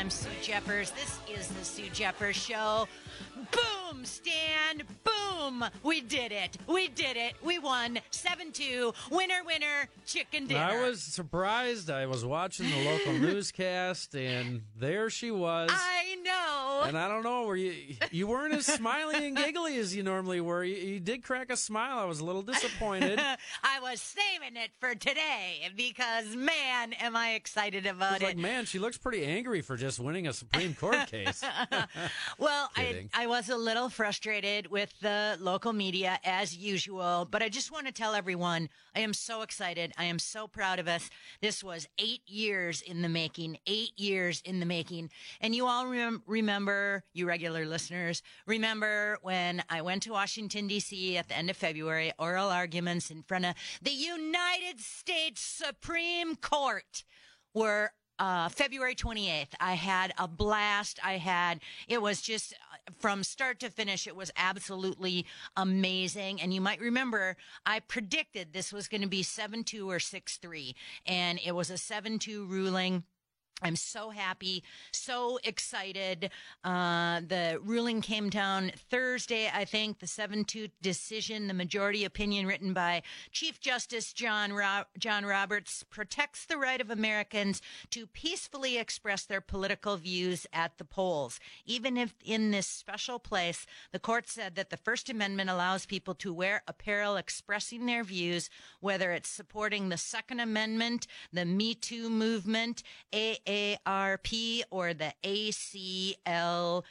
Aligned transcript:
I'm 0.00 0.08
Sue 0.08 0.30
Jeffers. 0.40 0.92
This 0.92 1.18
is 1.30 1.48
the 1.48 1.62
Sue 1.62 1.90
Jeffers 1.92 2.34
Show. 2.34 2.88
Boom, 3.52 4.06
Stan. 4.06 4.82
Boom. 5.04 5.62
We 5.82 6.00
did 6.00 6.32
it. 6.32 6.56
We 6.66 6.88
did 6.88 7.18
it. 7.18 7.34
We 7.44 7.58
won 7.58 7.98
7-2. 8.10 8.94
Winner, 9.10 9.42
winner, 9.44 9.90
chicken 10.06 10.46
dinner. 10.46 10.58
I 10.58 10.88
was 10.88 11.02
surprised. 11.02 11.90
I 11.90 12.06
was 12.06 12.24
watching 12.24 12.70
the 12.70 12.90
local 12.90 13.12
newscast, 13.18 14.14
and 14.14 14.62
there 14.74 15.10
she 15.10 15.30
was. 15.30 15.68
I 15.70 15.99
know. 16.22 16.82
and 16.86 16.96
I 16.98 17.08
don't 17.08 17.22
know, 17.22 17.44
were 17.44 17.56
you 17.56 17.96
you 18.10 18.26
weren't 18.26 18.54
as 18.54 18.66
smiley 18.66 19.26
and 19.26 19.36
giggly 19.36 19.78
as 19.78 19.94
you 19.94 20.02
normally 20.02 20.40
were. 20.40 20.64
You, 20.64 20.76
you 20.76 21.00
did 21.00 21.22
crack 21.22 21.50
a 21.50 21.56
smile. 21.56 21.98
I 21.98 22.04
was 22.04 22.20
a 22.20 22.24
little 22.24 22.42
disappointed. 22.42 23.18
I 23.62 23.80
was 23.80 24.00
saving 24.00 24.56
it 24.56 24.70
for 24.78 24.94
today 24.94 25.68
because, 25.76 26.34
man, 26.36 26.92
am 26.94 27.16
I 27.16 27.34
excited 27.34 27.86
about 27.86 28.14
was 28.14 28.22
it. 28.22 28.24
like, 28.24 28.36
man, 28.38 28.64
she 28.64 28.78
looks 28.78 28.98
pretty 28.98 29.24
angry 29.24 29.60
for 29.60 29.76
just 29.76 30.00
winning 30.00 30.26
a 30.26 30.32
Supreme 30.32 30.74
Court 30.74 31.06
case. 31.10 31.42
Well, 32.38 32.70
I, 32.76 32.84
Kidding. 32.84 33.10
I 33.14 33.26
was 33.26 33.48
a 33.48 33.56
little 33.56 33.88
frustrated 33.88 34.70
with 34.70 34.92
the 35.00 35.36
local 35.40 35.72
media 35.72 36.18
as 36.24 36.56
usual, 36.56 37.26
but 37.30 37.42
I 37.42 37.48
just 37.48 37.70
want 37.72 37.86
to 37.86 37.92
tell 37.92 38.14
everyone 38.14 38.68
I 38.94 39.00
am 39.00 39.14
so 39.14 39.42
excited. 39.42 39.92
I 39.98 40.04
am 40.04 40.18
so 40.18 40.46
proud 40.46 40.78
of 40.78 40.88
us. 40.88 41.10
This 41.40 41.62
was 41.62 41.88
eight 41.98 42.22
years 42.26 42.82
in 42.82 43.02
the 43.02 43.08
making, 43.08 43.58
eight 43.66 43.98
years 43.98 44.42
in 44.44 44.60
the 44.60 44.66
making. 44.66 45.10
And 45.40 45.54
you 45.54 45.66
all 45.66 45.86
rem- 46.10 46.22
remember, 46.26 47.04
you 47.12 47.26
regular 47.26 47.66
listeners, 47.66 48.22
remember 48.46 49.18
when 49.22 49.62
I 49.68 49.82
went 49.82 50.02
to 50.04 50.12
Washington, 50.12 50.66
D.C. 50.66 51.16
at 51.16 51.28
the 51.28 51.36
end 51.36 51.50
of 51.50 51.56
February, 51.56 52.12
oral 52.18 52.48
arguments 52.48 53.10
in 53.10 53.22
front 53.22 53.46
of 53.46 53.54
the 53.82 53.92
United 53.92 54.80
States 54.80 55.40
Supreme 55.40 56.36
Court 56.36 57.04
were 57.54 57.92
uh, 58.18 58.50
February 58.50 58.94
28th. 58.94 59.54
I 59.60 59.74
had 59.74 60.12
a 60.18 60.28
blast. 60.28 60.98
I 61.02 61.14
had, 61.14 61.60
it 61.88 62.02
was 62.02 62.20
just 62.20 62.52
uh, 62.52 62.92
from 62.98 63.24
start 63.24 63.60
to 63.60 63.70
finish, 63.70 64.06
it 64.06 64.14
was 64.14 64.30
absolutely 64.36 65.24
amazing. 65.56 66.40
And 66.40 66.52
you 66.52 66.60
might 66.60 66.80
remember 66.80 67.36
I 67.64 67.80
predicted 67.80 68.52
this 68.52 68.72
was 68.72 68.88
going 68.88 69.00
to 69.00 69.08
be 69.08 69.22
7 69.22 69.64
2 69.64 69.90
or 69.90 69.98
6 69.98 70.36
3, 70.36 70.76
and 71.06 71.40
it 71.44 71.52
was 71.52 71.70
a 71.70 71.78
7 71.78 72.18
2 72.18 72.44
ruling. 72.44 73.04
I'm 73.62 73.76
so 73.76 74.10
happy, 74.10 74.62
so 74.92 75.38
excited. 75.44 76.30
Uh, 76.64 77.20
the 77.20 77.60
ruling 77.62 78.00
came 78.00 78.30
down 78.30 78.72
Thursday, 78.90 79.50
I 79.52 79.64
think, 79.64 79.98
the 79.98 80.06
7 80.06 80.44
2 80.44 80.68
decision, 80.80 81.46
the 81.46 81.54
majority 81.54 82.04
opinion 82.04 82.46
written 82.46 82.72
by 82.72 83.02
Chief 83.32 83.60
Justice 83.60 84.12
John, 84.12 84.52
Ro- 84.52 84.84
John 84.98 85.26
Roberts, 85.26 85.84
protects 85.90 86.46
the 86.46 86.56
right 86.56 86.80
of 86.80 86.90
Americans 86.90 87.60
to 87.90 88.06
peacefully 88.06 88.78
express 88.78 89.24
their 89.24 89.40
political 89.40 89.96
views 89.96 90.46
at 90.52 90.78
the 90.78 90.84
polls. 90.84 91.38
Even 91.66 91.96
if 91.96 92.14
in 92.24 92.50
this 92.50 92.66
special 92.66 93.18
place, 93.18 93.66
the 93.92 93.98
court 93.98 94.28
said 94.28 94.54
that 94.54 94.70
the 94.70 94.76
First 94.76 95.10
Amendment 95.10 95.50
allows 95.50 95.84
people 95.84 96.14
to 96.14 96.32
wear 96.32 96.62
apparel 96.66 97.16
expressing 97.16 97.86
their 97.86 98.04
views, 98.04 98.48
whether 98.80 99.12
it's 99.12 99.28
supporting 99.28 99.88
the 99.88 99.98
Second 99.98 100.40
Amendment, 100.40 101.06
the 101.32 101.44
Me 101.44 101.74
Too 101.74 102.08
movement, 102.08 102.82
AARP, 103.50 104.62
or 104.70 104.94
the 104.94 105.12
ACLU. 105.24 106.84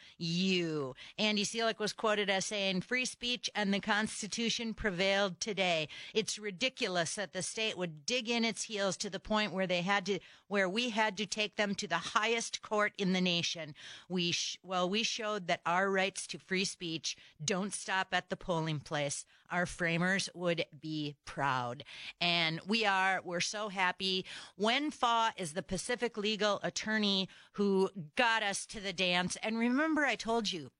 Andy 1.17 1.45
Cilek 1.45 1.79
was 1.79 1.93
quoted 1.93 2.29
as 2.29 2.45
saying, 2.45 2.81
Free 2.81 3.05
speech 3.05 3.49
and 3.55 3.73
the 3.73 3.79
Constitution 3.79 4.73
prevailed 4.73 5.39
today. 5.39 5.87
It's 6.13 6.37
ridiculous 6.37 7.15
that 7.15 7.31
the 7.31 7.41
state 7.41 7.77
would 7.77 8.05
dig 8.05 8.29
in 8.29 8.43
its 8.43 8.63
heels 8.63 8.97
to 8.97 9.09
the 9.09 9.21
point 9.21 9.53
where 9.53 9.67
they 9.67 9.83
had 9.83 10.05
to, 10.07 10.19
where 10.49 10.67
we 10.67 10.89
had 10.89 11.15
to 11.17 11.25
take 11.25 11.55
them 11.55 11.75
to 11.75 11.87
the 11.87 11.95
highest 11.95 12.61
court 12.61 12.91
in 12.97 13.13
the 13.13 13.21
nation. 13.21 13.73
We, 14.09 14.33
sh- 14.33 14.59
well, 14.61 14.89
we 14.89 15.03
showed 15.03 15.47
that 15.47 15.61
our 15.65 15.89
rights 15.89 16.27
to 16.27 16.39
free 16.39 16.65
speech 16.65 17.15
don't 17.43 17.73
stop 17.73 18.07
at 18.11 18.29
the 18.29 18.35
polling 18.35 18.81
place. 18.81 19.25
Our 19.51 19.65
framers 19.65 20.29
would 20.33 20.65
be 20.79 21.15
proud. 21.25 21.83
And 22.21 22.59
we 22.67 22.85
are, 22.85 23.21
we're 23.23 23.39
so 23.39 23.69
happy. 23.69 24.25
Wen 24.57 24.91
Fa 24.91 25.33
is 25.37 25.53
the 25.53 25.63
Pacific 25.63 26.17
legal 26.17 26.59
attorney 26.63 27.29
who 27.53 27.89
got 28.15 28.43
us 28.43 28.65
to 28.67 28.79
the 28.79 28.93
dance. 28.93 29.37
And 29.41 29.57
remember, 29.57 30.05
I 30.05 30.15
told 30.15 30.51
you, 30.51 30.71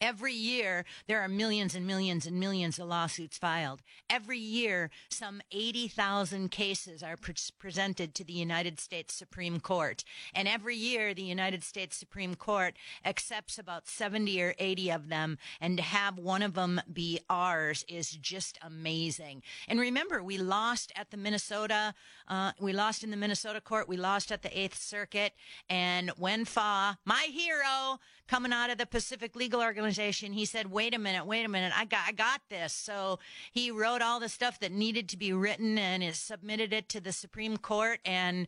Every 0.00 0.34
year, 0.34 0.84
there 1.06 1.22
are 1.22 1.28
millions 1.28 1.74
and 1.74 1.86
millions 1.86 2.26
and 2.26 2.38
millions 2.38 2.78
of 2.78 2.88
lawsuits 2.88 3.38
filed. 3.38 3.80
Every 4.10 4.38
year, 4.38 4.90
some 5.08 5.40
80,000 5.50 6.50
cases 6.50 7.02
are 7.02 7.16
pre- 7.16 7.34
presented 7.58 8.14
to 8.14 8.24
the 8.24 8.34
United 8.34 8.78
States 8.78 9.14
Supreme 9.14 9.58
Court. 9.58 10.04
And 10.34 10.46
every 10.46 10.76
year, 10.76 11.14
the 11.14 11.22
United 11.22 11.64
States 11.64 11.96
Supreme 11.96 12.34
Court 12.34 12.76
accepts 13.06 13.58
about 13.58 13.88
70 13.88 14.42
or 14.42 14.54
80 14.58 14.90
of 14.90 15.08
them. 15.08 15.38
And 15.60 15.78
to 15.78 15.82
have 15.82 16.18
one 16.18 16.42
of 16.42 16.54
them 16.54 16.80
be 16.92 17.20
ours 17.30 17.84
is 17.88 18.10
just 18.10 18.58
amazing. 18.60 19.42
And 19.66 19.80
remember, 19.80 20.22
we 20.22 20.36
lost 20.36 20.92
at 20.94 21.10
the 21.10 21.16
Minnesota, 21.16 21.94
uh, 22.28 22.52
we 22.60 22.74
lost 22.74 23.02
in 23.02 23.10
the 23.10 23.16
Minnesota 23.16 23.62
court. 23.62 23.88
We 23.88 23.96
lost 23.96 24.30
at 24.30 24.42
the 24.42 24.58
Eighth 24.58 24.78
Circuit. 24.78 25.32
And 25.70 26.10
Wen 26.18 26.44
Fa, 26.44 26.98
my 27.04 27.28
hero, 27.30 27.98
coming 28.26 28.52
out 28.52 28.70
of 28.70 28.78
the 28.78 28.86
Pacific 28.86 29.36
Legal 29.36 29.60
Organization, 29.60 29.75
he 29.84 30.44
said, 30.44 30.70
"Wait 30.70 30.94
a 30.94 30.98
minute, 30.98 31.26
wait 31.26 31.44
a 31.44 31.48
minute, 31.48 31.72
I 31.76 31.84
got, 31.84 32.00
I 32.06 32.12
got 32.12 32.40
this." 32.48 32.72
So 32.72 33.18
he 33.52 33.70
wrote 33.70 34.02
all 34.02 34.20
the 34.20 34.28
stuff 34.28 34.58
that 34.60 34.72
needed 34.72 35.08
to 35.10 35.16
be 35.16 35.32
written 35.32 35.78
and 35.78 36.02
is 36.02 36.18
submitted 36.18 36.72
it 36.72 36.88
to 36.90 37.00
the 37.00 37.12
Supreme 37.12 37.56
Court, 37.56 38.00
and 38.04 38.46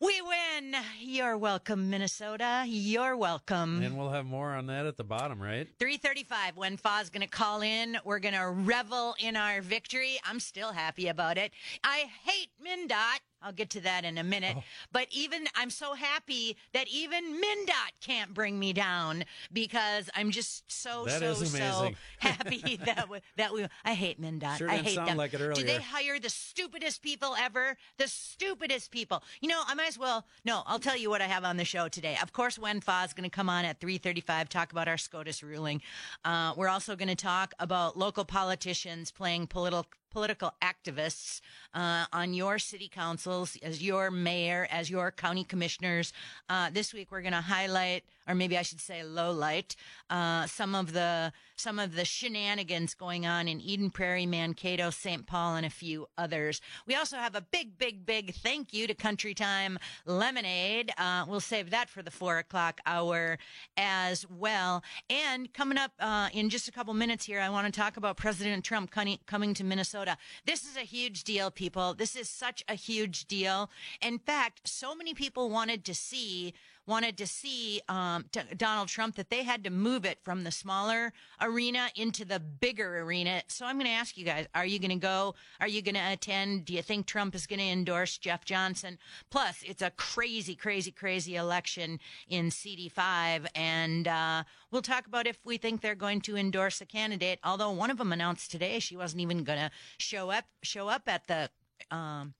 we 0.00 0.20
win. 0.22 0.74
You're 1.00 1.36
welcome, 1.36 1.90
Minnesota. 1.90 2.64
You're 2.66 3.16
welcome. 3.16 3.82
and 3.82 3.96
we'll 3.98 4.10
have 4.10 4.26
more 4.26 4.54
on 4.54 4.66
that 4.66 4.86
at 4.86 4.96
the 4.96 5.04
bottom, 5.04 5.40
right? 5.40 5.68
335 5.78 6.56
Wen 6.56 6.76
Fa's 6.76 7.10
going 7.10 7.22
to 7.22 7.28
call 7.28 7.60
in. 7.62 7.98
We're 8.04 8.18
going 8.18 8.34
to 8.34 8.48
revel 8.48 9.14
in 9.18 9.36
our 9.36 9.60
victory. 9.60 10.18
I'm 10.24 10.40
still 10.40 10.72
happy 10.72 11.08
about 11.08 11.38
it. 11.38 11.52
I 11.84 12.04
hate 12.24 12.48
MnDOT. 12.64 13.20
I'll 13.42 13.52
get 13.52 13.70
to 13.70 13.80
that 13.80 14.04
in 14.04 14.18
a 14.18 14.24
minute. 14.24 14.56
Oh. 14.58 14.64
But 14.92 15.06
even, 15.10 15.46
I'm 15.54 15.70
so 15.70 15.94
happy 15.94 16.56
that 16.72 16.88
even 16.88 17.34
MnDOT 17.34 18.00
can't 18.00 18.34
bring 18.34 18.58
me 18.58 18.72
down 18.72 19.24
because 19.52 20.08
I'm 20.14 20.30
just 20.30 20.70
so, 20.70 21.04
That 21.04 21.20
so, 21.20 21.34
so 21.34 21.90
happy 22.18 22.78
that 22.84 23.08
we, 23.08 23.18
that 23.36 23.52
we, 23.52 23.66
I 23.84 23.94
hate 23.94 24.20
MnDOT. 24.20 24.58
Sure 24.58 24.70
I 24.70 24.76
hate 24.76 24.94
sound 24.94 25.08
them. 25.08 25.16
like 25.16 25.34
it 25.34 25.54
Do 25.54 25.62
they 25.62 25.80
hire 25.80 26.18
the 26.18 26.30
stupidest 26.30 27.02
people 27.02 27.34
ever? 27.38 27.76
The 27.98 28.08
stupidest 28.08 28.90
people. 28.90 29.22
You 29.40 29.48
know, 29.48 29.62
I 29.66 29.74
might 29.74 29.88
as 29.88 29.98
well. 29.98 30.26
No, 30.44 30.62
I'll 30.66 30.78
tell 30.78 30.96
you 30.96 31.10
what 31.10 31.20
I 31.22 31.26
have 31.26 31.44
on 31.44 31.56
the 31.56 31.64
show 31.64 31.88
today. 31.88 32.16
Of 32.22 32.32
course, 32.32 32.58
Wen 32.58 32.80
Fa 32.80 33.02
is 33.04 33.12
going 33.12 33.28
to 33.28 33.34
come 33.34 33.48
on 33.48 33.64
at 33.64 33.80
3:35 33.80 34.48
talk 34.48 34.72
about 34.72 34.88
our 34.88 34.96
SCOTUS 34.96 35.42
ruling. 35.42 35.82
Uh, 36.24 36.54
we're 36.56 36.68
also 36.68 36.96
going 36.96 37.08
to 37.08 37.14
talk 37.14 37.54
about 37.58 37.96
local 37.96 38.24
politicians 38.24 39.10
playing 39.10 39.46
political 39.46 39.86
political 40.12 40.52
activists 40.62 41.40
uh, 41.74 42.04
on 42.12 42.34
your 42.34 42.58
city 42.58 42.88
councils, 42.88 43.56
as 43.62 43.82
your 43.82 44.10
mayor, 44.10 44.68
as 44.70 44.90
your 44.90 45.10
county 45.10 45.44
commissioners. 45.44 46.12
Uh, 46.48 46.70
this 46.70 46.92
week, 46.92 47.08
we're 47.10 47.22
going 47.22 47.32
to 47.32 47.40
highlight, 47.40 48.04
or 48.26 48.34
maybe 48.34 48.56
I 48.56 48.62
should 48.62 48.80
say, 48.80 49.02
low 49.02 49.32
light, 49.32 49.76
uh, 50.10 50.46
some 50.46 50.74
of 50.74 50.92
the 50.92 51.32
some 51.56 51.78
of 51.78 51.94
the 51.94 52.04
shenanigans 52.04 52.94
going 52.94 53.24
on 53.24 53.46
in 53.46 53.60
Eden 53.60 53.90
Prairie, 53.90 54.26
Mankato, 54.26 54.90
St. 54.90 55.26
Paul, 55.26 55.54
and 55.54 55.64
a 55.64 55.70
few 55.70 56.08
others. 56.18 56.60
We 56.86 56.96
also 56.96 57.16
have 57.16 57.36
a 57.36 57.40
big, 57.40 57.78
big, 57.78 58.04
big 58.04 58.34
thank 58.34 58.72
you 58.72 58.88
to 58.88 58.94
Country 58.94 59.32
Time 59.32 59.78
Lemonade. 60.04 60.90
Uh, 60.98 61.24
we'll 61.28 61.40
save 61.40 61.70
that 61.70 61.88
for 61.88 62.02
the 62.02 62.10
four 62.10 62.38
o'clock 62.38 62.80
hour 62.84 63.38
as 63.76 64.26
well. 64.28 64.82
And 65.08 65.52
coming 65.52 65.78
up 65.78 65.92
uh, 66.00 66.30
in 66.32 66.50
just 66.50 66.68
a 66.68 66.72
couple 66.72 66.94
minutes 66.94 67.24
here, 67.26 67.40
I 67.40 67.48
want 67.48 67.72
to 67.72 67.80
talk 67.80 67.96
about 67.96 68.16
President 68.16 68.64
Trump 68.64 68.90
coming, 68.90 69.18
coming 69.26 69.54
to 69.54 69.64
Minnesota. 69.64 70.16
This 70.44 70.64
is 70.64 70.76
a 70.76 70.80
huge 70.80 71.22
deal, 71.22 71.50
people. 71.50 71.94
This 71.94 72.16
is 72.16 72.28
such 72.28 72.64
a 72.68 72.74
huge 72.74 73.26
deal. 73.26 73.70
In 74.00 74.18
fact, 74.18 74.68
so 74.68 74.94
many 74.94 75.14
people 75.14 75.48
wanted 75.48 75.84
to 75.84 75.94
see 75.94 76.54
wanted 76.86 77.16
to 77.18 77.26
see 77.26 77.80
um, 77.88 78.24
Donald 78.56 78.88
Trump 78.88 79.16
that 79.16 79.30
they 79.30 79.42
had 79.42 79.64
to 79.64 79.70
move 79.70 80.04
it 80.04 80.18
from 80.22 80.44
the 80.44 80.50
smaller 80.50 81.12
arena 81.40 81.88
into 81.94 82.24
the 82.24 82.40
bigger 82.40 83.00
arena. 83.00 83.42
So 83.48 83.66
I'm 83.66 83.76
going 83.76 83.86
to 83.86 83.92
ask 83.92 84.16
you 84.16 84.24
guys: 84.24 84.46
Are 84.54 84.66
you 84.66 84.78
going 84.78 84.90
to 84.90 84.96
go? 84.96 85.34
Are 85.60 85.68
you 85.68 85.82
going 85.82 85.94
to 85.94 86.12
attend? 86.12 86.64
Do 86.64 86.74
you 86.74 86.82
think 86.82 87.06
Trump 87.06 87.34
is 87.34 87.46
going 87.46 87.60
to 87.60 87.66
endorse 87.66 88.18
Jeff 88.18 88.44
Johnson? 88.44 88.98
Plus, 89.30 89.62
it's 89.64 89.82
a 89.82 89.90
crazy, 89.90 90.54
crazy, 90.54 90.90
crazy 90.90 91.36
election 91.36 92.00
in 92.28 92.50
CD5, 92.50 93.46
and 93.54 94.08
uh, 94.08 94.42
we'll 94.70 94.82
talk 94.82 95.06
about 95.06 95.26
if 95.26 95.38
we 95.44 95.56
think 95.56 95.80
they're 95.80 95.94
going 95.94 96.20
to 96.22 96.36
endorse 96.36 96.80
a 96.80 96.86
candidate. 96.86 97.38
Although 97.44 97.70
one 97.70 97.90
of 97.90 97.98
them 97.98 98.12
announced 98.12 98.50
today 98.50 98.78
she 98.78 98.96
wasn't 98.96 99.20
even 99.22 99.44
going 99.44 99.58
to 99.58 99.70
show 99.98 100.30
up 100.30 100.44
show 100.62 100.88
up 100.88 101.02
at 101.06 101.26
the. 101.26 101.50
Um, 101.90 102.34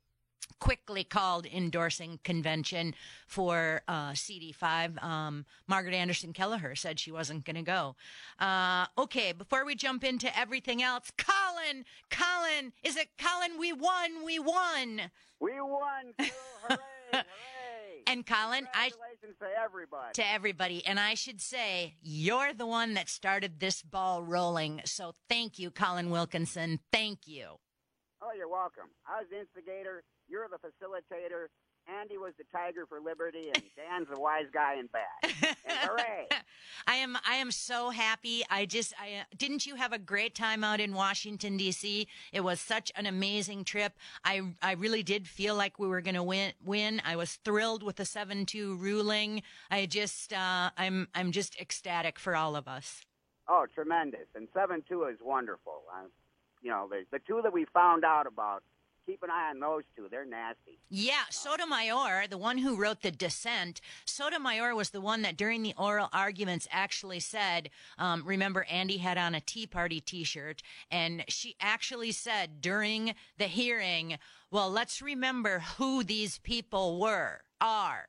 quickly 0.58 1.04
called 1.04 1.46
endorsing 1.46 2.18
convention 2.24 2.94
for 3.26 3.82
uh, 3.88 4.12
CD5. 4.12 5.02
Um, 5.02 5.44
Margaret 5.66 5.94
Anderson 5.94 6.32
Kelleher 6.32 6.74
said 6.74 6.98
she 7.00 7.10
wasn't 7.12 7.44
going 7.44 7.56
to 7.56 7.62
go. 7.62 7.96
Uh, 8.38 8.86
okay, 8.98 9.32
before 9.32 9.64
we 9.64 9.74
jump 9.74 10.04
into 10.04 10.36
everything 10.38 10.82
else, 10.82 11.10
Colin, 11.16 11.84
Colin, 12.10 12.72
is 12.82 12.96
it 12.96 13.08
Colin? 13.18 13.58
We 13.58 13.72
won, 13.72 14.24
we 14.24 14.38
won. 14.38 15.10
We 15.40 15.60
won, 15.60 16.14
Hooray, 16.18 16.76
hooray. 17.12 17.24
And 18.06 18.26
Colin, 18.26 18.66
I 18.74 18.90
Congratulations 18.90 19.38
to 19.40 19.46
everybody. 19.62 20.12
to 20.14 20.26
everybody, 20.30 20.86
and 20.86 20.98
I 21.00 21.14
should 21.14 21.40
say 21.40 21.94
you're 22.02 22.52
the 22.52 22.66
one 22.66 22.94
that 22.94 23.08
started 23.08 23.58
this 23.60 23.82
ball 23.82 24.22
rolling. 24.22 24.82
So 24.84 25.14
thank 25.28 25.58
you, 25.58 25.70
Colin 25.70 26.10
Wilkinson. 26.10 26.80
Thank 26.92 27.20
you. 27.26 27.58
Oh, 28.22 28.32
you're 28.36 28.48
welcome. 28.48 28.88
I 29.06 29.20
was 29.20 29.26
the 29.30 29.40
instigator. 29.40 30.02
You're 30.28 30.48
the 30.48 30.58
facilitator. 30.58 31.48
Andy 31.88 32.16
was 32.16 32.32
the 32.38 32.44
tiger 32.52 32.86
for 32.86 33.00
liberty, 33.00 33.50
and 33.52 33.62
Dan's 33.76 34.08
the 34.12 34.20
wise 34.20 34.46
guy 34.52 34.76
in 34.78 34.88
bad. 34.88 35.56
And 35.64 35.78
hooray! 35.78 36.28
I 36.86 36.96
am 36.96 37.16
I 37.26 37.36
am 37.36 37.50
so 37.50 37.90
happy. 37.90 38.42
I 38.50 38.66
just 38.66 38.94
I 39.00 39.20
uh, 39.20 39.24
didn't 39.36 39.64
you 39.64 39.76
have 39.76 39.92
a 39.92 39.98
great 39.98 40.34
time 40.34 40.64
out 40.64 40.80
in 40.80 40.92
Washington 40.92 41.56
D.C. 41.56 42.08
It 42.32 42.40
was 42.40 42.60
such 42.60 42.90
an 42.96 43.06
amazing 43.06 43.64
trip. 43.64 43.92
I 44.24 44.42
I 44.60 44.72
really 44.72 45.02
did 45.02 45.28
feel 45.28 45.54
like 45.54 45.78
we 45.78 45.86
were 45.86 46.00
going 46.00 46.16
to 46.16 46.22
win 46.22 46.52
win. 46.64 47.00
I 47.04 47.16
was 47.16 47.36
thrilled 47.44 47.82
with 47.82 47.96
the 47.96 48.02
7-2 48.02 48.78
ruling. 48.78 49.42
I 49.70 49.86
just 49.86 50.32
uh 50.32 50.70
I'm 50.76 51.08
I'm 51.14 51.32
just 51.32 51.58
ecstatic 51.60 52.18
for 52.18 52.34
all 52.34 52.56
of 52.56 52.66
us. 52.66 53.02
Oh, 53.48 53.66
tremendous. 53.72 54.26
And 54.34 54.48
7 54.52 54.82
2 54.88 55.04
is 55.04 55.18
wonderful. 55.22 55.82
Uh, 55.94 56.06
you 56.62 56.70
know, 56.70 56.88
the, 56.88 57.04
the 57.10 57.18
two 57.18 57.40
that 57.42 57.52
we 57.52 57.66
found 57.74 58.04
out 58.04 58.26
about, 58.26 58.62
keep 59.04 59.22
an 59.22 59.30
eye 59.30 59.50
on 59.50 59.60
those 59.60 59.82
two. 59.96 60.06
They're 60.10 60.24
nasty. 60.24 60.78
Yeah, 60.88 61.24
Sotomayor, 61.30 62.26
the 62.30 62.38
one 62.38 62.58
who 62.58 62.76
wrote 62.76 63.02
the 63.02 63.10
dissent, 63.10 63.80
Sotomayor 64.06 64.74
was 64.74 64.90
the 64.90 65.00
one 65.00 65.22
that 65.22 65.36
during 65.36 65.62
the 65.62 65.74
oral 65.76 66.08
arguments 66.12 66.68
actually 66.70 67.20
said, 67.20 67.70
um, 67.98 68.22
remember, 68.24 68.64
Andy 68.70 68.98
had 68.98 69.18
on 69.18 69.34
a 69.34 69.40
Tea 69.40 69.66
Party 69.66 70.00
t 70.00 70.22
shirt, 70.22 70.62
and 70.90 71.24
she 71.28 71.56
actually 71.60 72.12
said 72.12 72.60
during 72.60 73.14
the 73.38 73.46
hearing, 73.46 74.18
well, 74.50 74.70
let's 74.70 75.02
remember 75.02 75.60
who 75.78 76.04
these 76.04 76.38
people 76.38 77.00
were, 77.00 77.40
are. 77.60 78.06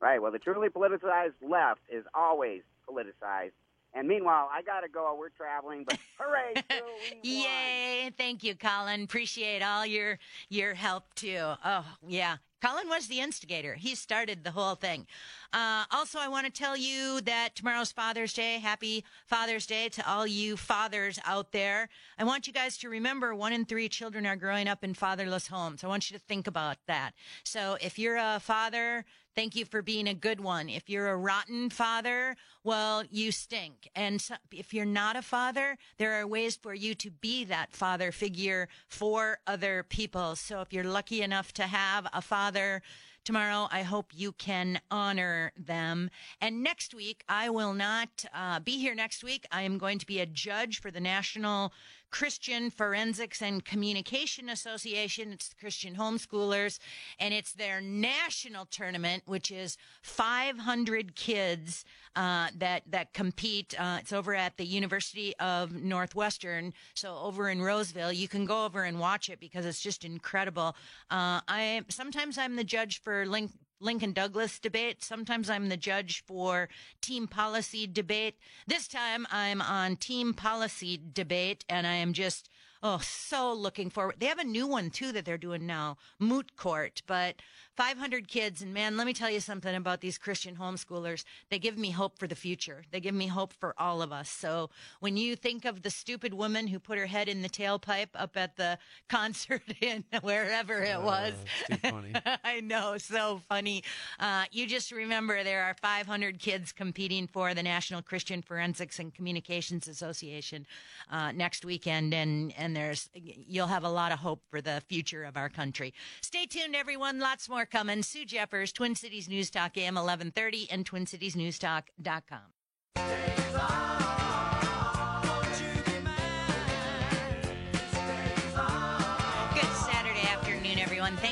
Right. 0.00 0.22
Well, 0.22 0.30
the 0.30 0.38
truly 0.38 0.68
politicized 0.68 1.32
left 1.42 1.80
is 1.90 2.04
always 2.14 2.62
politicized. 2.88 3.50
And 3.98 4.06
meanwhile, 4.06 4.48
I 4.52 4.62
got 4.62 4.80
to 4.82 4.88
go. 4.88 5.16
We're 5.18 5.30
traveling, 5.30 5.82
but 5.82 5.98
hooray, 6.18 6.54
Sue, 6.70 6.84
we 7.24 7.38
won. 7.38 7.42
Yay! 7.42 8.10
Thank 8.16 8.44
you, 8.44 8.54
Colin. 8.54 9.02
Appreciate 9.02 9.60
all 9.60 9.84
your 9.84 10.20
your 10.48 10.74
help 10.74 11.12
too. 11.16 11.40
Oh 11.64 11.84
yeah, 12.06 12.36
Colin 12.62 12.88
was 12.88 13.08
the 13.08 13.18
instigator. 13.18 13.74
He 13.74 13.96
started 13.96 14.44
the 14.44 14.52
whole 14.52 14.76
thing. 14.76 15.08
Uh, 15.52 15.84
also, 15.90 16.20
I 16.20 16.28
want 16.28 16.46
to 16.46 16.52
tell 16.52 16.76
you 16.76 17.20
that 17.22 17.56
tomorrow's 17.56 17.90
Father's 17.90 18.32
Day. 18.32 18.60
Happy 18.60 19.04
Father's 19.26 19.66
Day 19.66 19.88
to 19.88 20.08
all 20.08 20.26
you 20.26 20.56
fathers 20.56 21.18
out 21.24 21.50
there. 21.50 21.88
I 22.18 22.24
want 22.24 22.46
you 22.46 22.52
guys 22.52 22.78
to 22.78 22.88
remember 22.88 23.34
one 23.34 23.52
in 23.52 23.64
three 23.64 23.88
children 23.88 24.26
are 24.26 24.36
growing 24.36 24.68
up 24.68 24.84
in 24.84 24.94
fatherless 24.94 25.48
homes. 25.48 25.82
I 25.82 25.88
want 25.88 26.08
you 26.08 26.16
to 26.16 26.24
think 26.24 26.46
about 26.46 26.76
that. 26.86 27.14
So 27.44 27.78
if 27.80 27.98
you're 27.98 28.16
a 28.16 28.38
father, 28.40 29.04
Thank 29.38 29.54
you 29.54 29.66
for 29.66 29.82
being 29.82 30.08
a 30.08 30.14
good 30.14 30.40
one. 30.40 30.68
If 30.68 30.90
you're 30.90 31.10
a 31.10 31.16
rotten 31.16 31.70
father, 31.70 32.34
well, 32.64 33.04
you 33.08 33.30
stink. 33.30 33.88
And 33.94 34.20
so, 34.20 34.34
if 34.50 34.74
you're 34.74 34.84
not 34.84 35.14
a 35.14 35.22
father, 35.22 35.78
there 35.96 36.14
are 36.14 36.26
ways 36.26 36.56
for 36.56 36.74
you 36.74 36.92
to 36.96 37.08
be 37.12 37.44
that 37.44 37.72
father 37.72 38.10
figure 38.10 38.68
for 38.88 39.38
other 39.46 39.84
people. 39.88 40.34
So 40.34 40.60
if 40.60 40.72
you're 40.72 40.82
lucky 40.82 41.22
enough 41.22 41.52
to 41.52 41.68
have 41.68 42.08
a 42.12 42.20
father, 42.20 42.82
tomorrow. 43.28 43.68
I 43.70 43.82
hope 43.82 44.12
you 44.14 44.32
can 44.32 44.80
honor 44.90 45.52
them. 45.54 46.08
And 46.40 46.62
next 46.62 46.94
week, 46.94 47.24
I 47.28 47.50
will 47.50 47.74
not 47.74 48.24
uh, 48.32 48.60
be 48.60 48.78
here 48.78 48.94
next 48.94 49.22
week. 49.22 49.44
I 49.52 49.62
am 49.62 49.76
going 49.76 49.98
to 49.98 50.06
be 50.06 50.20
a 50.20 50.24
judge 50.24 50.80
for 50.80 50.90
the 50.90 50.98
National 50.98 51.74
Christian 52.10 52.70
Forensics 52.70 53.42
and 53.42 53.64
Communication 53.64 54.48
Association. 54.48 55.32
It's 55.32 55.48
the 55.48 55.56
Christian 55.56 55.96
homeschoolers, 55.96 56.78
and 57.18 57.34
it's 57.34 57.52
their 57.52 57.80
national 57.80 58.66
tournament, 58.66 59.24
which 59.26 59.50
is 59.50 59.76
500 60.02 61.14
kids 61.14 61.84
uh, 62.16 62.48
that 62.56 62.82
that 62.90 63.12
compete. 63.12 63.78
Uh, 63.78 63.98
it's 64.00 64.12
over 64.12 64.34
at 64.34 64.56
the 64.56 64.64
University 64.64 65.34
of 65.38 65.72
Northwestern, 65.72 66.72
so 66.94 67.16
over 67.18 67.48
in 67.48 67.62
Roseville. 67.62 68.12
You 68.12 68.28
can 68.28 68.44
go 68.44 68.64
over 68.64 68.82
and 68.84 68.98
watch 68.98 69.28
it 69.28 69.40
because 69.40 69.66
it's 69.66 69.80
just 69.80 70.04
incredible. 70.04 70.76
Uh, 71.10 71.40
I 71.46 71.82
sometimes 71.88 72.38
I'm 72.38 72.56
the 72.56 72.64
judge 72.64 73.00
for 73.00 73.26
Link. 73.26 73.52
Lincoln 73.80 74.12
Douglas 74.12 74.58
debate. 74.58 75.02
Sometimes 75.02 75.48
I'm 75.48 75.68
the 75.68 75.76
judge 75.76 76.24
for 76.26 76.68
team 77.00 77.28
policy 77.28 77.86
debate. 77.86 78.36
This 78.66 78.88
time 78.88 79.26
I'm 79.30 79.62
on 79.62 79.96
team 79.96 80.34
policy 80.34 81.00
debate 81.12 81.64
and 81.68 81.86
I 81.86 81.94
am 81.94 82.12
just, 82.12 82.50
oh, 82.82 82.98
so 82.98 83.52
looking 83.52 83.90
forward. 83.90 84.16
They 84.18 84.26
have 84.26 84.38
a 84.38 84.44
new 84.44 84.66
one 84.66 84.90
too 84.90 85.12
that 85.12 85.24
they're 85.24 85.38
doing 85.38 85.66
now, 85.66 85.96
Moot 86.18 86.56
Court, 86.56 87.02
but 87.06 87.36
500 87.78 88.26
kids. 88.26 88.60
And 88.60 88.74
man, 88.74 88.96
let 88.96 89.06
me 89.06 89.12
tell 89.12 89.30
you 89.30 89.38
something 89.38 89.72
about 89.72 90.00
these 90.00 90.18
Christian 90.18 90.56
homeschoolers. 90.56 91.22
They 91.48 91.60
give 91.60 91.78
me 91.78 91.90
hope 91.92 92.18
for 92.18 92.26
the 92.26 92.34
future. 92.34 92.82
They 92.90 92.98
give 92.98 93.14
me 93.14 93.28
hope 93.28 93.52
for 93.52 93.72
all 93.78 94.02
of 94.02 94.10
us. 94.12 94.28
So 94.28 94.70
when 94.98 95.16
you 95.16 95.36
think 95.36 95.64
of 95.64 95.82
the 95.82 95.90
stupid 95.90 96.34
woman 96.34 96.66
who 96.66 96.80
put 96.80 96.98
her 96.98 97.06
head 97.06 97.28
in 97.28 97.40
the 97.42 97.48
tailpipe 97.48 98.08
up 98.16 98.36
at 98.36 98.56
the 98.56 98.78
concert 99.08 99.62
in 99.80 100.02
wherever 100.22 100.82
it 100.82 101.00
was, 101.00 101.34
Uh. 101.70 102.36
I 102.44 102.58
know, 102.60 102.98
so 102.98 103.42
funny. 103.48 103.84
Uh, 104.18 104.44
you 104.50 104.66
just 104.66 104.90
remember 104.90 105.44
there 105.44 105.62
are 105.62 105.74
500 105.80 106.40
kids 106.40 106.72
competing 106.72 107.28
for 107.28 107.54
the 107.54 107.62
National 107.62 108.02
Christian 108.02 108.42
Forensics 108.42 108.98
and 108.98 109.14
Communications 109.14 109.86
Association 109.86 110.66
uh, 111.12 111.30
next 111.30 111.64
weekend, 111.64 112.12
and 112.12 112.52
and 112.58 112.74
there's 112.74 113.08
you'll 113.14 113.68
have 113.68 113.84
a 113.84 113.88
lot 113.88 114.10
of 114.10 114.18
hope 114.18 114.42
for 114.50 114.60
the 114.60 114.82
future 114.88 115.22
of 115.22 115.36
our 115.36 115.48
country. 115.48 115.94
Stay 116.22 116.46
tuned, 116.46 116.74
everyone. 116.74 117.20
Lots 117.20 117.48
more 117.48 117.66
coming. 117.70 118.02
Sue 118.02 118.24
Jeffers, 118.24 118.72
Twin 118.72 118.94
Cities 118.94 119.28
News 119.28 119.50
Talk, 119.50 119.76
AM 119.76 119.94
1130, 119.94 120.70
and 120.70 120.84
TwinCitiesNewsTalk.com. 120.88 122.52
Good 122.96 124.07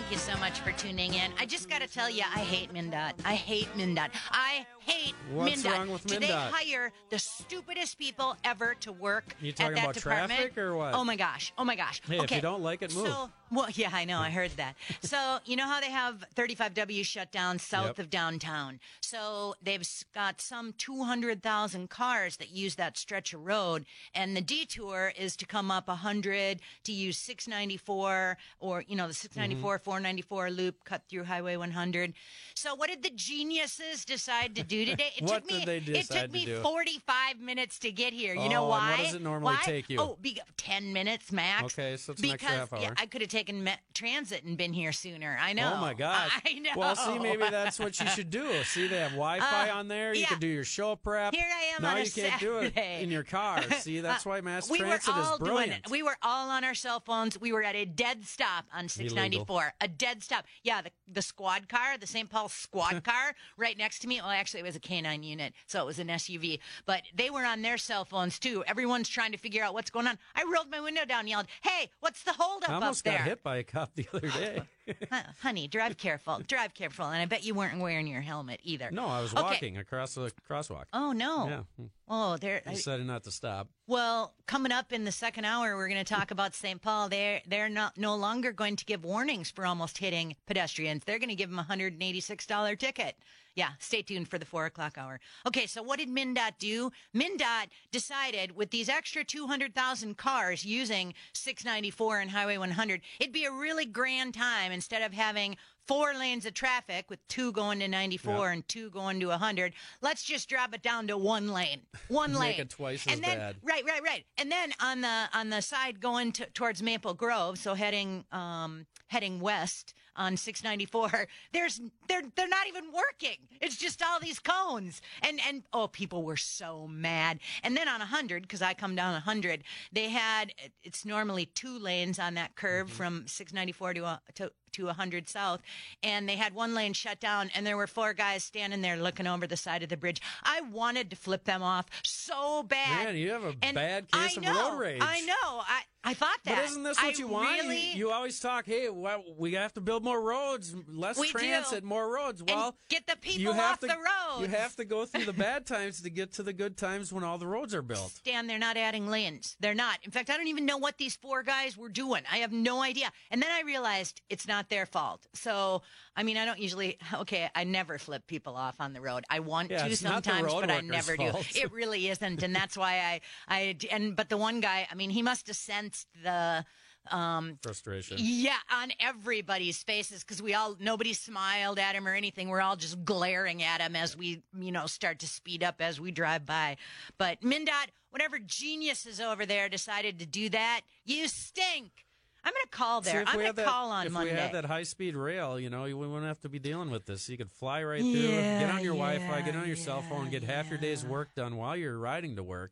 Thank 0.06 0.20
you 0.24 0.34
so 0.34 0.38
much 0.38 0.60
for 0.60 0.70
tuning 0.70 1.14
in. 1.14 1.32
I 1.36 1.46
just 1.46 1.68
got 1.68 1.80
to 1.80 1.88
tell 1.88 2.08
you, 2.08 2.22
I 2.22 2.38
hate 2.38 2.72
MnDOT. 2.72 3.14
I 3.24 3.34
hate 3.34 3.66
MnDOT. 3.76 4.10
I 4.30 4.64
hate 4.78 5.14
What's 5.32 5.64
MnDOT. 5.64 5.72
wrong 5.72 5.90
with 5.90 6.06
Do 6.06 6.20
they 6.20 6.28
hire 6.28 6.92
the 7.10 7.18
stupidest 7.18 7.98
people 7.98 8.36
ever 8.44 8.76
to 8.80 8.92
work 8.92 9.34
You 9.40 9.48
at 9.48 9.56
talking 9.56 9.74
that 9.74 9.82
about 9.82 9.94
department? 9.94 10.38
traffic 10.38 10.58
or 10.58 10.76
what? 10.76 10.94
Oh 10.94 11.02
my 11.02 11.16
gosh! 11.16 11.52
Oh 11.58 11.64
my 11.64 11.74
gosh! 11.74 12.00
Hey, 12.06 12.18
if 12.18 12.22
okay. 12.22 12.36
you 12.36 12.40
don't 12.40 12.62
like 12.62 12.82
it, 12.82 12.94
move. 12.94 13.08
So, 13.08 13.30
well, 13.50 13.66
yeah, 13.74 13.90
I 13.92 14.04
know. 14.04 14.18
I 14.20 14.30
heard 14.30 14.52
that. 14.52 14.76
so, 15.02 15.38
you 15.44 15.56
know 15.56 15.66
how 15.66 15.80
they 15.80 15.90
have 15.90 16.24
35W 16.36 17.04
shut 17.04 17.32
down 17.32 17.58
south 17.58 17.86
Yep. 17.86 17.98
of 17.98 18.10
downtown. 18.10 18.78
So 19.00 19.54
they've 19.62 19.86
got 20.14 20.40
some 20.40 20.72
200,000 20.78 21.90
cars 21.90 22.36
that 22.36 22.50
use 22.50 22.76
that 22.76 22.96
stretch 22.96 23.34
of 23.34 23.44
road, 23.44 23.86
and 24.14 24.36
the 24.36 24.40
detour 24.40 25.12
is 25.18 25.36
to 25.36 25.46
come 25.46 25.70
up 25.70 25.88
100 25.88 26.60
to 26.84 26.92
use 26.92 27.18
694 27.18 28.36
or 28.60 28.84
you 28.86 28.94
know 28.94 29.08
the 29.08 29.14
694 29.14 29.78
mm-hmm. 29.78 29.84
494 30.00 30.50
loop 30.50 30.84
cut 30.84 31.02
through 31.08 31.24
Highway 31.24 31.56
100. 31.56 32.12
So, 32.54 32.74
what 32.74 32.90
did 32.90 33.02
the 33.02 33.10
geniuses 33.10 34.04
decide 34.04 34.54
to 34.56 34.62
do 34.62 34.84
today? 34.84 35.10
It 35.16 35.22
What 35.26 35.48
took 35.48 35.50
me. 35.52 35.64
did 35.64 35.86
they 35.86 35.98
it 36.00 36.06
took 36.06 36.26
to 36.26 36.28
me 36.28 36.44
do? 36.44 36.60
45 36.60 37.40
minutes 37.40 37.78
to 37.80 37.90
get 37.92 38.12
here. 38.12 38.34
You 38.34 38.48
know 38.50 38.56
Oh, 38.56 38.62
and 38.64 38.68
why? 38.70 38.90
what 38.90 39.04
does 39.04 39.14
it 39.14 39.22
normally 39.22 39.54
Why? 39.54 39.62
take 39.64 39.88
you? 39.90 39.98
Oh, 39.98 40.18
be, 40.20 40.38
10 40.56 40.92
minutes 40.92 41.32
max. 41.32 41.64
Okay, 41.78 41.96
so 41.96 42.12
it's 42.12 42.22
an 42.22 42.30
because 42.30 42.58
extra 42.60 42.78
half 42.78 42.82
yeah. 42.82 42.94
I 43.02 43.06
could 43.06 43.20
have 43.22 43.30
taken 43.30 43.64
Met 43.64 43.80
transit 43.94 44.44
and 44.44 44.56
been 44.58 44.72
here 44.72 44.92
sooner. 44.92 45.38
I 45.40 45.52
know. 45.54 45.72
Oh 45.76 45.80
my 45.80 45.94
gosh! 46.06 46.30
I 46.46 46.54
know. 46.58 46.70
Well, 46.76 46.94
see, 46.96 47.18
maybe 47.18 47.42
that's 47.50 47.78
what 47.78 47.98
you 48.00 48.06
should 48.08 48.30
do. 48.30 48.46
See, 48.64 48.86
they 48.88 48.98
have 48.98 49.12
Wi-Fi 49.12 49.70
Uh, 49.70 49.74
on 49.78 49.88
there. 49.88 50.12
You 50.14 50.20
yeah. 50.22 50.26
can 50.28 50.38
do 50.40 50.46
your 50.46 50.64
show 50.64 50.96
prep. 50.96 51.34
Here 51.34 51.44
I 51.50 51.76
am 51.76 51.82
now 51.82 51.92
on 51.92 51.96
a 51.98 52.02
you 52.04 52.10
can't 52.10 52.40
do 52.40 52.58
it 52.58 52.76
in 52.76 53.10
your 53.10 53.22
car. 53.24 53.62
See, 53.80 54.00
that's 54.00 54.24
why 54.26 54.40
mass 54.40 54.68
we 54.70 54.80
were 54.80 54.86
transit 54.98 55.14
all 55.14 55.32
is 55.34 55.38
brilliant. 55.38 55.70
doing 55.70 55.80
it. 55.84 55.90
We 55.90 56.02
were 56.02 56.16
all 56.22 56.50
on 56.50 56.64
our 56.64 56.74
cell 56.74 57.00
phones. 57.00 57.40
We 57.40 57.52
were 57.52 57.62
at 57.62 57.74
a 57.76 57.84
dead 57.84 58.24
stop 58.26 58.66
on 58.74 58.88
694. 58.88 59.74
A 59.86 59.88
dead 59.88 60.20
stop. 60.20 60.46
Yeah, 60.64 60.82
the, 60.82 60.90
the 61.06 61.22
squad 61.22 61.68
car, 61.68 61.96
the 61.96 62.08
St. 62.08 62.28
Paul 62.28 62.48
squad 62.48 63.04
car, 63.04 63.36
right 63.56 63.78
next 63.78 64.00
to 64.00 64.08
me. 64.08 64.20
Well, 64.20 64.32
actually, 64.32 64.58
it 64.58 64.66
was 64.66 64.74
a 64.74 64.80
K9 64.80 65.22
unit, 65.22 65.52
so 65.68 65.80
it 65.80 65.86
was 65.86 66.00
an 66.00 66.08
SUV. 66.08 66.58
But 66.86 67.02
they 67.14 67.30
were 67.30 67.44
on 67.44 67.62
their 67.62 67.78
cell 67.78 68.04
phones 68.04 68.40
too. 68.40 68.64
Everyone's 68.66 69.08
trying 69.08 69.30
to 69.30 69.38
figure 69.38 69.62
out 69.62 69.74
what's 69.74 69.90
going 69.90 70.08
on. 70.08 70.18
I 70.34 70.44
rolled 70.52 70.72
my 70.72 70.80
window 70.80 71.04
down, 71.04 71.20
and 71.20 71.28
yelled, 71.28 71.46
"Hey, 71.62 71.90
what's 72.00 72.24
the 72.24 72.32
holdup 72.32 72.68
I 72.68 72.74
up 72.74 72.82
almost 72.82 73.04
got 73.04 73.20
hit 73.20 73.44
by 73.44 73.58
a 73.58 73.62
cop 73.62 73.94
the 73.94 74.08
other 74.12 74.28
day. 74.28 74.62
Huh, 75.10 75.22
honey, 75.42 75.68
drive 75.68 75.96
careful. 75.96 76.40
Drive 76.46 76.74
careful. 76.74 77.06
And 77.06 77.20
I 77.20 77.26
bet 77.26 77.44
you 77.44 77.54
weren't 77.54 77.78
wearing 77.80 78.06
your 78.06 78.20
helmet 78.20 78.60
either. 78.62 78.90
no, 78.90 79.06
I 79.06 79.20
was 79.20 79.32
Okay. 79.32 79.42
walking 79.42 79.76
across 79.78 80.14
the 80.14 80.32
crosswalk. 80.48 80.84
Oh 80.92 81.12
no. 81.12 81.48
Yeah, 81.78 81.86
Oh, 82.08 82.36
there. 82.36 82.62
he 82.66 82.74
decided 82.74 83.06
not 83.06 83.24
to 83.24 83.30
stop. 83.30 83.68
Well, 83.86 84.34
coming 84.46 84.72
up 84.72 84.92
in 84.92 85.04
the 85.04 85.12
second 85.12 85.44
hour, 85.44 85.76
we're 85.76 85.88
going 85.88 86.04
to 86.04 86.14
talk 86.14 86.30
about 86.30 86.54
St. 86.54 86.80
Paul. 86.80 87.08
They're 87.08 87.40
they're 87.46 87.68
not 87.68 87.96
no 87.98 88.14
longer 88.16 88.52
going 88.52 88.76
to 88.76 88.84
give 88.84 89.04
warnings 89.04 89.50
for 89.50 89.66
almost 89.66 89.98
hitting 89.98 90.36
pedestrians. 90.46 91.02
They're 91.04 91.18
going 91.18 91.28
to 91.30 91.34
give 91.34 91.50
them 91.50 91.58
a 91.58 91.62
hundred 91.64 91.92
and 91.94 92.02
eighty 92.02 92.20
six 92.20 92.46
dollar 92.46 92.76
ticket. 92.76 93.16
Yeah, 93.56 93.70
stay 93.78 94.02
tuned 94.02 94.28
for 94.28 94.38
the 94.38 94.44
four 94.44 94.66
o'clock 94.66 94.96
hour. 94.98 95.18
Okay, 95.46 95.66
so 95.66 95.82
what 95.82 95.98
did 95.98 96.10
MnDOT 96.10 96.52
do? 96.58 96.90
MnDOT 97.14 97.68
decided 97.90 98.54
with 98.54 98.70
these 98.70 98.88
extra 98.88 99.24
200,000 99.24 100.16
cars 100.18 100.64
using 100.64 101.14
694 101.32 102.20
and 102.20 102.30
Highway 102.30 102.58
100, 102.58 103.00
it'd 103.18 103.32
be 103.32 103.46
a 103.46 103.50
really 103.50 103.86
grand 103.86 104.34
time 104.34 104.72
instead 104.72 105.00
of 105.00 105.14
having 105.14 105.56
four 105.86 106.12
lanes 106.14 106.44
of 106.44 106.52
traffic 106.52 107.08
with 107.08 107.26
two 107.28 107.50
going 107.52 107.78
to 107.78 107.88
94 107.88 108.34
Yep. 108.34 108.52
and 108.52 108.68
two 108.68 108.90
going 108.90 109.20
to 109.20 109.26
100. 109.28 109.72
Let's 110.02 110.22
just 110.24 110.48
drop 110.50 110.74
it 110.74 110.82
down 110.82 111.06
to 111.06 111.16
one 111.16 111.48
lane. 111.48 111.80
One 112.08 112.32
Make 112.34 112.40
lane. 112.40 112.60
it 112.60 112.70
twice 112.70 113.06
as 113.06 113.14
and 113.14 113.24
then, 113.24 113.38
bad. 113.38 113.56
Right, 113.62 113.84
right, 113.86 114.02
right. 114.02 114.24
And 114.36 114.52
then 114.52 114.72
on 114.82 115.00
the 115.00 115.28
on 115.32 115.48
the 115.48 115.62
side 115.62 116.00
going 116.00 116.32
to, 116.32 116.46
towards 116.50 116.82
Maple 116.82 117.14
Grove, 117.14 117.56
so 117.56 117.72
heading 117.74 118.24
um 118.32 118.84
heading 119.08 119.40
west 119.40 119.94
on 120.16 120.36
694, 120.36 121.28
there's 121.52 121.80
they're 122.08 122.22
they're 122.34 122.48
not 122.48 122.66
even 122.68 122.84
working. 122.92 123.38
It's 123.60 123.76
just 123.76 124.02
all 124.02 124.20
these 124.20 124.38
cones. 124.38 125.00
And 125.22 125.40
and 125.46 125.62
oh, 125.72 125.88
people 125.88 126.22
were 126.22 126.36
so 126.36 126.86
mad. 126.88 127.38
And 127.62 127.76
then 127.76 127.88
on 127.88 128.00
100 128.00 128.42
because 128.42 128.62
I 128.62 128.74
come 128.74 128.94
down 128.94 129.12
100, 129.12 129.62
they 129.92 130.10
had 130.10 130.52
it's 130.82 131.04
normally 131.04 131.46
two 131.46 131.78
lanes 131.78 132.18
on 132.18 132.34
that 132.34 132.54
curve 132.56 132.86
Mm-hmm. 132.88 132.96
from 132.96 133.26
694 133.26 133.94
to 133.94 134.04
uh, 134.04 134.16
to 134.34 134.52
to 134.72 134.84
100 134.86 135.26
south 135.28 135.62
and 136.02 136.28
they 136.28 136.36
had 136.36 136.52
one 136.54 136.74
lane 136.74 136.92
shut 136.92 137.18
down 137.18 137.50
and 137.54 137.66
there 137.66 137.78
were 137.78 137.86
four 137.86 138.12
guys 138.12 138.44
standing 138.44 138.82
there 138.82 138.96
looking 138.98 139.26
over 139.26 139.46
the 139.46 139.56
side 139.56 139.82
of 139.82 139.88
the 139.88 139.96
bridge 139.96 140.20
i 140.42 140.60
wanted 140.60 141.08
to 141.08 141.16
flip 141.16 141.44
them 141.44 141.62
off 141.62 141.86
so 142.04 142.62
bad 142.62 143.06
Man, 143.06 143.16
you 143.16 143.30
have 143.30 143.44
a 143.44 143.54
and 143.62 143.74
bad 143.74 144.10
case 144.12 144.36
I 144.36 144.40
of 144.40 144.42
know, 144.42 144.70
road 144.72 144.78
rage. 144.78 145.00
I 145.02 145.20
know. 145.22 145.34
I, 145.42 145.80
I 146.06 146.14
thought 146.14 146.38
that. 146.44 146.54
But 146.56 146.64
isn't 146.66 146.82
this 146.84 146.96
what 147.02 147.14
I 147.14 147.18
you 147.18 147.26
want? 147.28 147.50
You- 147.56 147.62
Really, 147.62 147.92
You, 147.92 148.10
always 148.12 148.38
talk, 148.40 148.64
hey, 148.64 148.88
well, 148.88 149.24
we 149.36 149.54
have 149.54 149.72
to 149.74 149.80
build 149.80 150.04
more 150.04 150.20
roads, 150.22 150.74
less 150.88 151.18
We 151.18 151.26
do. 151.26 151.32
transit, 151.32 151.82
more 151.84 152.08
roads. 152.14 152.40
and 152.40 152.48
Well, 152.50 152.76
get 152.88 153.06
the 153.06 153.16
people 153.16 153.52
off 153.60 153.80
to, 153.80 153.86
the 153.88 153.94
roads. 153.96 154.40
You 154.40 154.46
have 154.56 154.76
to 154.76 154.84
go 154.84 155.04
through 155.04 155.24
the 155.24 155.32
bad 155.46 155.66
times 155.66 156.00
to 156.02 156.10
get 156.10 156.32
to 156.34 156.42
the 156.44 156.52
good 156.52 156.76
times 156.76 157.12
when 157.12 157.24
all 157.24 157.38
the 157.38 157.46
roads 157.46 157.74
are 157.74 157.82
built. 157.82 158.12
Stan, 158.12 158.46
they're 158.46 158.58
not 158.58 158.76
adding 158.76 159.08
lanes. 159.08 159.56
They're 159.58 159.74
not. 159.74 159.98
In 160.04 160.10
fact, 160.12 160.30
I 160.30 160.36
don't 160.36 160.46
even 160.48 160.64
know 160.64 160.78
what 160.78 160.96
these 160.98 161.16
four 161.16 161.42
guys 161.42 161.76
were 161.76 161.88
doing. 161.88 162.22
I 162.30 162.38
have 162.38 162.52
no 162.52 162.82
idea. 162.82 163.10
And 163.32 163.42
then 163.42 163.50
I 163.50 163.62
realized 163.62 164.20
it's 164.30 164.46
not 164.46 164.68
their 164.68 164.86
fault. 164.86 165.26
So, 165.34 165.82
I 166.16 166.22
mean, 166.22 166.36
I 166.36 166.44
don't 166.44 166.58
usually, 166.58 166.98
okay, 167.14 167.50
I 167.54 167.64
never 167.64 167.98
flip 167.98 168.26
people 168.26 168.56
off 168.56 168.76
on 168.80 168.92
the 168.92 169.00
road. 169.00 169.24
I 169.28 169.40
want 169.40 169.70
Yeah, 169.70 169.84
to 169.84 169.90
it's 169.92 170.02
not 170.02 170.24
the 170.24 170.30
sometimes, 170.30 170.54
but 170.54 170.70
I 170.70 170.80
never 170.80 171.16
do. 171.16 171.30
It 171.54 171.70
really 171.72 172.08
isn't. 172.08 172.42
And 172.42 172.54
that's 172.54 172.76
why 172.76 173.20
I, 173.48 173.54
I, 173.54 173.76
and, 173.90 174.16
but 174.16 174.28
the 174.28 174.36
one 174.36 174.60
guy, 174.60 174.88
I 174.90 174.94
mean, 174.94 175.10
he 175.10 175.22
must 175.22 175.46
have 175.48 175.56
sensed 175.56 176.08
the, 176.22 176.64
um, 177.10 177.58
Frustration. 177.62 178.16
Yeah, 178.18 178.56
on 178.72 178.90
everybody's 178.98 179.82
faces 179.82 180.24
because 180.24 180.42
we 180.42 180.54
all 180.54 180.76
nobody 180.80 181.12
smiled 181.12 181.78
at 181.78 181.94
him 181.94 182.08
or 182.08 182.14
anything. 182.14 182.48
We're 182.48 182.60
all 182.60 182.74
just 182.74 183.04
glaring 183.04 183.62
at 183.62 183.80
him 183.80 183.94
as 183.94 184.16
we, 184.16 184.42
you 184.58 184.72
know, 184.72 184.86
start 184.86 185.20
to 185.20 185.28
speed 185.28 185.62
up 185.62 185.76
as 185.80 186.00
we 186.00 186.10
drive 186.10 186.44
by. 186.44 186.78
But 187.16 187.40
MnDOT, 187.42 187.90
whatever 188.10 188.40
geniuses 188.40 189.20
over 189.20 189.46
there 189.46 189.68
decided 189.68 190.18
to 190.18 190.26
do 190.26 190.48
that, 190.48 190.80
you 191.04 191.28
stink. 191.28 192.05
I'm 192.46 192.52
going 192.52 192.62
to 192.62 192.70
call 192.70 193.00
there. 193.00 193.24
I'm 193.26 193.34
going 193.40 193.52
to 193.52 193.64
call 193.64 193.90
on 193.90 194.06
if 194.06 194.12
Monday. 194.12 194.32
we 194.32 194.38
had 194.38 194.52
that 194.52 194.66
high 194.66 194.84
speed 194.84 195.16
rail, 195.16 195.58
you 195.58 195.68
know, 195.68 195.82
we 195.82 195.94
wouldn't 195.94 196.26
have 196.26 196.40
to 196.42 196.48
be 196.48 196.60
dealing 196.60 196.90
with 196.90 197.04
this. 197.04 197.28
You 197.28 197.36
could 197.36 197.50
fly 197.50 197.82
right 197.82 198.00
through, 198.00 198.12
get 198.12 198.70
on 198.70 198.84
your 198.84 198.94
Wi 198.94 199.18
Fi, 199.18 199.40
get 199.40 199.56
on 199.56 199.66
your 199.66 199.74
cell 199.74 200.00
phone, 200.02 200.30
get 200.30 200.44
half 200.44 200.70
your 200.70 200.78
day's 200.78 201.04
work 201.04 201.34
done 201.34 201.56
while 201.56 201.76
you're 201.76 201.98
riding 201.98 202.36
to 202.36 202.44
work 202.44 202.70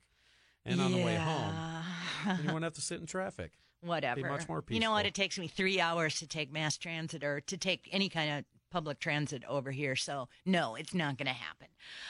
and 0.65 0.81
on 0.81 0.93
the 0.93 1.05
way 1.05 1.17
home. 1.17 1.55
You 2.25 2.45
wouldn't 2.45 2.63
have 2.63 2.75
to 2.75 2.81
sit 2.81 3.01
in 3.01 3.07
traffic. 3.07 3.51
whatever. 3.83 4.29
much 4.29 4.49
more 4.49 4.63
You 4.69 4.79
know 4.79 4.93
what? 4.93 5.07
It 5.07 5.15
takes 5.15 5.41
me 5.41 5.49
three 5.49 5.81
hours 5.81 6.21
to 6.21 6.29
take 6.29 6.53
mass 6.53 6.79
transit 6.79 7.25
or 7.25 7.41
to 7.41 7.57
take 7.57 7.89
any 7.91 8.09
kind 8.09 8.31
of 8.39 8.45
public 8.71 8.99
transit 8.99 9.45
over 9.49 9.71
here. 9.71 9.95
So 9.95 10.29
no, 10.45 10.75
it's 10.75 10.95
not 10.95 11.17
going 11.17 11.29
to 11.29 11.33
happen. 11.33 11.69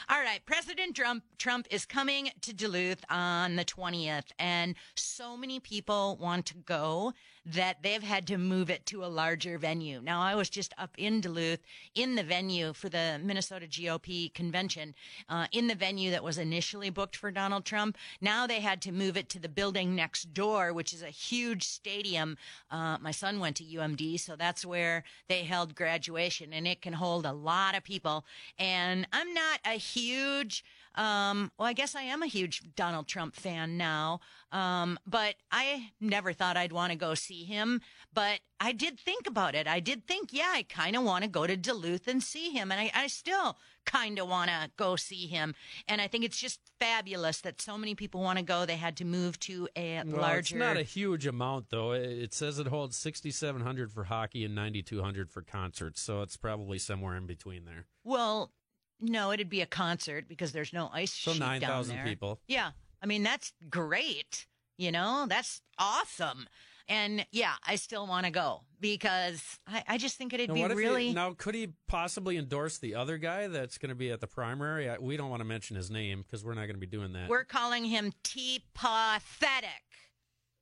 All 0.09 0.19
right, 0.19 0.39
President 0.45 0.95
Trump 0.95 1.23
Trump 1.37 1.67
is 1.69 1.85
coming 1.85 2.29
to 2.41 2.53
Duluth 2.53 3.03
on 3.09 3.55
the 3.55 3.63
twentieth, 3.63 4.31
and 4.39 4.75
so 4.95 5.37
many 5.37 5.59
people 5.59 6.17
want 6.19 6.47
to 6.47 6.55
go 6.55 7.13
that 7.45 7.83
they've 7.83 8.03
had 8.03 8.25
to 8.27 8.37
move 8.37 8.69
it 8.69 8.85
to 8.87 9.05
a 9.05 9.07
larger 9.07 9.57
venue. 9.57 10.01
Now, 10.01 10.21
I 10.21 10.33
was 10.35 10.49
just 10.49 10.73
up 10.77 10.91
in 10.97 11.21
Duluth 11.21 11.59
in 11.93 12.15
the 12.15 12.23
venue 12.23 12.73
for 12.73 12.89
the 12.89 13.19
Minnesota 13.23 13.67
GOP 13.67 14.33
convention, 14.33 14.95
uh, 15.29 15.45
in 15.51 15.67
the 15.67 15.75
venue 15.75 16.09
that 16.11 16.23
was 16.23 16.37
initially 16.37 16.89
booked 16.89 17.15
for 17.15 17.29
Donald 17.29 17.65
Trump. 17.65 17.97
Now 18.19 18.47
they 18.47 18.61
had 18.61 18.81
to 18.83 18.91
move 18.91 19.15
it 19.15 19.29
to 19.29 19.39
the 19.39 19.49
building 19.49 19.95
next 19.95 20.33
door, 20.33 20.73
which 20.73 20.93
is 20.93 21.03
a 21.03 21.09
huge 21.09 21.63
stadium. 21.63 22.37
Uh, 22.71 22.97
my 22.99 23.11
son 23.11 23.39
went 23.39 23.57
to 23.57 23.63
UMD, 23.63 24.19
so 24.19 24.35
that's 24.35 24.65
where 24.65 25.03
they 25.27 25.43
held 25.43 25.75
graduation, 25.75 26.51
and 26.51 26.67
it 26.67 26.81
can 26.81 26.93
hold 26.93 27.25
a 27.25 27.33
lot 27.33 27.75
of 27.75 27.83
people. 27.83 28.25
And 28.57 29.07
I'm 29.13 29.33
not 29.33 29.59
a 29.65 29.77
huge 29.77 30.63
um, 30.95 31.51
well, 31.57 31.67
I 31.67 31.73
guess 31.73 31.95
I 31.95 32.03
am 32.03 32.23
a 32.23 32.27
huge 32.27 32.61
Donald 32.75 33.07
Trump 33.07 33.35
fan 33.35 33.77
now. 33.77 34.19
Um, 34.51 34.97
but 35.05 35.35
I 35.51 35.91
never 35.99 36.31
thought 36.31 36.55
I'd 36.55 36.71
want 36.71 36.91
to 36.91 36.97
go 36.97 37.13
see 37.13 37.43
him. 37.43 37.81
But 38.13 38.39
I 38.59 38.71
did 38.71 38.97
think 38.99 39.27
about 39.27 39.53
it. 39.53 39.67
I 39.67 39.81
did 39.81 40.07
think, 40.07 40.29
yeah, 40.31 40.51
I 40.53 40.63
kind 40.63 40.95
of 40.95 41.03
want 41.03 41.23
to 41.25 41.29
go 41.29 41.45
to 41.45 41.57
Duluth 41.57 42.07
and 42.07 42.23
see 42.23 42.51
him. 42.51 42.71
And 42.71 42.79
I, 42.79 42.91
I 42.95 43.07
still 43.07 43.57
kind 43.85 44.17
of 44.17 44.29
want 44.29 44.49
to 44.49 44.71
go 44.77 44.95
see 44.95 45.27
him. 45.27 45.53
And 45.89 45.99
I 45.99 46.07
think 46.07 46.23
it's 46.23 46.39
just 46.39 46.59
fabulous 46.79 47.41
that 47.41 47.61
so 47.61 47.77
many 47.77 47.95
people 47.95 48.21
want 48.21 48.39
to 48.39 48.45
go. 48.45 48.65
They 48.65 48.77
had 48.77 48.95
to 48.97 49.05
move 49.05 49.37
to 49.41 49.67
a 49.75 50.01
Well, 50.05 50.21
larger. 50.21 50.39
It's 50.39 50.53
not 50.53 50.77
a 50.77 50.83
huge 50.83 51.27
amount, 51.27 51.69
though. 51.69 51.91
It 51.91 52.25
it 52.25 52.33
says 52.33 52.57
it 52.57 52.67
holds 52.67 52.95
6,700 52.97 53.91
for 53.91 54.05
hockey 54.05 54.45
and 54.45 54.55
9,200 54.55 55.29
for 55.29 55.41
concerts, 55.41 56.01
so 56.01 56.21
it's 56.21 56.37
probably 56.37 56.79
somewhere 56.79 57.15
in 57.15 57.25
between 57.27 57.65
there. 57.65 57.85
well, 58.03 58.51
no, 58.99 59.31
it'd 59.31 59.49
be 59.49 59.61
a 59.61 59.65
concert 59.65 60.27
because 60.27 60.51
there's 60.51 60.73
no 60.73 60.89
ice 60.93 61.13
So 61.13 61.31
sheet 61.33 61.39
down 61.39 61.59
9,000 61.61 62.03
people. 62.03 62.39
Yeah. 62.47 62.71
I 63.01 63.05
mean, 63.05 63.23
that's 63.23 63.51
great. 63.69 64.47
You 64.77 64.91
know, 64.91 65.25
that's 65.29 65.61
awesome. 65.77 66.47
And 66.87 67.25
yeah, 67.31 67.53
I 67.65 67.77
still 67.77 68.05
want 68.05 68.25
to 68.25 68.31
go 68.31 68.61
because 68.79 69.41
I, 69.67 69.83
I 69.87 69.97
just 69.97 70.17
think 70.17 70.33
it'd 70.33 70.49
Now, 70.49 70.53
be 70.53 70.61
if 70.61 70.71
he- 70.71 70.77
really. 70.77 71.13
now, 71.13 71.33
could 71.33 71.55
he 71.55 71.69
possibly 71.87 72.37
endorse 72.37 72.77
the 72.77 72.93
other 72.95 73.17
guy 73.17 73.47
that's 73.47 73.77
going 73.79 73.89
to 73.89 73.95
be 73.95 74.11
at 74.11 74.21
the 74.21 74.27
primary? 74.27 74.89
I, 74.89 74.97
we 74.99 75.17
don't 75.17 75.29
want 75.29 75.39
to 75.39 75.45
mention 75.45 75.75
his 75.75 75.89
name 75.89 76.21
because 76.23 76.43
we're 76.45 76.53
not 76.53 76.61
going 76.67 76.75
to 76.75 76.79
be 76.79 76.85
doing 76.85 77.13
that. 77.13 77.27
We're 77.29 77.43
calling 77.43 77.85
him 77.85 78.11
T 78.23 78.63
Pathetic. 78.75 79.69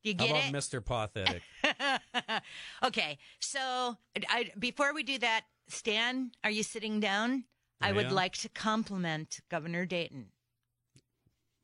Do 0.03 0.09
you 0.11 0.15
How 0.17 0.25
get 0.27 0.31
about 0.31 0.45
it? 0.45 0.53
Mr. 0.53 0.83
Pathetic? 0.85 1.41
okay, 2.85 3.17
so 3.39 3.97
I, 4.29 4.51
before 4.59 4.93
we 4.93 5.03
do 5.03 5.17
that, 5.19 5.41
Stan, 5.69 6.31
are 6.43 6.49
you 6.51 6.63
sitting 6.63 6.99
down? 6.99 7.45
I 7.83 7.91
would 7.91 8.11
like 8.11 8.33
to 8.37 8.49
compliment 8.49 9.39
Governor 9.49 9.85
Dayton. 9.85 10.27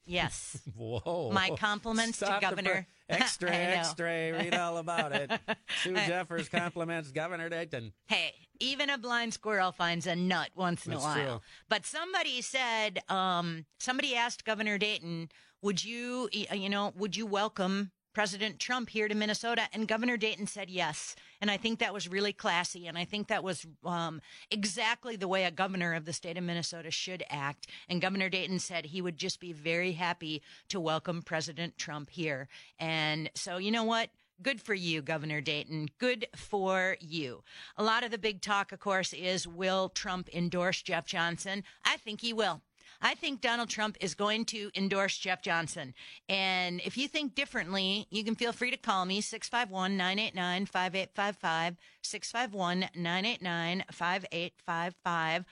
Yes. 0.05 0.59
Whoa. 0.75 1.31
My 1.31 1.51
compliments 1.51 2.17
to 2.19 2.25
Stop 2.25 2.41
the 2.41 2.47
Governor- 2.47 2.87
extra, 3.09 3.51
extra. 3.51 4.31
Read 4.33 4.55
all 4.55 4.77
about 4.77 5.11
it. 5.13 5.31
Sue 5.83 5.93
Jeffers 5.93 6.49
compliments 6.49 7.11
Governor 7.11 7.47
Dayton. 7.49 7.93
Hey, 8.07 8.33
even 8.59 8.89
a 8.89 8.97
blind 8.97 9.33
squirrel 9.33 9.71
finds 9.71 10.07
a 10.07 10.15
nut 10.15 10.49
once 10.55 10.85
in 10.85 10.93
That's 10.93 11.03
a 11.03 11.07
while. 11.07 11.15
true. 11.15 11.41
But 11.69 11.85
somebody 11.85 12.41
said, 12.41 12.99
um, 13.07 13.65
somebody 13.79 14.15
asked 14.15 14.45
Governor 14.45 14.77
Dayton, 14.79 15.29
would 15.61 15.83
you, 15.83 16.29
you 16.31 16.69
know, 16.69 16.91
would 16.97 17.15
you 17.15 17.25
welcome 17.27 17.91
President 18.13 18.59
Trump 18.59 18.89
here 18.89 19.07
to 19.07 19.15
Minnesota? 19.15 19.67
And 19.73 19.87
Governor 19.87 20.17
Dayton 20.17 20.47
said 20.47 20.69
yes. 20.69 21.15
And 21.41 21.49
I 21.49 21.57
think 21.57 21.79
that 21.79 21.93
was 21.93 22.07
really 22.07 22.33
classy. 22.33 22.87
And 22.87 22.97
I 22.97 23.05
think 23.05 23.27
that 23.27 23.43
was 23.43 23.65
um, 23.85 24.21
exactly 24.51 25.15
the 25.15 25.27
way 25.27 25.45
a 25.45 25.51
governor 25.51 25.93
of 25.93 26.05
the 26.05 26.13
state 26.13 26.37
of 26.37 26.43
Minnesota 26.43 26.91
should 26.91 27.23
act. 27.29 27.67
And 27.87 28.01
Governor 28.01 28.29
Dayton 28.29 28.59
said 28.59 28.85
he 28.85 29.01
would 29.01 29.17
just 29.17 29.39
be 29.39 29.53
very 29.53 29.93
happy 29.93 30.41
to 30.69 30.79
welcome 30.79 31.21
President 31.21 31.77
Trump 31.77 32.09
here. 32.09 32.47
And 32.79 33.29
so, 33.35 33.57
you 33.57 33.71
know 33.71 33.83
what? 33.83 34.09
Good 34.41 34.61
for 34.61 34.73
you, 34.73 35.01
Governor 35.01 35.41
Dayton. 35.41 35.89
Good 35.97 36.27
for 36.33 36.95
you. 37.01 37.43
A 37.75 37.83
lot 37.83 38.03
of 38.03 38.11
the 38.11 38.17
big 38.17 38.41
talk, 38.41 38.71
of 38.71 38.79
course, 38.79 39.11
is 39.11 39.45
will 39.45 39.89
Trump 39.89 40.29
endorse 40.33 40.81
Jeff 40.81 41.05
Johnson? 41.05 41.63
I 41.83 41.97
think 41.97 42.21
he 42.21 42.31
will. 42.31 42.61
I 43.01 43.15
think 43.15 43.41
Donald 43.41 43.69
Trump 43.69 43.97
is 44.01 44.13
going 44.13 44.45
to 44.45 44.69
endorse 44.75 45.17
Jeff 45.17 45.41
Johnson. 45.41 45.93
And 46.27 46.81
if 46.83 46.97
you 46.97 47.07
think 47.07 47.35
differently, 47.35 48.07
you 48.11 48.23
can 48.23 48.35
feel 48.35 48.51
free 48.51 48.71
to 48.71 48.77
call 48.77 49.05
me 49.05 49.21
651 49.21 49.95
989 49.95 50.65
5855. 50.65 51.77
651 52.01 52.79
989 52.95 53.83
5855. 53.91 55.45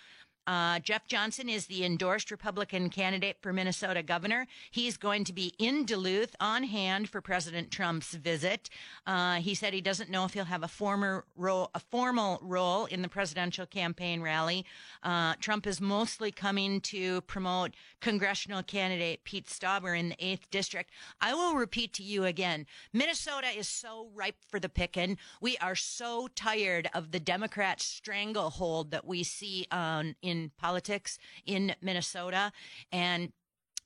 Uh, 0.47 0.79
Jeff 0.79 1.05
Johnson 1.07 1.49
is 1.49 1.65
the 1.65 1.83
endorsed 1.83 2.31
Republican 2.31 2.89
candidate 2.89 3.35
for 3.41 3.51
Minnesota 3.51 4.01
governor. 4.01 4.47
He's 4.71 4.95
going 4.95 5.25
to 5.25 5.33
be 5.33 5.53
in 5.59 5.85
Duluth 5.85 6.37
on 6.39 6.63
hand 6.63 7.09
for 7.09 7.19
President 7.19 7.69
Trump's 7.69 8.13
visit. 8.13 8.69
Uh, 9.05 9.35
he 9.35 9.53
said 9.53 9.73
he 9.73 9.81
doesn't 9.81 10.09
know 10.09 10.23
if 10.23 10.33
he'll 10.33 10.45
have 10.45 10.63
a 10.63 10.69
former 10.69 11.25
role, 11.35 11.69
a 11.75 11.81
formal 11.81 12.39
role 12.41 12.85
in 12.85 13.01
the 13.01 13.09
presidential 13.09 13.65
campaign 13.65 14.21
rally. 14.21 14.65
Uh, 15.03 15.33
Trump 15.41 15.67
is 15.67 15.81
mostly 15.81 16.31
coming 16.31 16.79
to 16.79 17.19
promote 17.21 17.75
congressional 17.99 18.63
candidate 18.63 19.25
Pete 19.25 19.47
Stauber 19.47 19.99
in 19.99 20.09
the 20.09 20.25
eighth 20.25 20.49
district. 20.49 20.91
I 21.19 21.33
will 21.33 21.55
repeat 21.55 21.93
to 21.95 22.03
you 22.03 22.23
again: 22.23 22.65
Minnesota 22.93 23.47
is 23.47 23.67
so 23.67 24.09
ripe 24.15 24.37
for 24.47 24.61
the 24.61 24.69
picking. 24.69 25.17
We 25.41 25.57
are 25.57 25.75
so 25.75 26.29
tired 26.35 26.89
of 26.93 27.11
the 27.11 27.19
Democrat 27.19 27.81
stranglehold 27.81 28.91
that 28.91 29.05
we 29.05 29.23
see 29.23 29.67
on 29.71 30.15
in 30.21 30.36
in 30.37 30.51
politics 30.57 31.17
in 31.45 31.75
Minnesota. 31.81 32.51
And 32.91 33.31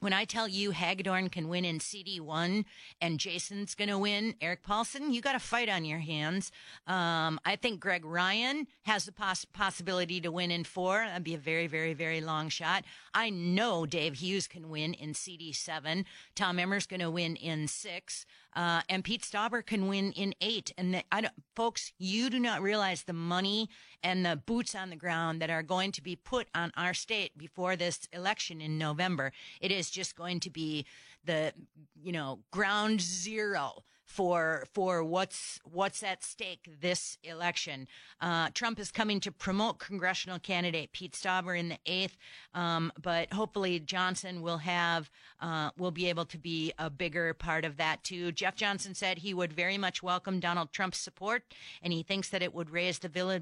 when 0.02 0.14
I 0.14 0.26
tell 0.26 0.48
you 0.48 0.72
Hagedorn 0.72 1.30
can 1.30 1.48
win 1.48 1.64
in 1.64 1.78
CD1 1.78 2.66
and 3.00 3.20
Jason's 3.20 3.76
going 3.76 3.90
to 3.90 4.00
win, 4.00 4.34
Erik 4.42 4.64
Paulsen, 4.64 5.14
you 5.14 5.22
got 5.22 5.36
a 5.36 5.40
fight 5.40 5.70
on 5.70 5.86
your 5.86 6.00
hands. 6.00 6.52
Um, 6.88 7.40
I 7.46 7.56
think 7.56 7.80
Greg 7.80 8.04
Ryan 8.04 8.66
has 8.84 9.06
the 9.06 9.12
poss- 9.12 9.46
possibility 9.46 10.20
to 10.22 10.32
win 10.32 10.50
in 10.50 10.64
four. 10.64 11.06
That'd 11.06 11.24
be 11.24 11.36
a 11.36 11.38
very, 11.38 11.68
very, 11.68 11.94
very 11.94 12.20
long 12.20 12.50
shot. 12.50 12.84
I 13.14 13.30
know 13.30 13.86
Dave 13.86 14.16
Hughes 14.16 14.48
can 14.48 14.70
win 14.70 14.96
in 14.96 15.14
CD7. 15.14 16.06
Tom 16.34 16.58
Emmer's 16.58 16.88
going 16.88 17.02
to 17.02 17.12
win 17.12 17.36
in 17.36 17.68
six. 17.68 18.26
Uh, 18.56 18.82
and 18.90 19.04
Pete 19.04 19.22
Stauber 19.22 19.66
can 19.66 19.88
win 19.88 20.12
in 20.12 20.34
eight. 20.42 20.74
And 20.78 20.94
the, 20.94 21.04
I 21.12 21.22
don't, 21.22 21.34
folks, 21.56 21.94
you 21.98 22.30
do 22.30 22.40
not 22.40 22.62
realize 22.62 23.04
the 23.04 23.14
money 23.14 23.70
and 24.04 24.26
the 24.26 24.36
boots 24.36 24.76
on 24.76 24.90
the 24.90 24.96
ground 24.96 25.42
that 25.42 25.50
are 25.50 25.64
going 25.64 25.92
to 25.94 26.02
be 26.02 26.16
put 26.16 26.48
on 26.54 26.72
our 26.76 26.94
state 26.94 27.38
before 27.38 27.76
this 27.76 28.08
election 28.12 28.62
in 28.62 28.78
November. 28.78 29.32
It 29.60 29.72
is 29.72 29.90
just 29.90 30.16
going 30.16 30.40
to 30.42 30.50
be 30.50 30.86
the, 31.24 31.54
you 32.02 32.12
know, 32.12 32.40
ground 32.52 33.02
zero 33.02 33.84
for 34.12 34.66
for 34.74 35.04
what's 35.04 35.60
what's 35.64 36.04
at 36.04 36.24
stake 36.24 36.70
this 36.82 37.18
election. 37.24 37.88
Uh, 38.20 38.50
Trump 38.54 38.78
is 38.78 38.92
coming 38.92 39.20
to 39.22 39.32
promote 39.32 39.80
congressional 39.80 40.38
candidate 40.38 40.92
Pete 40.92 41.14
Stauber 41.14 41.58
in 41.58 41.70
the 41.70 41.78
eighth, 41.86 42.18
um, 42.54 42.92
but 43.02 43.32
hopefully 43.32 43.80
Johnson 43.80 44.42
will 44.42 44.58
have 44.58 45.10
uh, 45.40 45.72
will 45.78 45.92
be 45.92 46.10
able 46.10 46.26
to 46.26 46.38
be 46.38 46.74
a 46.78 46.90
bigger 46.90 47.34
part 47.34 47.64
of 47.64 47.78
that 47.78 48.04
too. 48.04 48.32
Jeff 48.34 48.56
Johnson 48.56 48.94
said 48.94 49.20
he 49.20 49.34
would 49.34 49.54
very 49.54 49.78
much 49.78 50.04
welcome 50.04 50.40
Donald 50.40 50.74
Trump's 50.74 51.00
support, 51.00 51.44
and 51.82 51.94
he 51.94 52.04
thinks 52.04 52.28
that 52.30 52.44
it 52.44 52.54
would 52.54 52.70
raise 52.70 53.00
the 53.00 53.42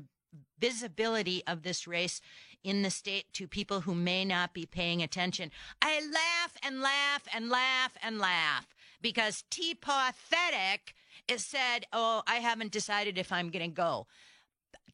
visibility 0.59 1.41
of 1.47 1.63
this 1.63 1.87
race 1.87 2.21
in 2.63 2.83
the 2.83 2.91
state 2.91 3.25
to 3.33 3.47
people 3.47 3.81
who 3.81 3.95
may 3.95 4.23
not 4.23 4.53
be 4.53 4.65
paying 4.65 5.01
attention. 5.01 5.49
I 5.81 5.99
laugh 6.01 6.55
and 6.61 6.81
laugh 6.81 7.23
and 7.33 7.49
laugh 7.49 7.97
and 8.03 8.19
laugh 8.19 8.67
because 9.01 9.43
T 9.49 9.75
Pathetic 9.75 10.93
said, 11.37 11.85
Oh, 11.93 12.23
I 12.27 12.37
haven't 12.37 12.71
decided 12.71 13.17
if 13.17 13.31
I'm 13.31 13.49
going 13.49 13.69
to 13.69 13.75
go. 13.75 14.07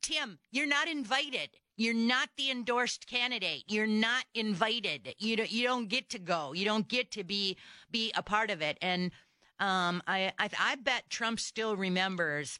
Tim, 0.01 0.39
you're 0.51 0.67
not 0.67 0.87
invited. 0.87 1.49
You're 1.77 1.93
not 1.93 2.29
the 2.37 2.51
endorsed 2.51 3.07
candidate. 3.07 3.63
You're 3.67 3.87
not 3.87 4.25
invited. 4.33 5.15
You 5.17 5.35
don't, 5.35 5.51
you 5.51 5.63
don't 5.67 5.89
get 5.89 6.09
to 6.09 6.19
go. 6.19 6.53
You 6.53 6.65
don't 6.65 6.87
get 6.87 7.11
to 7.11 7.23
be 7.23 7.57
be 7.91 8.11
a 8.15 8.23
part 8.23 8.49
of 8.49 8.61
it. 8.61 8.77
And 8.81 9.11
um, 9.59 10.01
I, 10.07 10.31
I 10.39 10.49
I 10.59 10.75
bet 10.75 11.09
Trump 11.09 11.39
still 11.39 11.75
remembers 11.75 12.59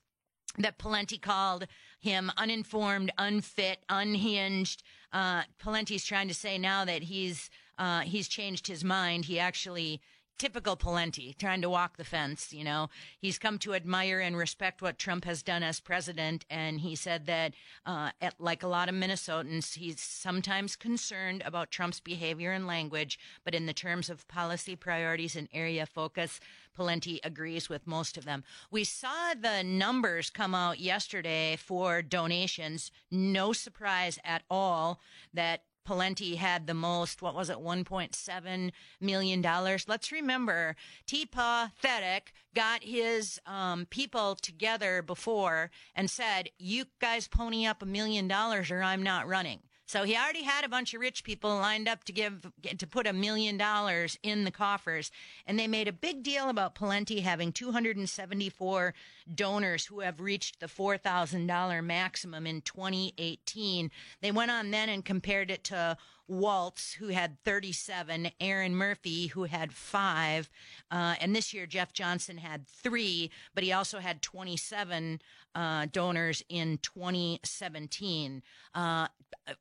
that 0.58 0.80
Pawlenty 0.80 1.22
called 1.22 1.68
him 2.00 2.32
uninformed, 2.38 3.12
unfit, 3.18 3.80
unhinged. 3.90 4.84
Uh, 5.12 5.44
Pawlenty's 5.62 6.06
trying 6.06 6.28
to 6.28 6.34
say 6.34 6.58
now 6.58 6.86
that 6.86 7.04
he's 7.04 7.50
uh, 7.78 8.02
he's 8.02 8.28
changed 8.28 8.68
his 8.68 8.84
mind. 8.84 9.26
He 9.26 9.40
actually 9.40 10.02
typical 10.38 10.76
Pawlenty, 10.76 11.38
trying 11.38 11.62
to 11.62 11.70
walk 11.70 11.98
the 11.98 12.04
fence. 12.04 12.52
You 12.52 12.64
know, 12.64 12.90
he's 13.20 13.40
come 13.40 13.58
to 13.60 13.74
admire 13.74 14.20
and 14.20 14.38
respect 14.38 14.82
what 14.82 14.98
Trump 14.98 15.26
has 15.26 15.44
done 15.44 15.64
as 15.64 15.80
president, 15.80 16.46
and 16.50 16.82
he 16.82 16.96
said 16.96 17.26
that, 17.26 17.54
uh, 17.86 18.12
at, 18.22 18.40
like 18.40 18.64
a 18.64 18.68
lot 18.68 18.90
of 18.90 18.96
Minnesotans, 18.96 19.76
he's 19.76 20.02
sometimes 20.02 20.76
concerned 20.76 21.42
about 21.46 21.72
Trump's 21.72 22.00
behavior 22.00 22.52
and 22.52 22.68
language, 22.68 23.20
but 23.44 23.56
in 23.56 23.66
the 23.66 23.74
terms 23.74 24.10
of 24.10 24.28
policy 24.28 24.76
priorities 24.76 25.36
and 25.36 25.48
area 25.54 25.86
focus, 25.86 26.40
Pawlenty 26.78 27.20
agrees 27.24 27.70
with 27.70 27.88
most 27.88 28.18
of 28.18 28.26
them. 28.26 28.44
We 28.70 28.84
saw 28.84 29.34
the 29.34 29.64
numbers 29.64 30.30
come 30.30 30.54
out 30.54 30.80
yesterday 30.80 31.56
for 31.56 32.02
donations. 32.02 32.92
No 33.10 33.54
surprise 33.54 34.20
at 34.24 34.44
all 34.50 35.00
that 35.34 35.62
Pawlenty 35.86 36.36
had 36.36 36.68
the 36.68 36.74
most, 36.74 37.22
what 37.22 37.36
was 37.36 37.50
it, 37.50 37.58
$1.7 37.58 38.72
million. 39.00 39.42
Let's 39.88 40.12
remember, 40.12 40.76
T. 41.06 41.26
Pathetic 41.26 42.34
got 42.54 42.84
his 42.84 43.40
um, 43.46 43.86
people 43.90 44.36
together 44.36 45.02
before 45.02 45.70
and 45.96 46.10
said, 46.10 46.50
You 46.58 46.86
guys 47.00 47.28
pony 47.28 47.66
up 47.66 47.82
a 47.82 47.86
million 47.86 48.28
dollars 48.28 48.72
or 48.72 48.82
I'm 48.82 49.04
not 49.04 49.28
running. 49.28 49.60
So 49.88 50.04
he 50.04 50.16
already 50.16 50.44
had 50.44 50.66
a 50.66 50.70
bunch 50.70 50.94
of 50.94 51.02
rich 51.02 51.24
people 51.24 51.50
lined 51.52 51.88
up 51.88 52.04
to 52.06 52.12
give 52.12 52.52
to 52.78 52.88
put 52.88 53.06
a 53.06 53.14
million 53.14 53.56
dollars 53.58 54.18
in 54.24 54.44
the 54.44 54.52
coffers, 54.52 55.12
and 55.46 55.60
they 55.60 55.68
made 55.68 55.88
a 55.88 55.94
big 55.94 56.24
deal 56.24 56.50
about 56.50 56.74
Pawlenty 56.76 57.22
having 57.22 57.52
274 57.52 58.94
donors 59.34 59.86
who 59.86 60.00
have 60.00 60.20
reached 60.20 60.60
the 60.60 60.66
$4,000 60.66 61.84
maximum 61.84 62.48
in 62.48 62.62
2018. 62.62 63.92
They 64.22 64.32
went 64.32 64.52
on 64.52 64.72
then 64.72 64.90
and 64.90 65.06
compared 65.06 65.52
it 65.52 65.64
to 65.66 65.98
Walz, 66.28 66.94
who 66.94 67.10
had 67.10 67.38
37, 67.44 68.32
Erin 68.40 68.76
Murphy, 68.76 69.28
who 69.28 69.44
had 69.44 69.72
five, 69.72 70.50
uh, 70.90 71.16
and 71.22 71.36
this 71.36 71.54
year 71.54 71.68
Jeff 71.68 71.94
Johnson 71.94 72.38
had 72.38 72.68
three, 72.68 73.30
but 73.54 73.64
he 73.64 73.72
also 73.72 74.00
had 74.00 74.22
27 74.22 75.22
uh, 75.54 75.86
donors 75.92 76.44
in 76.50 76.80
2017. 76.80 78.42
Uh, 78.74 79.08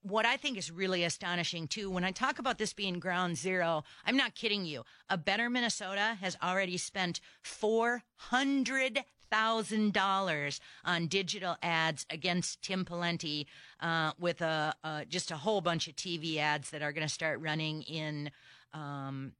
what 0.02 0.26
I 0.26 0.37
think 0.37 0.58
is 0.58 0.70
really 0.70 1.04
astonishing 1.04 1.68
too, 1.68 1.90
when 1.90 2.04
I 2.04 2.10
talk 2.10 2.38
about 2.38 2.58
this 2.58 2.72
being 2.72 2.98
ground 2.98 3.37
zero, 3.37 3.84
I'm 4.04 4.16
not 4.16 4.34
kidding 4.34 4.64
you. 4.64 4.84
A 5.08 5.16
Better 5.16 5.50
Minnesota 5.50 6.16
has 6.20 6.37
already 6.42 6.76
spent 6.76 7.20
400 7.42 9.04
thousand 9.30 9.92
dollars 9.92 10.60
on 10.84 11.08
digital 11.08 11.56
ads 11.60 12.06
against 12.08 12.62
Tim 12.62 12.84
Pawlenty, 12.84 13.46
uh, 13.80 14.12
with 14.18 14.40
a, 14.40 14.74
just 15.08 15.32
a 15.32 15.37
whole 15.37 15.60
bunch 15.60 15.88
of 15.88 15.96
TV 15.96 16.37
ads 16.37 16.70
that 16.70 16.82
are 16.82 16.92
going 16.92 17.06
to 17.06 17.12
start 17.12 17.40
running 17.40 17.82
in 17.82 18.30
um, 18.72 19.32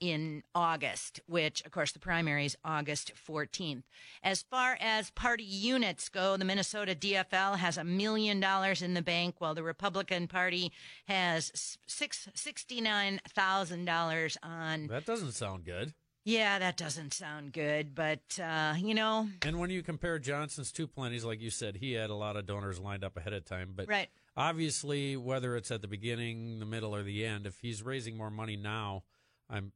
in 0.00 0.42
August, 0.54 1.20
which, 1.26 1.64
of 1.64 1.70
course, 1.70 1.92
the 1.92 1.98
primary 1.98 2.46
is 2.46 2.56
August 2.64 3.12
14th. 3.14 3.82
As 4.22 4.42
far 4.42 4.76
as 4.80 5.10
party 5.10 5.44
units 5.44 6.08
go, 6.08 6.36
the 6.36 6.44
Minnesota 6.44 6.94
DFL 6.94 7.58
has 7.58 7.76
a 7.76 7.84
million 7.84 8.40
dollars 8.40 8.82
in 8.82 8.94
the 8.94 9.02
bank, 9.02 9.36
while 9.38 9.54
the 9.54 9.62
Republican 9.62 10.26
Party 10.26 10.72
has 11.06 11.78
six 11.86 12.28
sixty-nine 12.34 13.20
thousand 13.28 13.84
dollars 13.84 14.38
on. 14.42 14.86
That 14.86 15.04
doesn't 15.06 15.32
sound 15.32 15.64
good. 15.64 15.92
Yeah, 16.24 16.58
that 16.58 16.76
doesn't 16.76 17.14
sound 17.14 17.52
good, 17.52 17.94
but 17.94 18.38
uh, 18.42 18.74
you 18.78 18.94
know. 18.94 19.28
And 19.42 19.58
when 19.58 19.70
you 19.70 19.82
compare 19.82 20.18
Johnson's 20.18 20.70
two 20.70 20.86
Pawlenty's, 20.86 21.24
like 21.24 21.40
you 21.40 21.50
said, 21.50 21.76
he 21.76 21.92
had 21.92 22.10
a 22.10 22.14
lot 22.14 22.36
of 22.36 22.46
donors 22.46 22.78
lined 22.78 23.04
up 23.04 23.16
ahead 23.16 23.32
of 23.32 23.44
time. 23.44 23.72
But 23.74 23.88
right. 23.88 24.08
obviously, 24.36 25.16
whether 25.16 25.56
it's 25.56 25.70
at 25.70 25.80
the 25.80 25.88
beginning, 25.88 26.58
the 26.58 26.66
middle, 26.66 26.94
or 26.94 27.02
the 27.02 27.24
end, 27.24 27.46
if 27.46 27.58
he's 27.60 27.82
raising 27.82 28.18
more 28.18 28.30
money 28.30 28.56
now, 28.56 29.04
I'm 29.48 29.72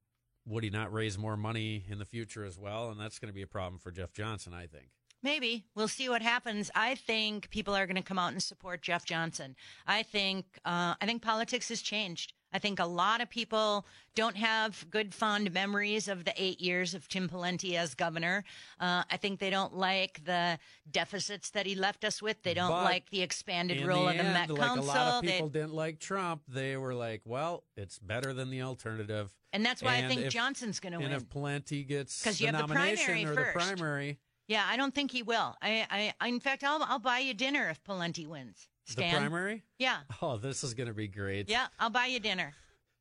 would 0.47 0.65
he 0.65 0.71
not 0.71 0.93
raise 0.93 1.17
more 1.19 1.37
money 1.37 1.85
in 1.89 1.99
the 1.99 2.05
future 2.05 2.45
as 2.45 2.59
well? 2.59 2.91
And 2.91 3.01
that's 3.01 3.19
going 3.19 3.29
to 3.29 3.35
be 3.35 3.43
a 3.43 3.47
problem 3.47 3.79
for 3.79 3.91
Jeff 3.91 4.13
Johnson, 4.13 4.53
I 4.53 4.67
think. 4.67 4.89
Maybe 5.25 5.65
we'll 5.75 5.89
see 5.89 6.11
what 6.11 6.21
happens. 6.21 6.71
I 6.75 6.97
think 6.97 7.49
people 7.49 7.75
are 7.75 7.87
going 7.87 7.97
to 7.97 8.03
come 8.03 8.19
out 8.19 8.33
and 8.33 8.43
support 8.43 8.83
Jeff 8.83 9.07
Johnson. 9.07 9.57
I 9.87 10.03
think 10.03 10.45
uh, 10.67 10.95
I 11.01 11.07
think 11.07 11.23
politics 11.23 11.71
has 11.71 11.81
changed. 11.81 12.35
I 12.53 12.59
think 12.59 12.79
a 12.79 12.85
lot 12.85 13.23
of 13.23 13.31
people 13.31 13.87
don't 14.15 14.37
have 14.37 14.87
good, 14.91 15.13
fond 15.15 15.53
memories 15.53 16.09
of 16.09 16.25
the 16.25 16.35
eight 16.37 16.61
years 16.61 16.95
of 16.95 17.09
Tim 17.09 17.29
Pawlenty 17.29 17.75
as 17.75 17.95
governor. 17.95 18.45
Uh, 18.79 19.03
I 19.11 19.17
think 19.17 19.41
they 19.41 19.51
don't 19.51 19.75
like 19.75 20.23
the 20.25 20.59
deficits 20.89 21.51
that 21.51 21.67
he 21.67 21.75
left 21.75 22.05
us 22.05 22.21
with. 22.23 22.43
They 22.43 22.55
don't 22.55 22.69
but 22.69 22.85
like 22.85 23.09
the 23.11 23.23
expanded 23.23 23.85
role 23.85 24.05
the 24.05 24.11
of 24.11 24.17
the 24.19 24.25
end, 24.25 24.33
Met 24.35 24.51
like 24.51 24.61
Council. 24.61 24.85
A 24.85 24.87
lot 24.87 24.99
of 24.99 25.23
They- 25.25 25.33
people 25.33 25.49
didn't 25.49 25.75
like 25.75 25.99
Trump. 26.01 26.43
They 26.47 26.77
were 26.77 26.95
like, 26.95 27.23
"Well, 27.25 27.65
it's 27.79 27.99
better 27.99 28.35
than 28.35 28.51
the 28.51 28.61
alternative." 28.61 29.33
and 29.55 29.65
that's 29.65 29.83
why 29.83 29.99
I 29.99 30.09
think 30.09 30.23
if- 30.23 30.33
Johnson's 30.33 30.81
going 30.81 30.93
to 30.93 30.99
win. 30.99 31.13
And 31.13 31.15
if 31.15 31.29
Pawlenty 31.29 31.87
gets 31.87 32.23
the 32.23 32.33
you 32.45 32.53
have 32.53 32.69
the 32.69 32.75
primary 32.75 33.25
or 33.25 33.35
first. 33.35 33.55
the 33.55 33.75
primary, 33.77 34.19
yeah, 34.49 34.65
I 34.69 34.77
don't 34.77 34.95
think 34.95 35.11
he 35.11 35.23
will. 35.23 35.57
I, 35.63 36.13
I, 36.21 36.29
in 36.29 36.41
fact, 36.41 36.65
I'll, 36.65 36.83
I'll 36.83 36.99
buy 36.99 37.21
you 37.21 37.35
dinner 37.35 37.69
if 37.71 37.83
Pawlenty 37.85 38.27
wins. 38.27 38.69
Stan. 38.87 39.13
the 39.13 39.19
primary. 39.19 39.63
Yeah, 39.79 39.99
Oh, 40.21 40.37
this 40.37 40.63
is 40.63 40.75
going 40.75 40.89
to 40.89 40.95
be 40.95 41.09
great. 41.09 41.49
yeah, 41.49 41.67
I'll 41.79 41.91
buy 41.91 42.07
you 42.07 42.21
dinner. 42.21 42.53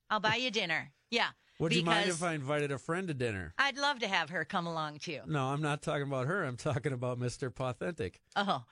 I'll 0.10 0.22
buy 0.22 0.36
you 0.36 0.50
dinner. 0.50 0.92
Yeah. 1.12 1.28
Would 1.60 1.76
you 1.76 1.84
mind 1.84 2.10
if 2.10 2.24
I 2.24 2.34
invited 2.34 2.72
a 2.72 2.78
friend 2.78 3.08
to 3.10 3.14
dinner? 3.14 3.54
I'd 3.58 3.78
love 3.78 4.00
to 4.00 4.08
have 4.08 4.30
her 4.30 4.44
come 4.46 4.66
along 4.66 5.00
too. 5.00 5.20
No, 5.28 5.46
I'm 5.48 5.62
not 5.62 5.82
talking 5.82 6.04
about 6.04 6.28
her. 6.28 6.44
I'm 6.44 6.58
talking 6.58 6.94
about 6.94 7.20
Mr. 7.20 7.54
Pathetic. 7.54 8.20
Oh, 8.36 8.64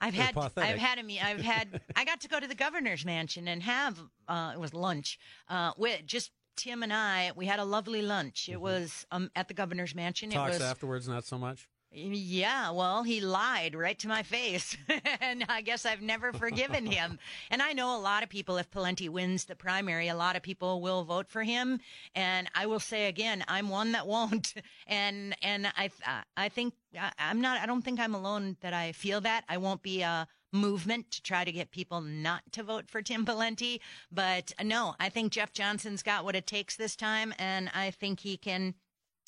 I've 0.00 0.14
had 0.14 0.34
pathetic. 0.34 0.70
I've 0.70 0.78
had 0.78 0.98
a 0.98 1.02
me 1.02 1.20
I've 1.20 1.40
had 1.40 1.80
I 1.94 2.04
got 2.04 2.20
to 2.22 2.28
go 2.28 2.38
to 2.40 2.46
the 2.46 2.54
governor's 2.54 3.04
mansion 3.04 3.48
and 3.48 3.62
have 3.62 3.98
uh, 4.28 4.52
it 4.54 4.60
was 4.60 4.72
lunch 4.74 5.18
uh, 5.48 5.72
with 5.76 6.06
just 6.06 6.30
Tim 6.56 6.82
and 6.82 6.92
I. 6.92 7.32
We 7.36 7.46
had 7.46 7.58
a 7.60 7.64
lovely 7.64 8.02
lunch. 8.02 8.48
It 8.50 8.60
was 8.60 9.06
um, 9.10 9.30
at 9.36 9.48
the 9.48 9.54
governor's 9.54 9.94
mansion. 9.94 10.30
Mm-hmm. 10.30 10.38
Talks 10.38 10.56
it 10.56 10.60
was 10.60 10.70
afterwards, 10.70 11.08
not 11.08 11.24
so 11.24 11.38
much. 11.38 11.68
Yeah. 11.96 12.70
Well, 12.70 13.02
he 13.02 13.20
lied 13.20 13.74
right 13.74 13.98
to 14.00 14.08
my 14.08 14.22
face, 14.22 14.76
and 15.20 15.44
I 15.48 15.62
guess 15.62 15.86
I've 15.86 16.02
never 16.02 16.32
forgiven 16.32 16.86
him. 16.86 17.18
And 17.50 17.62
I 17.62 17.72
know 17.72 17.96
a 17.96 18.00
lot 18.00 18.22
of 18.22 18.28
people. 18.28 18.56
If 18.58 18.70
Pawlenty 18.70 19.08
wins 19.08 19.44
the 19.44 19.54
primary, 19.54 20.08
a 20.08 20.16
lot 20.16 20.36
of 20.36 20.42
people 20.42 20.80
will 20.80 21.04
vote 21.04 21.28
for 21.28 21.42
him. 21.42 21.80
And 22.14 22.48
I 22.54 22.66
will 22.66 22.80
say 22.80 23.06
again, 23.06 23.44
I'm 23.48 23.68
one 23.68 23.92
that 23.92 24.06
won't. 24.06 24.54
And 24.86 25.34
and 25.42 25.66
I 25.76 25.90
I 26.36 26.48
think 26.48 26.74
I- 26.98 27.12
I'm 27.18 27.40
not. 27.40 27.60
I 27.60 27.66
don't 27.66 27.82
think 27.82 27.98
I'm 27.98 28.14
alone 28.14 28.56
that 28.60 28.72
I 28.72 28.92
feel 28.92 29.20
that. 29.22 29.44
I 29.48 29.56
won't 29.56 29.82
be 29.82 30.02
a 30.02 30.28
movement 30.52 31.10
to 31.12 31.22
try 31.22 31.44
to 31.44 31.52
get 31.52 31.70
people 31.70 32.00
not 32.00 32.42
to 32.52 32.62
vote 32.62 32.88
for 32.90 33.02
Tim 33.02 33.24
Pawlenty. 33.24 33.80
But 34.12 34.52
uh, 34.58 34.64
no, 34.64 34.94
I 35.00 35.08
think 35.08 35.32
Jeff 35.32 35.52
Johnson's 35.52 36.02
got 36.02 36.24
what 36.24 36.36
it 36.36 36.46
takes 36.46 36.76
this 36.76 36.96
time, 36.96 37.34
and 37.38 37.70
I 37.74 37.90
think 37.90 38.20
he 38.20 38.36
can 38.36 38.74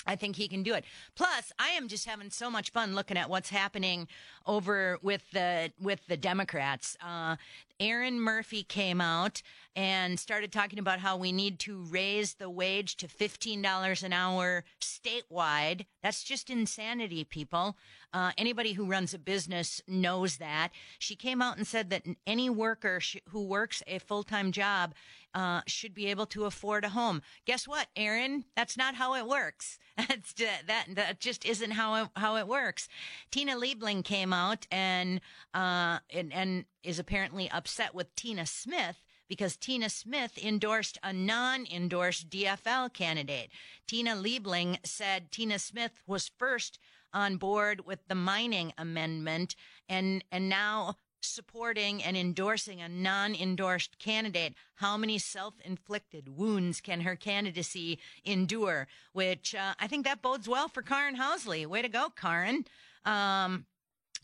I 0.08 0.16
think 0.16 0.36
he 0.36 0.48
can 0.48 0.62
do 0.62 0.74
it. 0.74 0.84
Plus, 1.14 1.52
I 1.58 1.68
am 1.68 1.86
just 1.86 2.06
having 2.06 2.30
so 2.30 2.50
much 2.50 2.70
fun 2.70 2.94
looking 2.94 3.18
at 3.18 3.28
what's 3.28 3.50
happening 3.50 4.08
over 4.48 4.98
with 5.02 5.30
the 5.30 5.70
with 5.80 6.06
the 6.08 6.16
Democrats. 6.16 6.96
Uh, 7.00 7.37
Erin 7.80 8.20
Murphy 8.20 8.64
came 8.64 9.00
out 9.00 9.40
and 9.76 10.18
started 10.18 10.50
talking 10.50 10.80
about 10.80 10.98
how 10.98 11.16
we 11.16 11.30
need 11.30 11.61
to 11.61 11.84
raise 11.84 12.34
the 12.34 12.50
wage 12.50 12.96
to 12.96 13.06
$15 13.06 14.02
an 14.02 14.12
hour 14.12 14.64
statewide. 14.80 15.87
That's 16.02 16.24
just 16.24 16.50
insanity, 16.50 17.22
people. 17.22 17.76
Uh, 18.12 18.32
anybody 18.37 18.72
who 18.72 18.87
runs 18.87 19.14
a 19.14 19.18
business 19.18 19.80
knows 19.87 20.38
that. 20.38 20.70
She 20.98 21.14
came 21.14 21.40
out 21.40 21.56
and 21.56 21.66
said 21.66 21.90
that 21.90 22.02
any 22.26 22.50
worker 22.50 22.98
sh- 22.98 23.18
who 23.28 23.44
works 23.44 23.82
a 23.87 24.00
full 24.00 24.24
time 24.24 24.50
job 24.50 24.94
uh, 25.34 25.61
should 25.66 25.94
be 25.94 26.06
able 26.06 26.26
to 26.26 26.46
afford 26.46 26.84
a 26.84 26.88
home. 26.88 27.22
Guess 27.44 27.68
what, 27.68 27.87
Erin? 27.94 28.44
That's 28.56 28.76
not 28.76 28.96
how 28.96 29.14
it 29.14 29.28
works. 29.28 29.78
That's 29.96 30.32
that 30.32 30.87
that 30.94 31.20
just 31.20 31.44
isn't 31.44 31.72
how 31.72 31.94
it, 31.94 32.08
how 32.16 32.37
it 32.37 32.48
works. 32.48 32.88
Tina 33.30 33.54
Liebling 33.54 34.04
came 34.04 34.32
out 34.32 34.38
and 34.70 35.20
uh, 35.55 35.98
and 36.11 36.33
and 36.33 36.64
is 36.83 36.98
apparently 36.98 37.51
upset 37.51 37.94
with 37.94 38.14
Tina 38.14 38.46
Smith 38.46 39.05
because 39.29 39.57
Tina 39.57 39.90
Smith 39.90 40.38
endorsed 40.38 40.98
a 41.03 41.12
non 41.12 41.66
endorsed 41.66 42.31
DFL 42.31 42.92
candidate. 42.92 43.51
Tina 43.87 44.14
Liebling 44.16 44.79
said 44.85 45.31
Tina 45.31 45.59
Smith 45.59 45.92
was 46.07 46.31
first 46.38 46.79
on 47.12 47.37
board 47.37 47.87
with 47.87 48.01
the 48.09 48.14
mining 48.14 48.72
amendment 48.77 49.55
and, 49.88 50.24
and 50.31 50.48
now 50.48 50.96
supporting 51.20 52.03
and 52.03 52.16
endorsing 52.16 52.81
a 52.81 52.88
non 52.88 53.35
endorsed 53.35 53.98
candidate. 53.98 54.55
How 54.77 54.96
many 54.96 55.18
self 55.18 55.55
inflicted 55.64 56.29
wounds 56.37 56.81
can 56.81 57.01
her 57.03 57.16
candidacy 57.16 57.98
endure? 58.24 58.88
Which 59.12 59.55
uh, 59.55 59.74
I 59.79 59.87
think 59.87 60.05
that 60.07 60.22
bodes 60.22 60.48
well 60.48 60.68
for 60.68 60.83
Karin 60.83 61.16
Housley. 61.16 61.66
Way 61.66 61.83
to 61.83 61.88
go, 61.88 62.09
Karin. 62.11 62.64
Um, 63.05 63.66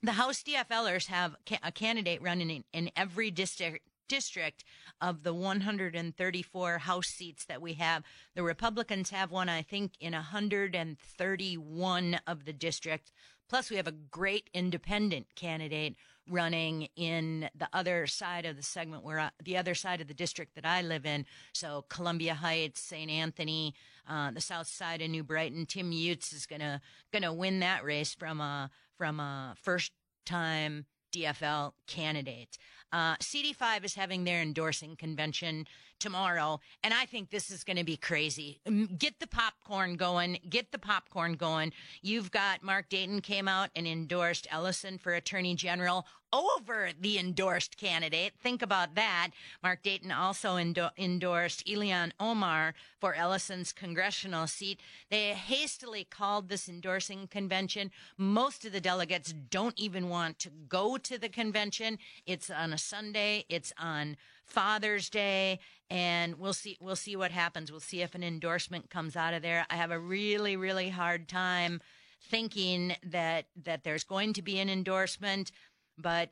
the 0.04 0.12
House 0.12 0.42
DFLers 0.42 1.06
have 1.06 1.34
a 1.62 1.72
candidate 1.72 2.20
running 2.20 2.50
in, 2.50 2.64
in 2.72 2.90
every 2.94 3.30
district 3.30 3.88
district 4.06 4.64
of 5.00 5.22
the 5.22 5.32
134 5.32 6.78
House 6.78 7.06
seats 7.06 7.46
that 7.46 7.62
we 7.62 7.72
have. 7.74 8.02
The 8.34 8.42
Republicans 8.42 9.10
have 9.10 9.30
one, 9.30 9.48
I 9.48 9.62
think, 9.62 9.92
in 9.98 10.12
131 10.12 12.20
of 12.26 12.44
the 12.44 12.52
districts. 12.52 13.12
Plus, 13.48 13.70
we 13.70 13.76
have 13.76 13.86
a 13.86 13.92
great 13.92 14.50
independent 14.52 15.28
candidate 15.36 15.96
running 16.28 16.88
in 16.96 17.48
the 17.54 17.68
other 17.72 18.06
side 18.06 18.46
of 18.46 18.56
the 18.56 18.62
segment 18.62 19.04
where 19.04 19.20
I, 19.20 19.30
the 19.42 19.56
other 19.56 19.74
side 19.74 20.00
of 20.00 20.08
the 20.08 20.14
district 20.14 20.54
that 20.54 20.64
I 20.64 20.82
live 20.82 21.04
in. 21.04 21.26
So 21.52 21.84
Columbia 21.88 22.34
Heights, 22.34 22.80
St. 22.80 23.10
Anthony, 23.10 23.74
uh, 24.08 24.30
the 24.30 24.40
south 24.40 24.66
side 24.66 25.02
of 25.02 25.10
New 25.10 25.22
Brighton. 25.22 25.66
Tim 25.66 25.92
Utes 25.92 26.32
is 26.32 26.46
gonna 26.46 26.80
gonna 27.12 27.32
win 27.32 27.60
that 27.60 27.84
race 27.84 28.14
from 28.14 28.40
a 28.40 28.70
from 28.98 29.20
a 29.20 29.54
first 29.62 29.92
time 30.26 30.87
DFL 31.14 31.72
candidate. 31.87 32.57
Uh, 32.94 33.16
CD5 33.16 33.85
is 33.85 33.96
having 33.96 34.22
their 34.22 34.40
endorsing 34.40 34.94
convention 34.94 35.66
tomorrow, 35.98 36.61
and 36.85 36.94
I 36.94 37.07
think 37.07 37.30
this 37.30 37.50
is 37.50 37.64
going 37.64 37.76
to 37.76 37.83
be 37.83 37.96
crazy. 37.96 38.61
Get 38.96 39.18
the 39.18 39.26
popcorn 39.26 39.96
going. 39.96 40.38
Get 40.48 40.70
the 40.70 40.78
popcorn 40.78 41.35
going. 41.35 41.72
You've 42.02 42.30
got 42.30 42.62
Mark 42.62 42.88
Dayton 42.88 43.20
came 43.20 43.48
out 43.48 43.70
and 43.74 43.88
endorsed 43.88 44.46
Ellison 44.48 44.98
for 44.98 45.12
Attorney 45.12 45.57
General 45.57 46.07
over 46.35 46.90
the 47.00 47.16
endorsed 47.16 47.76
candidate. 47.76 48.33
Think 48.42 48.61
about 48.61 48.96
that. 48.96 49.28
Mark 49.62 49.83
Dayton 49.83 50.11
also 50.11 50.57
endo- 50.57 50.90
endorsed 50.98 51.64
Ilhan 51.64 52.11
Omar 52.18 52.74
for 52.98 53.14
Ellison's 53.14 53.72
congressional 53.72 54.48
seat. 54.48 54.80
They 55.11 55.28
hastily 55.28 56.02
called 56.02 56.48
this 56.48 56.68
endorsing 56.68 57.28
convention. 57.28 57.92
Most 58.18 58.64
of 58.64 58.72
the 58.72 58.80
delegates 58.80 59.33
don't 59.33 59.78
even 59.78 60.09
want 60.09 60.40
to 60.40 60.50
go 60.68 60.96
to 60.96 61.18
the 61.18 61.28
convention. 61.28 61.98
It's 62.26 62.50
on 62.50 62.72
a 62.72 62.78
Sunday. 62.84 63.44
It's 63.48 63.72
on 63.78 64.16
Father's 64.44 65.08
Day, 65.10 65.58
and 65.90 66.36
we'll 66.36 66.52
see. 66.52 66.76
We'll 66.80 66.96
see 66.96 67.16
what 67.16 67.30
happens. 67.30 67.70
We'll 67.70 67.80
see 67.80 68.02
if 68.02 68.14
an 68.14 68.22
endorsement 68.22 68.90
comes 68.90 69.16
out 69.16 69.34
of 69.34 69.42
there. 69.42 69.66
I 69.70 69.76
have 69.76 69.90
a 69.90 69.98
really, 69.98 70.56
really 70.56 70.90
hard 70.90 71.28
time 71.28 71.80
thinking 72.22 72.96
that 73.02 73.46
that 73.64 73.84
there's 73.84 74.04
going 74.04 74.32
to 74.34 74.42
be 74.42 74.58
an 74.58 74.70
endorsement 74.70 75.50
but 75.98 76.30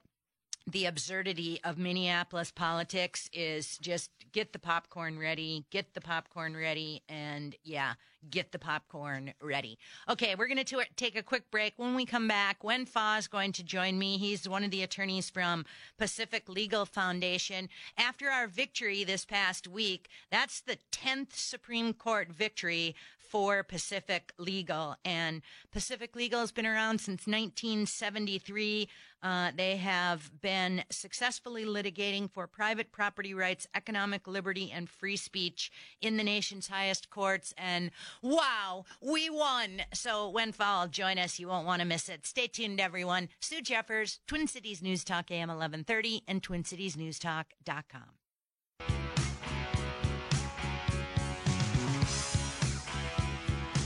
the 0.67 0.87
absurdity 0.87 1.61
of 1.65 1.79
Minneapolis 1.79 2.51
politics 2.51 3.29
is 3.33 3.79
just 3.79 4.11
get 4.33 4.53
the 4.53 4.59
popcorn 4.59 5.19
ready, 5.19 5.65
get 5.71 5.95
the 5.95 6.01
popcorn 6.01 6.57
ready, 6.57 7.03
and 7.09 7.55
yeah, 7.65 7.95
get 8.31 8.53
the 8.53 8.59
popcorn 8.59 9.35
ready. 9.43 9.79
Okay, 10.09 10.35
we're 10.37 10.47
going 10.47 10.65
to 10.65 10.85
take 10.97 11.17
a 11.17 11.23
quick 11.23 11.51
break. 11.51 11.75
When 11.77 11.95
we 11.95 12.07
come 12.07 12.29
back, 12.29 12.63
Wen 12.63 12.87
Fa 12.87 13.17
is 13.19 13.27
going 13.27 13.53
to 13.53 13.65
join 13.65 13.99
me. 13.99 14.17
He's 14.19 14.49
one 14.49 14.65
of 14.65 14.71
the 14.71 14.83
attorneys 14.83 15.29
from 15.29 15.67
Pacific 15.99 16.49
Legal 16.49 16.87
Foundation. 16.87 17.69
After 17.99 18.29
our 18.29 18.47
victory 18.47 19.05
this 19.05 19.25
past 19.25 19.67
week, 19.67 20.09
that's 20.31 20.61
the 20.61 20.79
10th 20.93 21.35
Supreme 21.35 21.93
Court 21.93 22.29
victory 22.29 22.95
for 23.33 23.63
Pacific 23.63 24.35
Legal. 24.37 24.95
And 25.07 25.41
Pacific 25.73 26.15
Legal 26.15 26.41
has 26.41 26.53
been 26.53 26.67
around 26.67 26.99
since 26.99 27.27
1973. 27.27 28.91
Uh, 29.23 29.53
they 29.57 29.79
have 29.79 30.31
been 30.43 30.85
successfully 30.91 31.65
litigating 31.65 32.31
for 32.31 32.47
private 32.47 32.93
property 32.93 33.33
rights, 33.33 33.67
economic 33.75 34.29
liberty, 34.29 34.71
and 34.71 34.91
free 34.91 35.17
speech 35.17 35.73
in 36.03 36.19
the 36.19 36.25
nation's 36.25 36.69
highest 36.69 37.09
courts. 37.09 37.55
And 37.57 37.91
wow, 38.21 38.85
we 39.01 39.31
won. 39.31 39.81
So 39.95 40.29
Wen 40.29 40.53
Fa, 40.53 40.87
join 40.91 41.17
us. 41.17 41.39
You 41.39 41.49
won't 41.49 41.67
want 41.67 41.81
to 41.81 41.89
miss 41.89 42.11
it. 42.11 42.27
Stay 42.27 42.49
tuned, 42.49 42.81
everyone. 42.81 43.31
Sue 43.41 43.63
Jeffers, 43.63 44.21
Twin 44.27 44.47
Cities 44.47 44.83
News 44.83 45.05
Talk 45.05 45.31
AM 45.31 45.49
1130 45.49 46.25
and 46.29 46.43
TwinCitiesNewsTalk.com. 46.43 48.22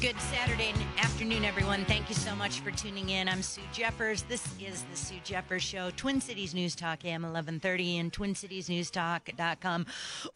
Good 0.07 0.21
Saturday 0.21 0.73
afternoon, 0.99 1.45
everyone. 1.45 1.85
Thank 1.87 2.09
you 2.09 2.14
so 2.14 2.37
much 2.37 2.61
for 2.61 2.71
tuning 2.71 3.09
in. 3.09 3.29
I'm 3.29 3.42
Sue 3.42 3.61
Jeffers. 3.73 4.23
This 4.23 4.47
is 4.61 4.85
the 4.88 4.97
Sue 4.97 5.19
Jeffers 5.25 5.64
Show, 5.64 5.90
Twin 5.97 6.21
Cities 6.21 6.55
News 6.55 6.77
Talk, 6.77 7.05
AM 7.05 7.23
1130 7.23 7.99
and 7.99 8.12
TwinCitiesNewsTalk.com. 8.12 9.87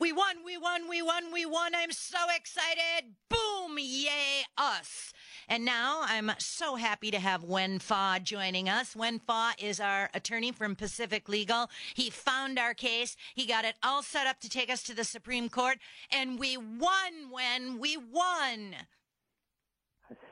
We 0.00 0.12
won, 0.12 0.38
we 0.44 0.58
won, 0.58 0.88
we 0.88 1.02
won, 1.02 1.32
we 1.32 1.46
won. 1.46 1.76
I'm 1.76 1.92
so 1.92 2.18
excited. 2.34 3.14
Boom, 3.28 3.78
yay, 3.78 4.42
us. 4.58 5.12
And 5.48 5.64
now 5.64 6.00
I'm 6.02 6.32
so 6.38 6.74
happy 6.74 7.12
to 7.12 7.20
have 7.20 7.44
Wen 7.44 7.78
Fa 7.78 8.18
joining 8.20 8.68
us. 8.68 8.96
Wen 8.96 9.20
Fa 9.20 9.52
is 9.56 9.78
our 9.78 10.10
attorney 10.14 10.50
from 10.50 10.74
Pacific 10.74 11.28
Legal. 11.28 11.70
He 11.94 12.10
found 12.10 12.58
our 12.58 12.74
case. 12.74 13.14
He 13.36 13.46
got 13.46 13.64
it 13.64 13.76
all 13.84 14.02
set 14.02 14.26
up 14.26 14.40
to 14.40 14.48
take 14.48 14.68
us 14.68 14.82
to 14.82 14.96
the 14.96 15.04
Supreme 15.04 15.48
Court, 15.48 15.78
and 16.10 16.40
we 16.40 16.56
won, 16.56 17.30
Wen. 17.30 17.78
We 17.78 17.96
won. 17.96 18.74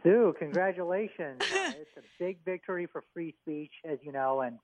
Sue, 0.02 0.34
congratulations. 0.38 1.40
uh, 1.40 1.72
it's 1.80 1.96
a 1.96 2.02
big 2.18 2.38
victory 2.44 2.86
for 2.90 3.04
free 3.12 3.34
speech, 3.42 3.72
as 3.84 3.98
you 4.02 4.12
know, 4.12 4.40
and 4.40 4.58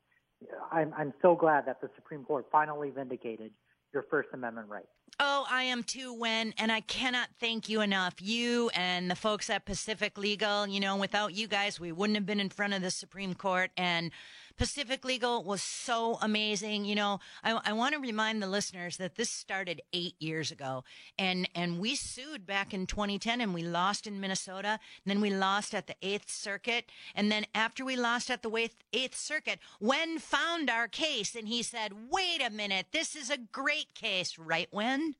I'm, 0.70 0.92
I'm 0.96 1.14
so 1.22 1.34
glad 1.34 1.66
that 1.66 1.80
the 1.80 1.88
Supreme 1.96 2.24
Court 2.24 2.46
finally 2.50 2.90
vindicated 2.90 3.52
your 3.92 4.04
First 4.10 4.28
Amendment 4.32 4.68
right. 4.68 4.84
Oh, 5.20 5.46
I 5.48 5.62
am 5.64 5.84
too, 5.84 6.12
Wen, 6.12 6.52
and 6.58 6.72
I 6.72 6.80
cannot 6.80 7.28
thank 7.38 7.68
you 7.68 7.80
enough. 7.80 8.14
You 8.20 8.70
and 8.74 9.08
the 9.08 9.14
folks 9.14 9.48
at 9.48 9.64
Pacific 9.64 10.18
Legal, 10.18 10.66
you 10.66 10.80
know, 10.80 10.96
without 10.96 11.34
you 11.34 11.46
guys, 11.46 11.78
we 11.78 11.92
wouldn't 11.92 12.16
have 12.16 12.26
been 12.26 12.40
in 12.40 12.48
front 12.48 12.74
of 12.74 12.82
the 12.82 12.90
Supreme 12.90 13.34
Court. 13.34 13.70
And 13.76 14.10
Pacific 14.56 15.04
Legal 15.04 15.42
was 15.42 15.62
so 15.62 16.18
amazing. 16.22 16.84
You 16.84 16.94
know, 16.94 17.20
I, 17.42 17.60
I 17.64 17.72
want 17.72 17.94
to 17.94 18.00
remind 18.00 18.42
the 18.42 18.46
listeners 18.46 18.96
that 18.98 19.16
this 19.16 19.30
started 19.30 19.82
eight 19.92 20.14
years 20.18 20.50
ago, 20.50 20.84
and 21.18 21.48
and 21.54 21.80
we 21.80 21.94
sued 21.94 22.46
back 22.46 22.72
in 22.72 22.86
2010, 22.86 23.40
and 23.40 23.52
we 23.52 23.62
lost 23.62 24.06
in 24.06 24.20
Minnesota. 24.20 24.78
Then 25.04 25.20
we 25.20 25.30
lost 25.30 25.74
at 25.74 25.86
the 25.86 25.96
Eighth 26.02 26.30
Circuit, 26.30 26.90
and 27.14 27.30
then 27.30 27.46
after 27.54 27.84
we 27.84 27.96
lost 27.96 28.30
at 28.30 28.42
the 28.42 28.70
Eighth 28.92 29.16
Circuit, 29.16 29.58
Wen 29.80 30.18
found 30.18 30.70
our 30.70 30.88
case, 30.88 31.34
and 31.34 31.48
he 31.48 31.62
said, 31.62 32.10
"Wait 32.10 32.40
a 32.44 32.50
minute, 32.50 32.86
this 32.92 33.16
is 33.16 33.30
a 33.30 33.38
great 33.38 33.94
case, 33.94 34.38
right, 34.38 34.68
Wen?" 34.72 35.16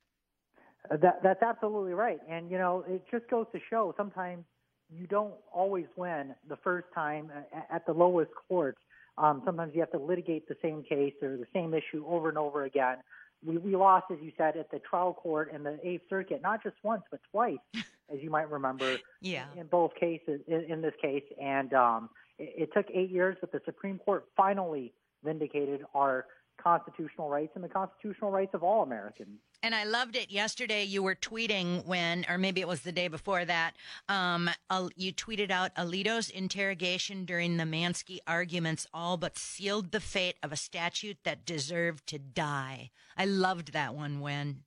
Uh, 0.90 0.96
that, 0.98 1.22
that's 1.22 1.42
absolutely 1.42 1.94
right. 1.94 2.20
And, 2.28 2.50
you 2.50 2.58
know, 2.58 2.84
it 2.86 3.02
just 3.10 3.28
goes 3.28 3.46
to 3.52 3.60
show 3.70 3.94
sometimes 3.96 4.44
you 4.90 5.06
don't 5.06 5.34
always 5.52 5.86
win 5.96 6.34
the 6.48 6.56
first 6.56 6.86
time 6.94 7.30
at 7.70 7.86
the 7.86 7.92
lowest 7.92 8.30
courts. 8.48 8.78
Um, 9.16 9.42
sometimes 9.44 9.72
you 9.74 9.80
have 9.80 9.92
to 9.92 9.98
litigate 9.98 10.48
the 10.48 10.56
same 10.62 10.82
case 10.82 11.14
or 11.22 11.36
the 11.36 11.46
same 11.52 11.72
issue 11.74 12.04
over 12.06 12.28
and 12.28 12.38
over 12.38 12.64
again. 12.64 12.96
We, 13.44 13.58
we 13.58 13.76
lost, 13.76 14.06
as 14.10 14.18
you 14.22 14.32
said, 14.36 14.56
at 14.56 14.70
the 14.70 14.78
trial 14.78 15.12
court 15.12 15.52
in 15.52 15.62
the 15.62 15.78
Eighth 15.86 16.04
Circuit, 16.08 16.40
not 16.42 16.62
just 16.62 16.76
once, 16.82 17.02
but 17.10 17.20
twice, 17.30 17.58
as 17.74 18.20
you 18.20 18.30
might 18.30 18.50
remember. 18.50 18.96
Yeah. 19.20 19.44
In 19.56 19.66
both 19.66 19.94
cases, 19.94 20.40
in, 20.48 20.64
in 20.68 20.82
this 20.82 20.94
case, 21.00 21.24
and 21.40 21.72
um, 21.74 22.10
it, 22.38 22.54
it 22.62 22.70
took 22.74 22.86
eight 22.92 23.10
years, 23.10 23.36
but 23.40 23.52
the 23.52 23.60
Supreme 23.64 23.98
Court 23.98 24.26
finally 24.36 24.92
vindicated 25.22 25.84
our 25.94 26.26
constitutional 26.62 27.28
rights 27.28 27.52
and 27.54 27.64
the 27.64 27.68
constitutional 27.68 28.30
rights 28.30 28.54
of 28.54 28.62
all 28.62 28.82
Americans. 28.82 29.38
And 29.62 29.74
I 29.74 29.84
loved 29.84 30.14
it 30.14 30.30
yesterday. 30.30 30.84
You 30.84 31.02
were 31.02 31.14
tweeting 31.14 31.86
when, 31.86 32.26
or 32.28 32.36
maybe 32.36 32.60
it 32.60 32.68
was 32.68 32.82
the 32.82 32.92
day 32.92 33.08
before 33.08 33.44
that, 33.44 33.74
um, 34.08 34.50
you 34.94 35.12
tweeted 35.12 35.50
out 35.50 35.74
Alito's 35.74 36.28
interrogation 36.28 37.24
during 37.24 37.56
the 37.56 37.64
Mansky 37.64 38.18
arguments 38.26 38.86
all 38.92 39.16
but 39.16 39.38
sealed 39.38 39.90
the 39.90 40.00
fate 40.00 40.36
of 40.42 40.52
a 40.52 40.56
statute 40.56 41.18
that 41.24 41.46
deserved 41.46 42.06
to 42.08 42.18
die. 42.18 42.90
I 43.16 43.24
loved 43.24 43.72
that 43.72 43.94
one, 43.94 44.20
Wen. 44.20 44.64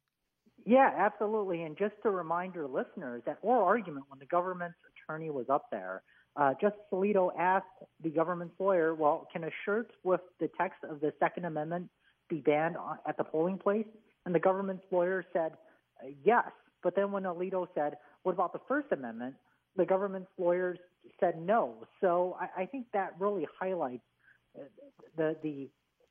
Yeah, 0.65 0.91
absolutely. 0.97 1.63
And 1.63 1.77
just 1.77 1.93
to 2.03 2.09
remind 2.09 2.55
your 2.55 2.67
listeners, 2.67 3.21
that 3.25 3.37
oral 3.41 3.63
argument 3.63 4.05
Wen 4.09 4.19
the 4.19 4.25
government's 4.25 4.77
attorney 5.07 5.29
was 5.29 5.45
up 5.49 5.67
there, 5.71 6.01
uh, 6.37 6.53
Justice 6.61 6.79
Alito 6.93 7.31
asked 7.37 7.65
the 8.03 8.09
government's 8.09 8.53
lawyer, 8.59 8.93
well, 8.93 9.27
can 9.33 9.43
a 9.43 9.49
shirt 9.65 9.91
with 10.03 10.21
the 10.39 10.49
text 10.57 10.83
of 10.87 10.99
the 10.99 11.11
Second 11.19 11.45
Amendment 11.45 11.89
be 12.29 12.37
banned 12.37 12.75
at 13.07 13.17
the 13.17 13.23
polling 13.23 13.57
place? 13.57 13.87
And 14.25 14.35
the 14.35 14.39
government's 14.39 14.83
lawyer 14.91 15.25
said, 15.33 15.53
yes. 16.23 16.45
But 16.83 16.95
then 16.95 17.11
when 17.11 17.23
Alito 17.23 17.67
said, 17.73 17.97
what 18.23 18.33
about 18.33 18.53
the 18.53 18.59
First 18.67 18.87
Amendment? 18.91 19.35
The 19.77 19.85
government's 19.85 20.29
lawyers 20.37 20.77
said 21.19 21.41
no. 21.41 21.87
So 22.01 22.37
I, 22.39 22.63
I 22.63 22.65
think 22.65 22.85
that 22.93 23.13
really 23.19 23.47
highlights 23.59 24.03
uh, 24.55 24.63
the, 25.15 25.35
the, 25.41 25.69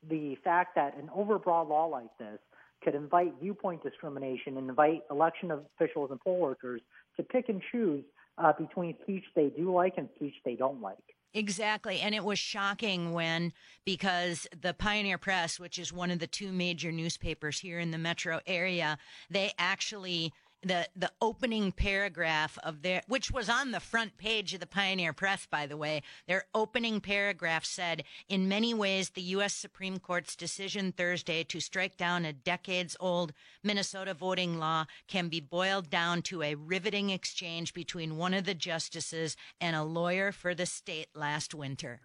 the 0.09 0.35
fact 0.43 0.75
that 0.75 0.97
an 0.97 1.09
overbroad 1.15 1.69
law 1.69 1.85
like 1.85 2.09
this 2.19 2.39
could 2.83 2.95
invite 2.95 3.33
viewpoint 3.41 3.81
discrimination 3.81 4.57
and 4.57 4.69
invite 4.69 5.03
election 5.09 5.51
officials 5.51 6.11
and 6.11 6.19
poll 6.19 6.39
workers 6.39 6.81
to 7.15 7.23
pick 7.23 7.49
and 7.49 7.61
choose 7.71 8.03
uh, 8.37 8.53
between 8.53 8.95
speech 9.03 9.23
they 9.35 9.49
do 9.49 9.73
like 9.73 9.93
and 9.97 10.09
speech 10.15 10.35
they 10.45 10.55
don't 10.55 10.81
like. 10.81 10.97
Exactly. 11.33 11.99
And 11.99 12.15
it 12.15 12.23
was 12.23 12.39
shocking 12.39 13.13
Wen, 13.13 13.53
because 13.85 14.47
the 14.59 14.73
Pioneer 14.73 15.17
Press, 15.17 15.59
which 15.59 15.77
is 15.77 15.93
one 15.93 16.09
of 16.09 16.19
the 16.19 16.27
two 16.27 16.51
major 16.51 16.91
newspapers 16.91 17.59
here 17.59 17.79
in 17.79 17.91
the 17.91 17.97
metro 17.97 18.39
area, 18.47 18.97
they 19.29 19.51
actually 19.59 20.33
the 20.63 20.87
the 20.95 21.11
opening 21.21 21.71
paragraph 21.71 22.57
of 22.63 22.81
their 22.81 23.01
which 23.07 23.31
was 23.31 23.49
on 23.49 23.71
the 23.71 23.79
front 23.79 24.17
page 24.17 24.53
of 24.53 24.59
the 24.59 24.65
Pioneer 24.67 25.13
Press 25.13 25.45
by 25.49 25.67
the 25.67 25.77
way 25.77 26.01
their 26.27 26.45
opening 26.55 26.99
paragraph 26.99 27.63
said 27.63 28.03
in 28.27 28.47
many 28.47 28.73
ways 28.73 29.09
the 29.09 29.21
US 29.21 29.53
Supreme 29.53 29.99
Court's 29.99 30.35
decision 30.35 30.91
Thursday 30.91 31.43
to 31.43 31.59
strike 31.59 31.95
down 31.95 32.25
a 32.25 32.33
decades 32.33 32.97
old 32.99 33.33
Minnesota 33.63 34.13
voting 34.13 34.57
law 34.57 34.85
can 35.07 35.27
be 35.27 35.39
boiled 35.39 35.89
down 35.89 36.21
to 36.23 36.41
a 36.41 36.55
riveting 36.55 37.11
exchange 37.11 37.73
between 37.73 38.17
one 38.17 38.33
of 38.33 38.45
the 38.45 38.55
justices 38.55 39.37
and 39.61 39.75
a 39.75 39.83
lawyer 39.83 40.31
for 40.31 40.55
the 40.55 40.65
state 40.65 41.07
last 41.13 41.53
winter. 41.53 42.01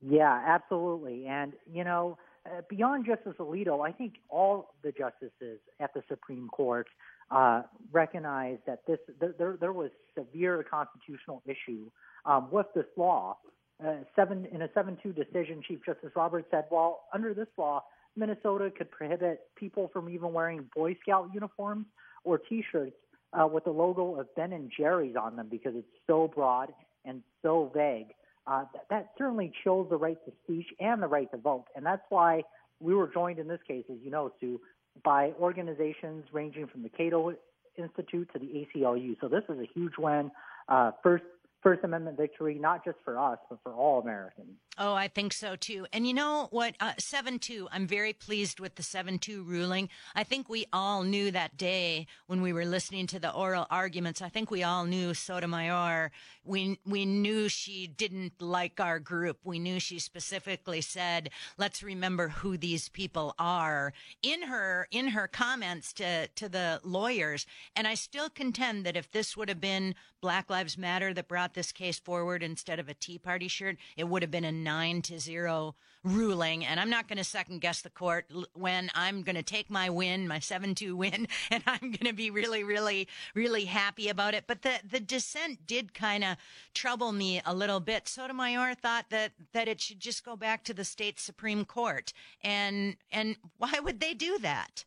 Yeah 0.00 0.42
absolutely. 0.44 1.26
And 1.26 1.52
you 1.72 1.84
know 1.84 2.18
uh, 2.46 2.62
beyond 2.68 3.04
Justice 3.04 3.34
Alito, 3.38 3.86
I 3.86 3.92
think 3.92 4.14
all 4.28 4.74
the 4.82 4.92
justices 4.92 5.60
at 5.80 5.92
the 5.94 6.02
Supreme 6.08 6.48
Court 6.48 6.86
uh, 7.30 7.62
recognized 7.92 8.62
that 8.66 8.80
this 8.86 8.98
there, 9.20 9.56
there 9.60 9.72
was 9.72 9.90
severe 10.16 10.64
constitutional 10.68 11.42
issue 11.46 11.90
um, 12.24 12.48
with 12.50 12.66
this 12.74 12.86
law. 12.96 13.36
Uh, 13.84 13.96
seven 14.16 14.46
in 14.46 14.62
a 14.62 14.68
seven-two 14.74 15.12
decision, 15.12 15.62
Chief 15.66 15.78
Justice 15.84 16.10
Roberts 16.16 16.48
said, 16.50 16.64
"Well, 16.70 17.02
under 17.12 17.34
this 17.34 17.48
law, 17.56 17.84
Minnesota 18.16 18.72
could 18.76 18.90
prohibit 18.90 19.42
people 19.56 19.88
from 19.92 20.08
even 20.08 20.32
wearing 20.32 20.68
Boy 20.74 20.96
Scout 21.02 21.30
uniforms 21.32 21.86
or 22.24 22.38
T-shirts 22.38 22.96
uh, 23.38 23.46
with 23.46 23.64
the 23.64 23.70
logo 23.70 24.18
of 24.18 24.34
Ben 24.34 24.52
and 24.52 24.72
Jerry's 24.76 25.14
on 25.16 25.36
them 25.36 25.48
because 25.50 25.74
it's 25.76 25.86
so 26.06 26.28
broad 26.34 26.72
and 27.04 27.22
so 27.42 27.70
vague." 27.74 28.14
Uh, 28.46 28.64
that, 28.72 28.86
that 28.88 29.10
certainly 29.18 29.52
chills 29.62 29.88
the 29.90 29.96
right 29.96 30.16
to 30.24 30.32
speech 30.42 30.66
and 30.80 31.02
the 31.02 31.06
right 31.06 31.30
to 31.30 31.36
vote, 31.36 31.66
and 31.76 31.84
that's 31.84 32.02
why 32.08 32.42
we 32.80 32.94
were 32.94 33.08
joined 33.12 33.38
in 33.38 33.48
this 33.48 33.60
case, 33.66 33.84
as 33.90 33.98
you 34.02 34.10
know, 34.10 34.32
Sue, 34.40 34.60
by 35.04 35.32
organizations 35.40 36.24
ranging 36.32 36.66
from 36.66 36.82
the 36.82 36.88
Cato 36.88 37.34
Institute 37.76 38.28
to 38.32 38.38
the 38.38 38.66
ACLU. 38.76 39.16
So 39.20 39.28
this 39.28 39.44
is 39.48 39.58
a 39.58 39.68
huge 39.74 39.94
win. 39.98 40.30
Uh, 40.68 40.92
first 41.02 41.24
First 41.62 41.82
Amendment 41.82 42.16
victory, 42.16 42.56
not 42.58 42.84
just 42.84 42.98
for 43.04 43.18
us, 43.18 43.38
but 43.50 43.58
for 43.62 43.72
all 43.72 44.00
Americans. 44.00 44.50
Oh, 44.80 44.94
I 44.94 45.08
think 45.08 45.32
so 45.32 45.56
too. 45.56 45.86
And 45.92 46.06
you 46.06 46.14
know 46.14 46.46
what? 46.52 46.76
Uh, 46.78 46.92
7 46.98 47.40
2, 47.40 47.68
I'm 47.72 47.88
very 47.88 48.12
pleased 48.12 48.60
with 48.60 48.76
the 48.76 48.84
7 48.84 49.18
2 49.18 49.42
ruling. 49.42 49.88
I 50.14 50.22
think 50.22 50.48
we 50.48 50.66
all 50.72 51.02
knew 51.02 51.32
that 51.32 51.56
day 51.56 52.06
when 52.28 52.42
we 52.42 52.52
were 52.52 52.64
listening 52.64 53.08
to 53.08 53.18
the 53.18 53.32
oral 53.32 53.66
arguments. 53.70 54.22
I 54.22 54.28
think 54.28 54.52
we 54.52 54.62
all 54.62 54.84
knew 54.84 55.14
Sotomayor. 55.14 56.12
We, 56.44 56.78
we 56.86 57.06
knew 57.06 57.48
she 57.48 57.88
didn't 57.88 58.40
like 58.40 58.78
our 58.78 59.00
group. 59.00 59.38
We 59.42 59.58
knew 59.58 59.80
she 59.80 59.98
specifically 59.98 60.80
said, 60.80 61.30
let's 61.58 61.82
remember 61.82 62.28
who 62.28 62.56
these 62.56 62.88
people 62.88 63.34
are 63.36 63.92
in 64.22 64.42
her, 64.42 64.86
in 64.92 65.08
her 65.08 65.26
comments 65.26 65.92
to, 65.94 66.28
to 66.28 66.48
the 66.48 66.80
lawyers. 66.84 67.46
And 67.74 67.88
I 67.88 67.94
still 67.94 68.30
contend 68.30 68.86
that 68.86 68.96
if 68.96 69.10
this 69.10 69.36
would 69.36 69.48
have 69.48 69.60
been 69.60 69.96
Black 70.20 70.50
Lives 70.50 70.78
Matter 70.78 71.12
that 71.14 71.28
brought 71.28 71.47
this 71.54 71.72
case 71.72 71.98
forward 71.98 72.42
instead 72.42 72.78
of 72.78 72.88
a 72.88 72.94
Tea 72.94 73.18
Party 73.18 73.48
shirt, 73.48 73.76
it 73.96 74.08
would 74.08 74.22
have 74.22 74.30
been 74.30 74.44
a 74.44 74.52
nine 74.52 75.02
to 75.02 75.18
zero 75.18 75.74
ruling. 76.04 76.64
And 76.64 76.78
I'm 76.78 76.90
not 76.90 77.08
going 77.08 77.18
to 77.18 77.24
second 77.24 77.60
guess 77.60 77.82
the 77.82 77.90
court 77.90 78.26
when 78.54 78.90
I'm 78.94 79.22
going 79.22 79.36
to 79.36 79.42
take 79.42 79.70
my 79.70 79.90
win, 79.90 80.28
my 80.28 80.38
7 80.38 80.74
2 80.74 80.96
win, 80.96 81.28
and 81.50 81.62
I'm 81.66 81.80
going 81.80 82.06
to 82.06 82.12
be 82.12 82.30
really, 82.30 82.64
really, 82.64 83.08
really 83.34 83.64
happy 83.64 84.08
about 84.08 84.34
it. 84.34 84.44
But 84.46 84.62
the, 84.62 84.80
the 84.88 85.00
dissent 85.00 85.66
did 85.66 85.94
kind 85.94 86.24
of 86.24 86.36
trouble 86.74 87.12
me 87.12 87.40
a 87.44 87.54
little 87.54 87.80
bit. 87.80 88.08
Sotomayor 88.08 88.74
thought 88.74 89.06
that, 89.10 89.32
that 89.52 89.68
it 89.68 89.80
should 89.80 90.00
just 90.00 90.24
go 90.24 90.36
back 90.36 90.64
to 90.64 90.74
the 90.74 90.84
state 90.84 91.18
Supreme 91.18 91.64
Court. 91.64 92.12
And, 92.42 92.96
and 93.10 93.36
why 93.58 93.80
would 93.82 94.00
they 94.00 94.14
do 94.14 94.38
that? 94.38 94.84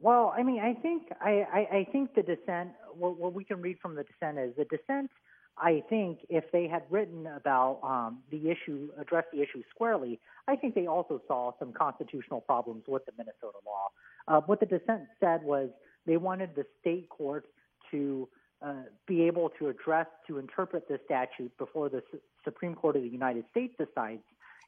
Well, 0.00 0.34
I 0.36 0.42
mean, 0.42 0.58
I 0.58 0.74
think 0.74 1.04
I, 1.20 1.46
I, 1.52 1.76
I 1.76 1.88
think 1.92 2.14
the 2.14 2.22
dissent. 2.22 2.70
What, 2.92 3.18
what 3.18 3.32
we 3.32 3.44
can 3.44 3.62
read 3.62 3.78
from 3.80 3.94
the 3.94 4.02
dissent 4.02 4.36
is 4.36 4.52
the 4.56 4.64
dissent 4.64 5.10
I 5.58 5.82
think 5.88 6.20
if 6.28 6.44
they 6.52 6.66
had 6.66 6.82
written 6.90 7.26
about 7.26 7.80
um, 7.82 8.18
the 8.30 8.50
issue, 8.50 8.88
addressed 8.98 9.28
the 9.32 9.42
issue 9.42 9.62
squarely, 9.70 10.18
I 10.48 10.56
think 10.56 10.74
they 10.74 10.86
also 10.86 11.20
saw 11.28 11.52
some 11.58 11.72
constitutional 11.72 12.40
problems 12.40 12.84
with 12.88 13.04
the 13.06 13.12
Minnesota 13.16 13.58
law. 13.66 13.88
Uh, 14.28 14.40
what 14.46 14.60
the 14.60 14.66
dissent 14.66 15.02
said 15.20 15.42
was 15.42 15.68
they 16.06 16.16
wanted 16.16 16.50
the 16.54 16.64
state 16.80 17.08
courts 17.08 17.48
to 17.90 18.28
uh, 18.64 18.84
be 19.06 19.22
able 19.22 19.50
to 19.58 19.68
address, 19.68 20.06
to 20.26 20.38
interpret 20.38 20.88
the 20.88 20.98
statute 21.04 21.56
before 21.58 21.88
the 21.88 21.98
S- 21.98 22.20
Supreme 22.44 22.74
Court 22.74 22.96
of 22.96 23.02
the 23.02 23.08
United 23.08 23.44
States 23.50 23.74
decides 23.78 24.22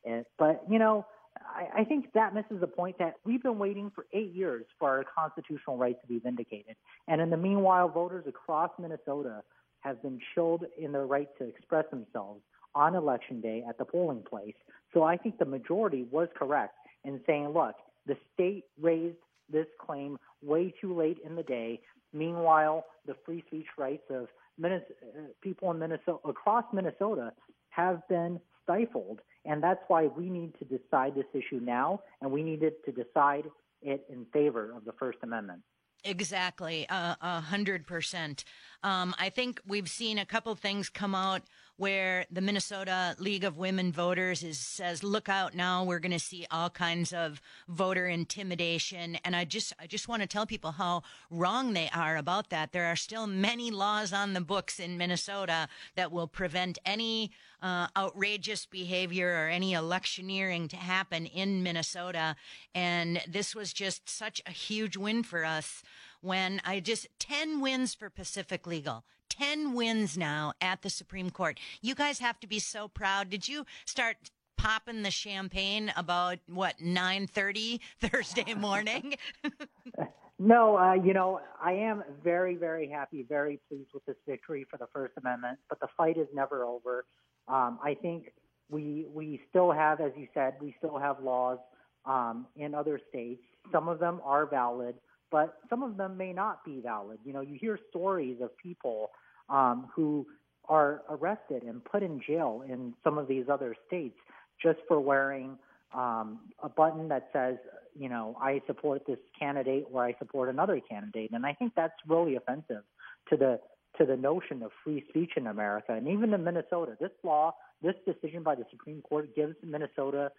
it. 0.04 0.26
But, 0.38 0.64
you 0.68 0.78
know, 0.78 1.06
I, 1.40 1.80
I 1.80 1.84
think 1.84 2.12
that 2.12 2.34
misses 2.34 2.60
the 2.60 2.66
point 2.66 2.98
that 2.98 3.14
we've 3.24 3.42
been 3.42 3.58
waiting 3.58 3.90
for 3.94 4.06
eight 4.12 4.32
years 4.32 4.66
for 4.78 4.88
our 4.90 5.04
constitutional 5.16 5.76
right 5.76 6.00
to 6.00 6.06
be 6.06 6.18
vindicated. 6.18 6.76
And 7.08 7.20
in 7.20 7.30
the 7.30 7.36
meanwhile, 7.36 7.88
voters 7.88 8.24
across 8.28 8.70
Minnesota 8.78 9.42
have 9.84 10.02
been 10.02 10.18
chilled 10.34 10.64
in 10.78 10.92
their 10.92 11.06
right 11.06 11.28
to 11.38 11.44
express 11.44 11.84
themselves 11.90 12.40
on 12.74 12.94
election 12.94 13.40
day 13.40 13.62
at 13.68 13.78
the 13.78 13.84
polling 13.84 14.22
place. 14.28 14.54
So 14.92 15.02
I 15.02 15.16
think 15.16 15.38
the 15.38 15.44
majority 15.44 16.06
was 16.10 16.28
correct 16.36 16.74
in 17.04 17.20
saying, 17.26 17.50
look, 17.50 17.74
the 18.06 18.16
state 18.32 18.64
raised 18.80 19.16
this 19.52 19.66
claim 19.78 20.18
way 20.42 20.74
too 20.80 20.96
late 20.96 21.18
in 21.24 21.36
the 21.36 21.42
day. 21.42 21.80
Meanwhile, 22.12 22.84
the 23.06 23.14
free 23.26 23.44
speech 23.46 23.66
rights 23.76 24.04
of 24.10 24.28
Minnesota, 24.58 24.94
people 25.42 25.70
in 25.70 25.78
Minnesota 25.78 26.18
across 26.24 26.64
Minnesota 26.72 27.32
have 27.70 28.06
been 28.08 28.40
stifled, 28.62 29.20
and 29.44 29.62
that's 29.62 29.82
why 29.88 30.06
we 30.06 30.30
need 30.30 30.54
to 30.58 30.64
decide 30.64 31.14
this 31.14 31.26
issue 31.34 31.60
now, 31.60 32.00
and 32.22 32.30
we 32.30 32.42
needed 32.42 32.74
to 32.86 32.92
decide 32.92 33.44
it 33.82 34.06
in 34.08 34.24
favor 34.32 34.72
of 34.74 34.84
the 34.84 34.92
First 34.92 35.18
Amendment. 35.22 35.60
Exactly, 36.04 36.86
a 36.90 37.40
hundred 37.40 37.86
percent. 37.86 38.44
Um, 38.84 39.14
I 39.18 39.30
think 39.30 39.62
we've 39.66 39.88
seen 39.88 40.18
a 40.18 40.26
couple 40.26 40.54
things 40.54 40.90
come 40.90 41.14
out 41.14 41.40
where 41.76 42.26
the 42.30 42.42
Minnesota 42.42 43.16
League 43.18 43.42
of 43.42 43.56
Women 43.56 43.90
Voters 43.90 44.42
is 44.44 44.58
says, 44.58 45.02
"Look 45.02 45.28
out 45.28 45.54
now! 45.54 45.82
We're 45.82 46.00
going 46.00 46.12
to 46.12 46.18
see 46.18 46.46
all 46.50 46.68
kinds 46.68 47.12
of 47.12 47.40
voter 47.66 48.06
intimidation." 48.06 49.16
And 49.24 49.34
I 49.34 49.46
just, 49.46 49.72
I 49.80 49.86
just 49.86 50.06
want 50.06 50.20
to 50.20 50.28
tell 50.28 50.44
people 50.44 50.72
how 50.72 51.02
wrong 51.30 51.72
they 51.72 51.88
are 51.94 52.18
about 52.18 52.50
that. 52.50 52.72
There 52.72 52.84
are 52.84 52.94
still 52.94 53.26
many 53.26 53.70
laws 53.70 54.12
on 54.12 54.34
the 54.34 54.42
books 54.42 54.78
in 54.78 54.98
Minnesota 54.98 55.66
that 55.96 56.12
will 56.12 56.28
prevent 56.28 56.78
any 56.84 57.32
uh, 57.62 57.86
outrageous 57.96 58.66
behavior 58.66 59.30
or 59.30 59.48
any 59.48 59.72
electioneering 59.72 60.68
to 60.68 60.76
happen 60.76 61.24
in 61.24 61.62
Minnesota. 61.62 62.36
And 62.74 63.22
this 63.26 63.54
was 63.54 63.72
just 63.72 64.10
such 64.10 64.42
a 64.46 64.50
huge 64.50 64.98
win 64.98 65.22
for 65.22 65.44
us 65.46 65.82
when 66.24 66.60
I 66.64 66.80
just 66.80 67.06
10 67.18 67.60
wins 67.60 67.94
for 67.94 68.08
Pacific 68.08 68.66
Legal. 68.66 69.04
10 69.28 69.74
wins 69.74 70.16
now 70.16 70.52
at 70.60 70.82
the 70.82 70.90
Supreme 70.90 71.30
Court. 71.30 71.58
You 71.82 71.94
guys 71.94 72.18
have 72.20 72.40
to 72.40 72.46
be 72.46 72.58
so 72.58 72.88
proud. 72.88 73.28
Did 73.30 73.48
you 73.48 73.66
start 73.84 74.16
popping 74.56 75.02
the 75.02 75.10
champagne 75.10 75.92
about 75.96 76.38
what 76.48 76.78
9:30 76.78 77.80
Thursday 78.00 78.54
morning? 78.54 79.16
no, 80.38 80.78
uh, 80.78 80.94
you 80.94 81.12
know, 81.12 81.40
I 81.62 81.72
am 81.72 82.02
very 82.22 82.56
very 82.56 82.88
happy, 82.88 83.26
very 83.28 83.60
pleased 83.68 83.90
with 83.92 84.04
this 84.06 84.16
victory 84.26 84.64
for 84.70 84.76
the 84.78 84.86
first 84.92 85.14
amendment, 85.18 85.58
but 85.68 85.80
the 85.80 85.88
fight 85.96 86.16
is 86.16 86.28
never 86.32 86.64
over. 86.64 87.04
Um, 87.48 87.78
I 87.82 87.94
think 88.00 88.32
we 88.70 89.06
we 89.12 89.40
still 89.50 89.72
have, 89.72 90.00
as 90.00 90.12
you 90.16 90.28
said, 90.32 90.54
we 90.60 90.74
still 90.78 90.98
have 90.98 91.22
laws 91.22 91.58
um, 92.06 92.46
in 92.56 92.74
other 92.74 93.00
states. 93.08 93.42
Some 93.72 93.88
of 93.88 93.98
them 93.98 94.20
are 94.24 94.46
valid, 94.46 94.94
but 95.30 95.58
some 95.68 95.82
of 95.82 95.96
them 95.96 96.16
may 96.16 96.32
not 96.32 96.64
be 96.64 96.80
valid. 96.80 97.18
You 97.24 97.32
know, 97.32 97.40
you 97.40 97.56
hear 97.60 97.78
stories 97.90 98.38
of 98.40 98.56
people 98.56 99.10
um, 99.48 99.88
who 99.94 100.26
are 100.68 101.02
arrested 101.08 101.62
and 101.62 101.84
put 101.84 102.02
in 102.02 102.20
jail 102.26 102.62
in 102.66 102.94
some 103.04 103.18
of 103.18 103.28
these 103.28 103.46
other 103.50 103.74
states 103.86 104.16
just 104.62 104.78
for 104.88 105.00
wearing 105.00 105.58
um, 105.94 106.40
a 106.62 106.68
button 106.68 107.08
that 107.08 107.28
says, 107.32 107.56
you 107.98 108.08
know, 108.08 108.36
I 108.40 108.62
support 108.66 109.02
this 109.06 109.18
candidate 109.38 109.86
or 109.92 110.04
I 110.04 110.14
support 110.18 110.48
another 110.48 110.80
candidate, 110.80 111.30
and 111.32 111.46
I 111.46 111.52
think 111.52 111.72
that's 111.76 111.94
really 112.08 112.36
offensive 112.36 112.82
to 113.30 113.36
the 113.36 113.60
to 113.98 114.04
the 114.04 114.16
notion 114.16 114.62
of 114.64 114.72
free 114.82 115.04
speech 115.08 115.32
in 115.36 115.46
America. 115.46 115.92
And 115.92 116.08
even 116.08 116.34
in 116.34 116.42
Minnesota, 116.42 116.96
this 117.00 117.12
law, 117.22 117.54
this 117.80 117.94
decision 118.04 118.42
by 118.42 118.56
the 118.56 118.64
Supreme 118.70 119.00
Court 119.02 119.34
gives 119.36 119.54
Minnesota, 119.62 120.32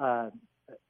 uh, 0.00 0.30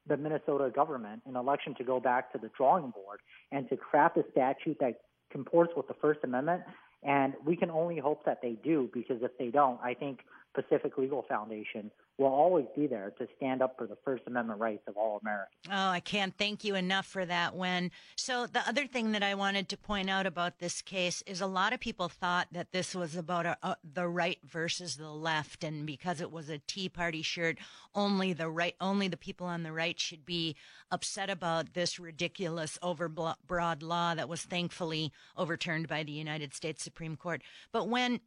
the 0.06 0.16
Minnesota 0.16 0.70
government, 0.74 1.22
an 1.26 1.36
election 1.36 1.74
to 1.76 1.84
go 1.84 2.00
back 2.00 2.32
to 2.32 2.38
the 2.38 2.50
drawing 2.56 2.90
board 2.90 3.20
and 3.52 3.68
to 3.68 3.76
craft 3.76 4.16
a 4.16 4.24
statute 4.30 4.78
that 4.80 5.00
comports 5.30 5.72
with 5.76 5.88
the 5.88 5.94
First 5.94 6.20
Amendment. 6.24 6.62
And 7.02 7.34
we 7.44 7.56
can 7.56 7.70
only 7.70 7.98
hope 7.98 8.24
that 8.24 8.40
they 8.42 8.56
do, 8.64 8.90
because 8.92 9.18
if 9.22 9.36
they 9.38 9.48
don't, 9.48 9.80
I 9.82 9.94
think 9.94 10.20
Pacific 10.54 10.98
Legal 10.98 11.24
Foundation 11.28 11.90
will 12.18 12.26
always 12.26 12.66
be 12.74 12.88
there 12.88 13.12
to 13.18 13.28
stand 13.36 13.62
up 13.62 13.76
for 13.78 13.86
the 13.86 13.96
First 14.04 14.24
Amendment 14.26 14.58
rights 14.58 14.82
of 14.88 14.96
all 14.96 15.18
Americans. 15.22 15.54
Oh, 15.70 15.90
I 15.90 16.00
can't 16.00 16.36
thank 16.36 16.64
you 16.64 16.74
enough 16.74 17.06
for 17.06 17.24
that, 17.24 17.54
Wen. 17.54 17.92
So, 18.16 18.46
the 18.46 18.66
other 18.68 18.86
thing 18.86 19.12
that 19.12 19.22
I 19.22 19.34
wanted 19.34 19.68
to 19.68 19.76
point 19.76 20.10
out 20.10 20.26
about 20.26 20.58
this 20.58 20.82
case 20.82 21.22
is 21.26 21.40
a 21.40 21.46
lot 21.46 21.72
of 21.72 21.78
people 21.78 22.08
thought 22.08 22.48
that 22.50 22.72
this 22.72 22.94
was 22.94 23.14
about 23.14 23.46
a, 23.46 23.56
a, 23.62 23.76
the 23.84 24.08
right 24.08 24.38
versus 24.44 24.96
the 24.96 25.10
left, 25.10 25.62
and 25.62 25.86
because 25.86 26.20
it 26.20 26.32
was 26.32 26.48
a 26.48 26.58
Tea 26.58 26.88
Party 26.88 27.22
shirt, 27.22 27.58
only 27.94 28.32
the 28.32 28.48
right, 28.48 28.74
only 28.80 29.06
the 29.06 29.16
people 29.16 29.46
on 29.46 29.62
the 29.62 29.72
right 29.72 29.98
should 30.00 30.26
be 30.26 30.56
upset 30.90 31.30
about 31.30 31.74
this 31.74 32.00
ridiculous, 32.00 32.78
overbroad 32.82 33.82
law 33.82 34.14
that 34.14 34.28
was 34.28 34.42
thankfully 34.42 35.12
overturned 35.36 35.86
by 35.86 36.02
the 36.02 36.12
United 36.12 36.52
States 36.52 36.82
Supreme 36.82 37.16
Court. 37.16 37.42
But 37.70 37.88
when 37.88 38.20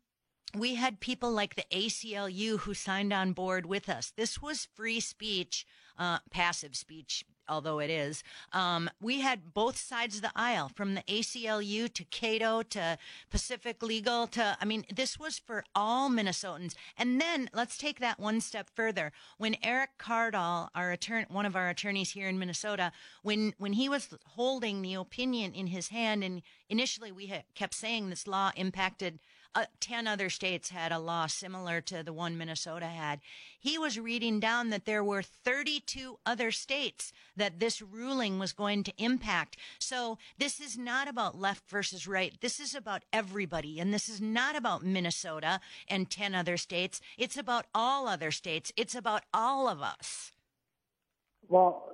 we 0.56 0.76
had 0.76 1.00
people 1.00 1.32
like 1.32 1.56
the 1.56 1.66
ACLU 1.72 2.60
who 2.60 2.74
signed 2.74 3.14
on 3.14 3.34
board 3.34 3.66
with 3.66 3.88
us. 3.88 4.12
This 4.16 4.42
was 4.42 4.68
free 4.76 5.00
speech, 5.00 5.66
uh, 5.98 6.20
passive 6.30 6.76
speech, 6.76 7.24
although 7.48 7.80
it 7.80 7.90
is. 7.90 8.24
Um, 8.52 8.90
we 9.00 9.22
had 9.22 9.54
both 9.54 9.78
sides 9.78 10.18
of 10.18 10.22
the 10.22 10.32
aisle, 10.36 10.70
from 10.74 10.96
the 10.96 11.04
ACLU 11.04 11.94
to 11.94 12.04
Cato 12.06 12.64
to 12.64 12.98
Pacific 13.30 13.82
Legal 13.82 14.28
to, 14.28 14.58
I 14.60 14.66
mean, 14.66 14.86
this 14.94 15.18
was 15.18 15.40
for 15.40 15.64
all 15.74 16.10
Minnesotans. 16.10 16.74
And 16.98 17.22
then 17.22 17.50
let's 17.54 17.78
take 17.78 18.00
that 18.00 18.20
one 18.20 18.42
step 18.42 18.70
further. 18.76 19.12
When 19.38 19.56
Erick 19.64 19.92
Kaardal, 20.00 20.70
our 20.76 20.92
attorney, 20.92 21.26
one 21.30 21.46
of 21.46 21.56
our 21.56 21.70
attorneys 21.70 22.12
here 22.12 22.28
in 22.28 22.40
Minnesota, 22.40 22.92
when 23.22 23.54
when 23.58 23.74
he 23.74 23.88
was 23.88 24.10
holding 24.26 24.82
the 24.82 24.96
opinion 24.96 25.54
in 25.54 25.68
his 25.68 25.90
hand, 25.90 26.24
and 26.24 26.42
initially 26.70 27.12
we 27.12 27.34
kept 27.56 27.74
saying 27.74 28.10
this 28.10 28.28
law 28.28 28.52
impacted 28.56 29.20
uh, 29.54 29.66
10 29.80 30.08
other 30.08 30.30
states 30.30 30.70
had 30.70 30.92
a 30.92 31.00
law 31.00 31.28
similar 31.28 31.82
to 31.82 32.04
the 32.04 32.14
one 32.14 32.38
Minnesota 32.38 32.86
had. 32.86 33.20
He 33.60 33.78
was 33.78 34.00
reading 34.00 34.40
down 34.40 34.70
that 34.70 34.86
there 34.86 35.04
were 35.04 35.22
32 35.22 36.20
other 36.26 36.52
states 36.52 37.12
that 37.36 37.60
this 37.60 37.82
ruling 37.82 38.40
was 38.40 38.54
going 38.54 38.84
to 38.84 38.94
impact. 38.98 39.58
So 39.80 40.18
this 40.38 40.60
is 40.60 40.78
not 40.78 41.08
about 41.08 41.40
left 41.40 41.70
versus 41.70 42.08
right. 42.08 42.34
This 42.42 42.60
is 42.60 42.74
about 42.74 43.04
everybody. 43.12 43.80
And 43.80 43.94
this 43.94 44.08
is 44.08 44.22
not 44.22 44.56
about 44.56 44.84
Minnesota 44.84 45.60
and 45.88 46.10
10 46.10 46.34
other 46.34 46.58
states. 46.58 47.02
It's 47.18 47.38
about 47.38 47.66
all 47.76 48.08
other 48.08 48.32
states. 48.32 48.72
It's 48.78 48.96
about 48.96 49.24
all 49.34 49.68
of 49.68 49.82
us. 49.82 50.32
Well, 51.50 51.90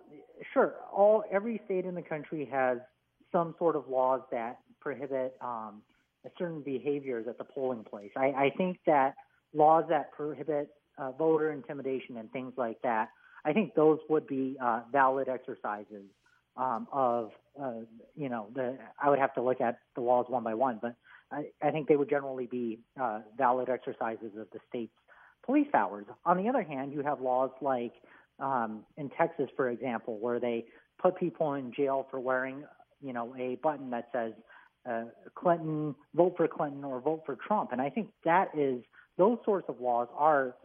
sure. 0.53 0.75
All 0.93 1.23
every 1.31 1.61
state 1.65 1.85
in 1.85 1.95
the 1.95 2.01
country 2.01 2.47
has 2.51 2.77
some 3.31 3.55
sort 3.57 3.75
of 3.75 3.89
laws 3.89 4.21
that 4.31 4.59
prohibit 4.79 5.35
um, 5.41 5.81
certain 6.37 6.61
behaviors 6.61 7.27
at 7.27 7.37
the 7.37 7.43
polling 7.43 7.83
place. 7.83 8.11
I, 8.15 8.27
I 8.27 8.51
think 8.57 8.79
that 8.85 9.15
laws 9.53 9.85
that 9.89 10.11
prohibit 10.11 10.69
uh, 10.97 11.11
voter 11.11 11.51
intimidation 11.51 12.17
and 12.17 12.31
things 12.31 12.53
like 12.57 12.81
that, 12.83 13.09
I 13.45 13.53
think 13.53 13.75
those 13.75 13.99
would 14.09 14.27
be 14.27 14.57
uh, 14.61 14.81
valid 14.91 15.29
exercises 15.29 16.05
um, 16.57 16.87
of, 16.91 17.31
uh, 17.61 17.81
you 18.15 18.29
know, 18.29 18.47
the. 18.53 18.77
I 19.01 19.09
would 19.09 19.19
have 19.19 19.33
to 19.35 19.41
look 19.41 19.61
at 19.61 19.79
the 19.95 20.01
laws 20.01 20.25
one 20.27 20.43
by 20.43 20.53
one, 20.53 20.79
but 20.81 20.95
I, 21.31 21.45
I 21.61 21.71
think 21.71 21.87
they 21.87 21.95
would 21.95 22.09
generally 22.09 22.47
be 22.47 22.79
uh, 22.99 23.19
valid 23.37 23.69
exercises 23.69 24.31
of 24.39 24.47
the 24.51 24.59
state's 24.67 24.91
police 25.45 25.67
powers. 25.71 26.05
On 26.25 26.37
the 26.37 26.49
other 26.49 26.63
hand, 26.63 26.93
you 26.93 27.01
have 27.03 27.21
laws 27.21 27.51
like 27.61 27.93
um, 28.39 28.83
in 28.97 29.09
Texas, 29.17 29.49
for 29.55 29.69
example, 29.69 30.17
where 30.19 30.39
they 30.39 30.65
put 31.01 31.15
people 31.17 31.53
in 31.53 31.71
jail 31.73 32.07
for 32.09 32.19
wearing, 32.19 32.63
you 33.01 33.13
know, 33.13 33.35
a 33.37 33.55
button 33.61 33.89
that 33.91 34.09
says 34.11 34.33
uh, 34.89 35.03
Clinton, 35.35 35.95
vote 36.15 36.35
for 36.37 36.47
Clinton 36.47 36.83
or 36.83 36.99
vote 37.01 37.23
for 37.25 37.35
Trump. 37.35 37.71
And 37.71 37.81
I 37.81 37.89
think 37.89 38.09
that 38.25 38.49
is, 38.57 38.83
those 39.17 39.37
sorts 39.45 39.67
of 39.69 39.79
laws 39.81 40.07
are 40.15 40.55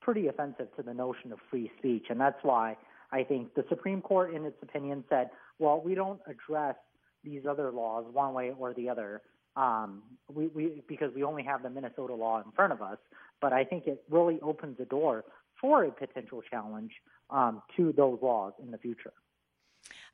pretty 0.00 0.28
offensive 0.28 0.68
to 0.76 0.82
the 0.82 0.94
notion 0.94 1.32
of 1.32 1.38
free 1.50 1.70
speech. 1.78 2.06
And 2.10 2.20
that's 2.20 2.38
why 2.42 2.76
I 3.12 3.22
think 3.22 3.54
the 3.54 3.64
Supreme 3.68 4.02
Court, 4.02 4.34
in 4.34 4.44
its 4.44 4.56
opinion, 4.62 5.04
said, 5.08 5.30
well, 5.58 5.80
we 5.84 5.94
don't 5.94 6.20
address 6.26 6.76
these 7.22 7.42
other 7.48 7.70
laws 7.70 8.04
one 8.12 8.34
way 8.34 8.52
or 8.58 8.74
the 8.74 8.88
other. 8.88 9.22
Um, 9.56 10.02
we, 10.32 10.48
we, 10.48 10.82
because 10.88 11.10
we 11.14 11.22
only 11.22 11.44
have 11.44 11.62
the 11.62 11.70
Minnesota 11.70 12.14
law 12.14 12.42
in 12.44 12.50
front 12.52 12.72
of 12.72 12.82
us, 12.82 12.98
but 13.40 13.52
I 13.52 13.64
think 13.64 13.86
it 13.86 14.02
really 14.10 14.40
opens 14.42 14.78
the 14.78 14.84
door 14.84 15.24
for 15.60 15.84
a 15.84 15.90
potential 15.92 16.42
challenge 16.50 16.90
um, 17.30 17.62
to 17.76 17.92
those 17.96 18.18
laws 18.20 18.52
in 18.62 18.70
the 18.70 18.78
future. 18.78 19.12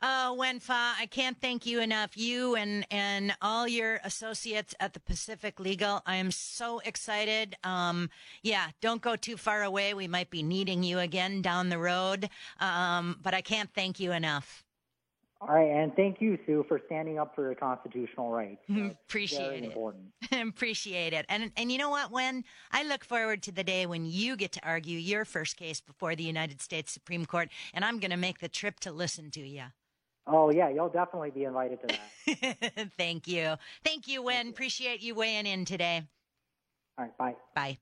Oh, 0.02 0.34
Wen 0.34 0.60
Fa, 0.60 0.94
I 0.98 1.06
can't 1.10 1.38
thank 1.40 1.66
you 1.66 1.80
enough. 1.80 2.16
You 2.16 2.56
and 2.56 2.86
and 2.90 3.34
all 3.42 3.68
your 3.68 4.00
associates 4.02 4.74
at 4.80 4.94
the 4.94 5.00
Pacific 5.00 5.60
Legal. 5.60 6.02
I 6.06 6.16
am 6.16 6.30
so 6.30 6.80
excited. 6.84 7.56
Um, 7.64 8.08
yeah, 8.42 8.68
don't 8.80 9.02
go 9.02 9.16
too 9.16 9.36
far 9.36 9.62
away. 9.62 9.92
We 9.92 10.08
might 10.08 10.30
be 10.30 10.42
needing 10.42 10.82
you 10.82 10.98
again 10.98 11.42
down 11.42 11.68
the 11.68 11.78
road. 11.78 12.30
Um, 12.60 13.18
but 13.22 13.34
I 13.34 13.42
can't 13.42 13.70
thank 13.74 14.00
you 14.00 14.12
enough. 14.12 14.64
All 15.42 15.54
right, 15.54 15.70
and 15.70 15.94
thank 15.96 16.20
you, 16.20 16.38
Sue, 16.44 16.66
for 16.68 16.82
standing 16.84 17.18
up 17.18 17.34
for 17.34 17.42
your 17.42 17.54
constitutional 17.54 18.30
rights. 18.30 18.60
That's 18.68 18.94
Appreciate 19.08 19.64
it. 19.64 19.76
Appreciate 20.48 21.14
it. 21.14 21.24
And 21.30 21.50
and 21.56 21.72
you 21.72 21.78
know 21.78 21.88
what? 21.88 22.10
When 22.10 22.44
I 22.72 22.84
look 22.84 23.04
forward 23.04 23.42
to 23.44 23.52
the 23.52 23.64
day 23.64 23.86
when 23.86 24.04
you 24.04 24.36
get 24.36 24.52
to 24.52 24.60
argue 24.62 24.98
your 24.98 25.24
first 25.24 25.56
case 25.56 25.80
before 25.80 26.14
the 26.14 26.24
United 26.24 26.60
States 26.60 26.92
Supreme 26.92 27.24
Court, 27.24 27.48
and 27.72 27.84
I'm 27.84 28.00
going 28.00 28.10
to 28.10 28.18
make 28.18 28.40
the 28.40 28.48
trip 28.48 28.80
to 28.80 28.92
listen 28.92 29.30
to 29.32 29.40
you. 29.40 29.64
Oh 30.32 30.50
yeah, 30.50 30.68
you'll 30.68 30.88
definitely 30.88 31.30
be 31.30 31.44
invited 31.44 31.80
to 31.80 31.86
that. 31.88 32.90
Thank 32.96 33.26
you. 33.26 33.54
Thank 33.84 34.06
you, 34.06 34.22
Wen. 34.22 34.48
Appreciate 34.48 35.02
you 35.02 35.14
weighing 35.14 35.46
in 35.46 35.64
today. 35.64 36.02
All 36.98 37.04
right, 37.04 37.18
bye. 37.18 37.36
Bye. 37.54 37.78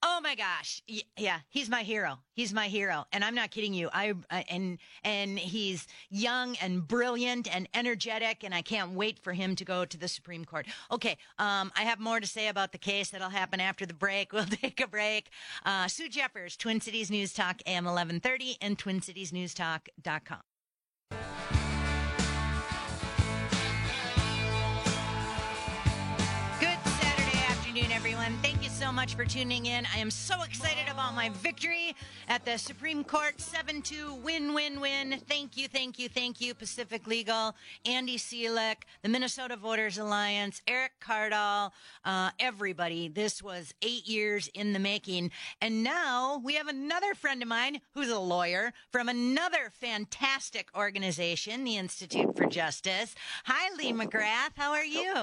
Oh 0.00 0.20
my 0.22 0.36
gosh. 0.36 0.80
Yeah, 1.16 1.40
he's 1.48 1.68
my 1.68 1.82
hero. 1.82 2.18
He's 2.32 2.52
my 2.52 2.68
hero. 2.68 3.04
And 3.12 3.24
I'm 3.24 3.34
not 3.34 3.50
kidding 3.50 3.74
you. 3.74 3.88
I 3.92 4.14
and 4.48 4.78
and 5.02 5.36
he's 5.38 5.88
young 6.08 6.56
and 6.62 6.86
brilliant 6.86 7.52
and 7.54 7.68
energetic 7.74 8.44
and 8.44 8.54
I 8.54 8.62
can't 8.62 8.92
wait 8.92 9.18
for 9.18 9.32
him 9.32 9.56
to 9.56 9.64
go 9.64 9.84
to 9.84 9.98
the 9.98 10.06
Supreme 10.06 10.44
Court. 10.44 10.66
Okay, 10.92 11.16
um, 11.38 11.72
I 11.76 11.82
have 11.82 11.98
more 11.98 12.20
to 12.20 12.26
say 12.26 12.46
about 12.46 12.70
the 12.70 12.78
case 12.78 13.10
that'll 13.10 13.28
happen 13.28 13.60
after 13.60 13.86
the 13.86 13.94
break. 13.94 14.32
We'll 14.38 14.44
take 14.44 14.80
a 14.80 14.86
break. 14.86 15.30
Uh, 15.64 15.88
Sue 15.88 16.08
Jeffers, 16.08 16.56
Twin 16.56 16.80
Cities 16.80 17.10
News 17.10 17.32
Talk 17.32 17.60
AM 17.66 17.84
1130 17.84 18.56
and 18.60 18.78
twincitiesnewstalk.com. 18.78 20.42
so 28.78 28.92
much 28.92 29.16
for 29.16 29.24
tuning 29.24 29.66
in. 29.66 29.84
I 29.92 29.98
am 29.98 30.08
so 30.08 30.40
excited 30.42 30.88
about 30.88 31.12
my 31.16 31.30
victory 31.30 31.96
at 32.28 32.44
the 32.44 32.56
Supreme 32.56 33.02
Court 33.02 33.40
7 33.40 33.82
2 33.82 34.14
win, 34.22 34.54
win, 34.54 34.80
win. 34.80 35.20
Thank 35.26 35.56
you, 35.56 35.66
thank 35.66 35.98
you, 35.98 36.08
thank 36.08 36.40
you, 36.40 36.54
Pacific 36.54 37.08
Legal, 37.08 37.56
Andy 37.84 38.16
Cilek, 38.16 38.84
the 39.02 39.08
Minnesota 39.08 39.56
Voters 39.56 39.98
Alliance, 39.98 40.62
Erick 40.68 40.92
Kaardal, 41.00 41.72
uh, 42.04 42.30
everybody. 42.38 43.08
This 43.08 43.42
was 43.42 43.74
eight 43.82 44.06
years 44.06 44.48
in 44.54 44.72
the 44.72 44.78
making. 44.78 45.32
And 45.60 45.82
now 45.82 46.40
we 46.44 46.54
have 46.54 46.68
another 46.68 47.16
friend 47.16 47.42
of 47.42 47.48
mine 47.48 47.80
who's 47.94 48.10
a 48.10 48.20
lawyer 48.20 48.72
from 48.92 49.08
another 49.08 49.72
fantastic 49.72 50.68
organization, 50.76 51.64
the 51.64 51.78
Institute 51.78 52.36
for 52.36 52.46
Justice. 52.46 53.16
Hi, 53.46 53.74
Lee 53.76 53.92
McGrath. 53.92 54.52
How 54.54 54.70
are 54.70 54.84
you? 54.84 55.14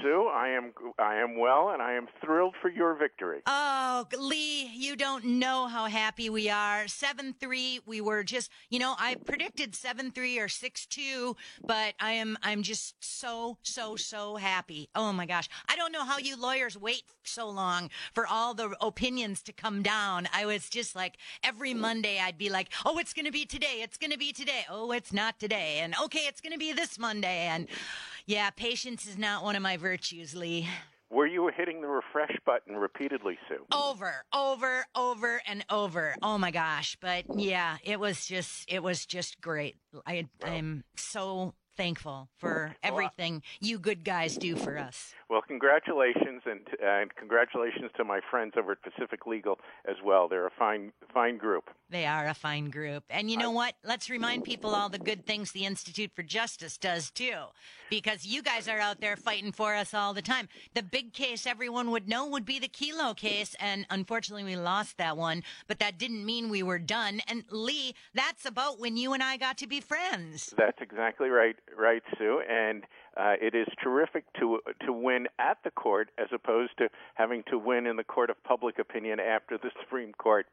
Sue, 0.00 0.30
I 0.32 0.50
am 0.50 0.72
I 1.00 1.16
am 1.16 1.36
well, 1.36 1.70
and 1.70 1.82
I 1.82 1.94
am 1.94 2.06
thrilled 2.24 2.54
for 2.62 2.70
your 2.70 2.91
victory. 2.94 3.40
Oh, 3.46 4.06
Lee, 4.18 4.70
you 4.74 4.96
don't 4.96 5.24
know 5.24 5.66
how 5.66 5.86
happy 5.86 6.30
we 6.30 6.48
are. 6.48 6.88
7 6.88 7.34
3, 7.38 7.80
we 7.86 8.00
were 8.00 8.22
just, 8.22 8.50
you 8.70 8.78
know, 8.78 8.94
I 8.98 9.16
predicted 9.16 9.74
7 9.74 10.10
3 10.10 10.38
or 10.38 10.48
6 10.48 10.86
2, 10.86 11.36
but 11.64 11.94
I 12.00 12.12
am, 12.12 12.38
I'm 12.42 12.62
just 12.62 12.94
so, 13.00 13.58
so, 13.62 13.96
so 13.96 14.36
happy. 14.36 14.88
Oh 14.94 15.12
my 15.12 15.26
gosh. 15.26 15.48
I 15.68 15.76
don't 15.76 15.92
know 15.92 16.04
how 16.04 16.18
you 16.18 16.36
lawyers 16.36 16.78
wait 16.78 17.04
so 17.24 17.48
long 17.48 17.90
for 18.12 18.26
all 18.26 18.54
the 18.54 18.74
opinions 18.80 19.42
to 19.42 19.52
come 19.52 19.82
down. 19.82 20.28
I 20.32 20.46
was 20.46 20.68
just 20.68 20.94
like, 20.96 21.16
every 21.42 21.74
Monday 21.74 22.18
I'd 22.20 22.38
be 22.38 22.50
like, 22.50 22.68
oh, 22.84 22.98
it's 22.98 23.12
going 23.12 23.26
to 23.26 23.32
be 23.32 23.44
today. 23.44 23.80
It's 23.82 23.96
going 23.96 24.12
to 24.12 24.18
be 24.18 24.32
today. 24.32 24.64
Oh, 24.70 24.92
it's 24.92 25.12
not 25.12 25.38
today. 25.38 25.78
And 25.80 25.94
okay, 26.04 26.26
it's 26.26 26.40
going 26.40 26.52
to 26.52 26.58
be 26.58 26.72
this 26.72 26.98
Monday. 26.98 27.46
And 27.46 27.68
yeah, 28.26 28.50
patience 28.50 29.06
is 29.06 29.18
not 29.18 29.42
one 29.44 29.56
of 29.56 29.62
my 29.62 29.76
virtues, 29.76 30.34
Lee. 30.34 30.68
Were 31.12 31.26
you 31.26 31.50
hitting 31.54 31.82
the 31.82 31.88
refresh 31.88 32.34
button 32.46 32.74
repeatedly, 32.74 33.38
Sue? 33.46 33.66
Over, 33.70 34.24
over, 34.34 34.86
over, 34.94 35.42
and 35.46 35.62
over. 35.68 36.14
Oh 36.22 36.38
my 36.38 36.50
gosh! 36.50 36.96
But 37.02 37.26
yeah, 37.36 37.76
it 37.84 38.00
was 38.00 38.24
just, 38.24 38.64
it 38.66 38.82
was 38.82 39.04
just 39.04 39.38
great. 39.38 39.76
I, 40.06 40.26
I'm 40.42 40.84
so 40.96 41.52
thankful 41.76 42.28
for 42.36 42.76
everything 42.82 43.42
you 43.60 43.78
good 43.78 44.04
guys 44.04 44.36
do 44.36 44.56
for 44.56 44.78
us. 44.78 45.14
Well, 45.28 45.42
congratulations, 45.42 46.42
and 46.44 46.60
uh, 46.82 46.86
and 47.02 47.14
congratulations 47.14 47.90
to 47.96 48.04
my 48.04 48.20
friends 48.30 48.52
over 48.56 48.72
at 48.72 48.82
Pacific 48.82 49.26
Legal 49.26 49.58
as 49.86 49.96
well. 50.04 50.28
They're 50.28 50.46
a 50.46 50.50
fine 50.58 50.92
fine 51.12 51.38
group. 51.38 51.70
They 51.90 52.06
are 52.06 52.26
a 52.26 52.34
fine 52.34 52.70
group. 52.70 53.04
And 53.10 53.30
you 53.30 53.36
know 53.36 53.50
what? 53.50 53.74
Let's 53.84 54.08
remind 54.08 54.44
people 54.44 54.74
all 54.74 54.88
the 54.88 54.98
good 54.98 55.26
things 55.26 55.52
the 55.52 55.66
Institute 55.66 56.10
for 56.14 56.22
Justice 56.22 56.78
does 56.78 57.10
too, 57.10 57.34
because 57.90 58.24
you 58.24 58.42
guys 58.42 58.68
are 58.68 58.78
out 58.78 59.00
there 59.00 59.16
fighting 59.16 59.52
for 59.52 59.74
us 59.74 59.92
all 59.92 60.14
the 60.14 60.22
time. 60.22 60.48
The 60.74 60.82
big 60.82 61.12
case 61.12 61.46
everyone 61.46 61.90
would 61.90 62.08
know 62.08 62.26
would 62.28 62.46
be 62.46 62.58
the 62.58 62.68
Kelo 62.68 63.14
case, 63.16 63.54
and 63.60 63.86
unfortunately 63.90 64.44
we 64.44 64.56
lost 64.56 64.96
that 64.98 65.16
one, 65.16 65.42
but 65.66 65.78
that 65.80 65.98
didn't 65.98 66.24
mean 66.24 66.48
we 66.48 66.62
were 66.62 66.78
done. 66.78 67.20
And 67.28 67.44
Lee, 67.50 67.94
that's 68.14 68.46
about 68.46 68.80
when 68.80 68.96
you 68.96 69.12
and 69.12 69.22
I 69.22 69.36
got 69.36 69.58
to 69.58 69.66
be 69.66 69.80
friends. 69.80 70.54
That's 70.56 70.80
exactly 70.80 71.28
right, 71.28 71.56
right, 71.78 72.02
Sue. 72.18 72.42
And 72.48 72.84
uh, 73.16 73.34
it 73.40 73.54
is 73.54 73.66
terrific 73.82 74.24
to 74.40 74.60
to 74.86 74.92
win 74.92 75.26
at 75.38 75.58
the 75.64 75.70
court 75.70 76.08
as 76.18 76.28
opposed 76.32 76.72
to 76.78 76.88
having 77.14 77.42
to 77.50 77.58
win 77.58 77.86
in 77.86 77.96
the 77.96 78.04
court 78.04 78.30
of 78.30 78.42
public 78.44 78.78
opinion 78.78 79.20
after 79.20 79.58
the 79.58 79.70
Supreme 79.80 80.12
Court 80.12 80.46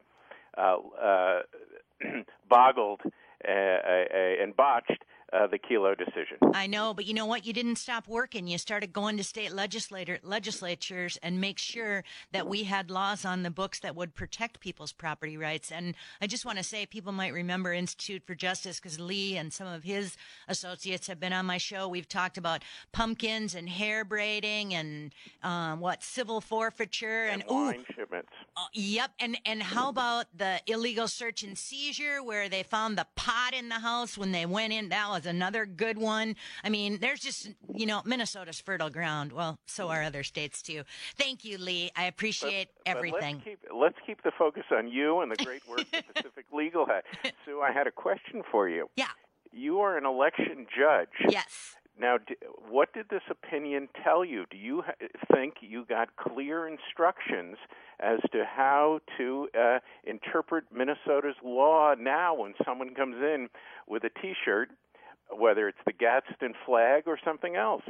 uh, 0.58 0.76
uh, 1.02 1.40
boggled 2.48 3.00
uh, 3.04 3.50
uh, 3.50 4.42
and 4.42 4.54
botched 4.56 5.04
uh, 5.32 5.46
the 5.46 5.58
Kelo 5.58 5.96
decision. 5.96 6.38
I 6.54 6.66
know, 6.66 6.92
but 6.94 7.06
you 7.06 7.14
know 7.14 7.26
what? 7.26 7.46
You 7.46 7.52
didn't 7.52 7.76
stop 7.76 8.08
working. 8.08 8.46
You 8.46 8.58
started 8.58 8.92
going 8.92 9.16
to 9.16 9.24
state 9.24 9.52
legislator 9.52 10.18
legislatures 10.22 11.18
and 11.22 11.40
make 11.40 11.58
sure 11.58 12.04
that 12.32 12.48
we 12.48 12.64
had 12.64 12.90
laws 12.90 13.24
on 13.24 13.42
the 13.42 13.50
books 13.50 13.80
that 13.80 13.94
would 13.94 14.14
protect 14.14 14.60
people's 14.60 14.92
property 14.92 15.36
rights. 15.36 15.70
And 15.70 15.94
I 16.20 16.26
just 16.26 16.44
want 16.44 16.58
to 16.58 16.64
say, 16.64 16.86
people 16.86 17.12
might 17.12 17.32
remember 17.32 17.72
Institute 17.72 18.22
for 18.26 18.34
Justice 18.34 18.80
because 18.80 18.98
Lee 18.98 19.36
and 19.36 19.52
some 19.52 19.68
of 19.68 19.84
his 19.84 20.16
associates 20.48 21.06
have 21.06 21.20
been 21.20 21.32
on 21.32 21.46
my 21.46 21.58
show. 21.58 21.86
We've 21.86 22.08
talked 22.08 22.36
about 22.36 22.62
pumpkins 22.92 23.54
and 23.54 23.68
hair 23.68 24.04
braiding 24.04 24.74
and 24.74 25.12
um, 25.42 25.80
what 25.80 26.02
civil 26.02 26.40
forfeiture 26.40 27.26
and, 27.26 27.42
and 27.42 27.50
wine 27.50 27.84
shipments. 27.94 28.30
Uh, 28.56 28.62
yep, 28.72 29.12
and 29.20 29.38
and 29.46 29.62
how 29.62 29.90
about 29.90 30.26
the 30.36 30.60
illegal 30.66 31.06
search 31.06 31.42
and 31.42 31.56
seizure 31.56 32.22
where 32.22 32.48
they 32.48 32.62
found 32.62 32.98
the 32.98 33.06
pot 33.14 33.54
in 33.54 33.68
the 33.68 33.76
house 33.76 34.18
when 34.18 34.32
they 34.32 34.44
went 34.44 34.72
in? 34.72 34.88
That 34.88 35.08
was 35.08 35.19
another 35.26 35.66
good 35.66 35.98
one. 35.98 36.36
I 36.64 36.68
mean, 36.68 36.98
there's 37.00 37.20
just 37.20 37.50
you 37.74 37.86
know 37.86 38.02
Minnesota's 38.04 38.60
fertile 38.60 38.90
ground. 38.90 39.32
Well, 39.32 39.58
so 39.66 39.88
are 39.88 40.02
other 40.02 40.22
states 40.22 40.62
too. 40.62 40.82
Thank 41.16 41.44
you, 41.44 41.58
Lee. 41.58 41.90
I 41.96 42.04
appreciate 42.04 42.68
but, 42.84 42.96
everything. 42.96 43.42
But 43.44 43.50
let's, 43.50 43.60
keep, 43.62 43.80
let's 43.80 43.98
keep 44.06 44.22
the 44.22 44.32
focus 44.38 44.64
on 44.70 44.88
you 44.88 45.20
and 45.20 45.30
the 45.30 45.44
great 45.44 45.66
work 45.68 45.84
that 45.92 46.04
Pacific 46.14 46.46
Legal 46.52 46.86
had. 46.86 47.02
Sue, 47.44 47.60
I 47.60 47.72
had 47.72 47.86
a 47.86 47.92
question 47.92 48.42
for 48.50 48.68
you. 48.68 48.88
Yeah. 48.96 49.06
You 49.52 49.80
are 49.80 49.98
an 49.98 50.06
election 50.06 50.66
judge. 50.76 51.08
Yes. 51.28 51.74
Now, 52.00 52.16
what 52.68 52.94
did 52.94 53.10
this 53.10 53.22
opinion 53.30 53.88
tell 54.02 54.24
you? 54.24 54.46
Do 54.50 54.56
you 54.56 54.82
think 55.32 55.56
you 55.60 55.84
got 55.84 56.16
clear 56.16 56.66
instructions 56.66 57.56
as 58.00 58.20
to 58.32 58.44
how 58.46 59.00
to 59.18 59.48
uh, 59.58 59.78
interpret 60.04 60.64
Minnesota's 60.74 61.36
law 61.44 61.94
now 61.98 62.34
when 62.34 62.54
someone 62.64 62.94
comes 62.94 63.16
in 63.16 63.48
with 63.86 64.04
a 64.04 64.10
T-shirt 64.20 64.70
whether 65.32 65.68
it's 65.68 65.78
the 65.86 65.92
Gadsden 65.92 66.54
flag 66.66 67.04
or 67.06 67.18
something 67.24 67.56
else. 67.56 67.82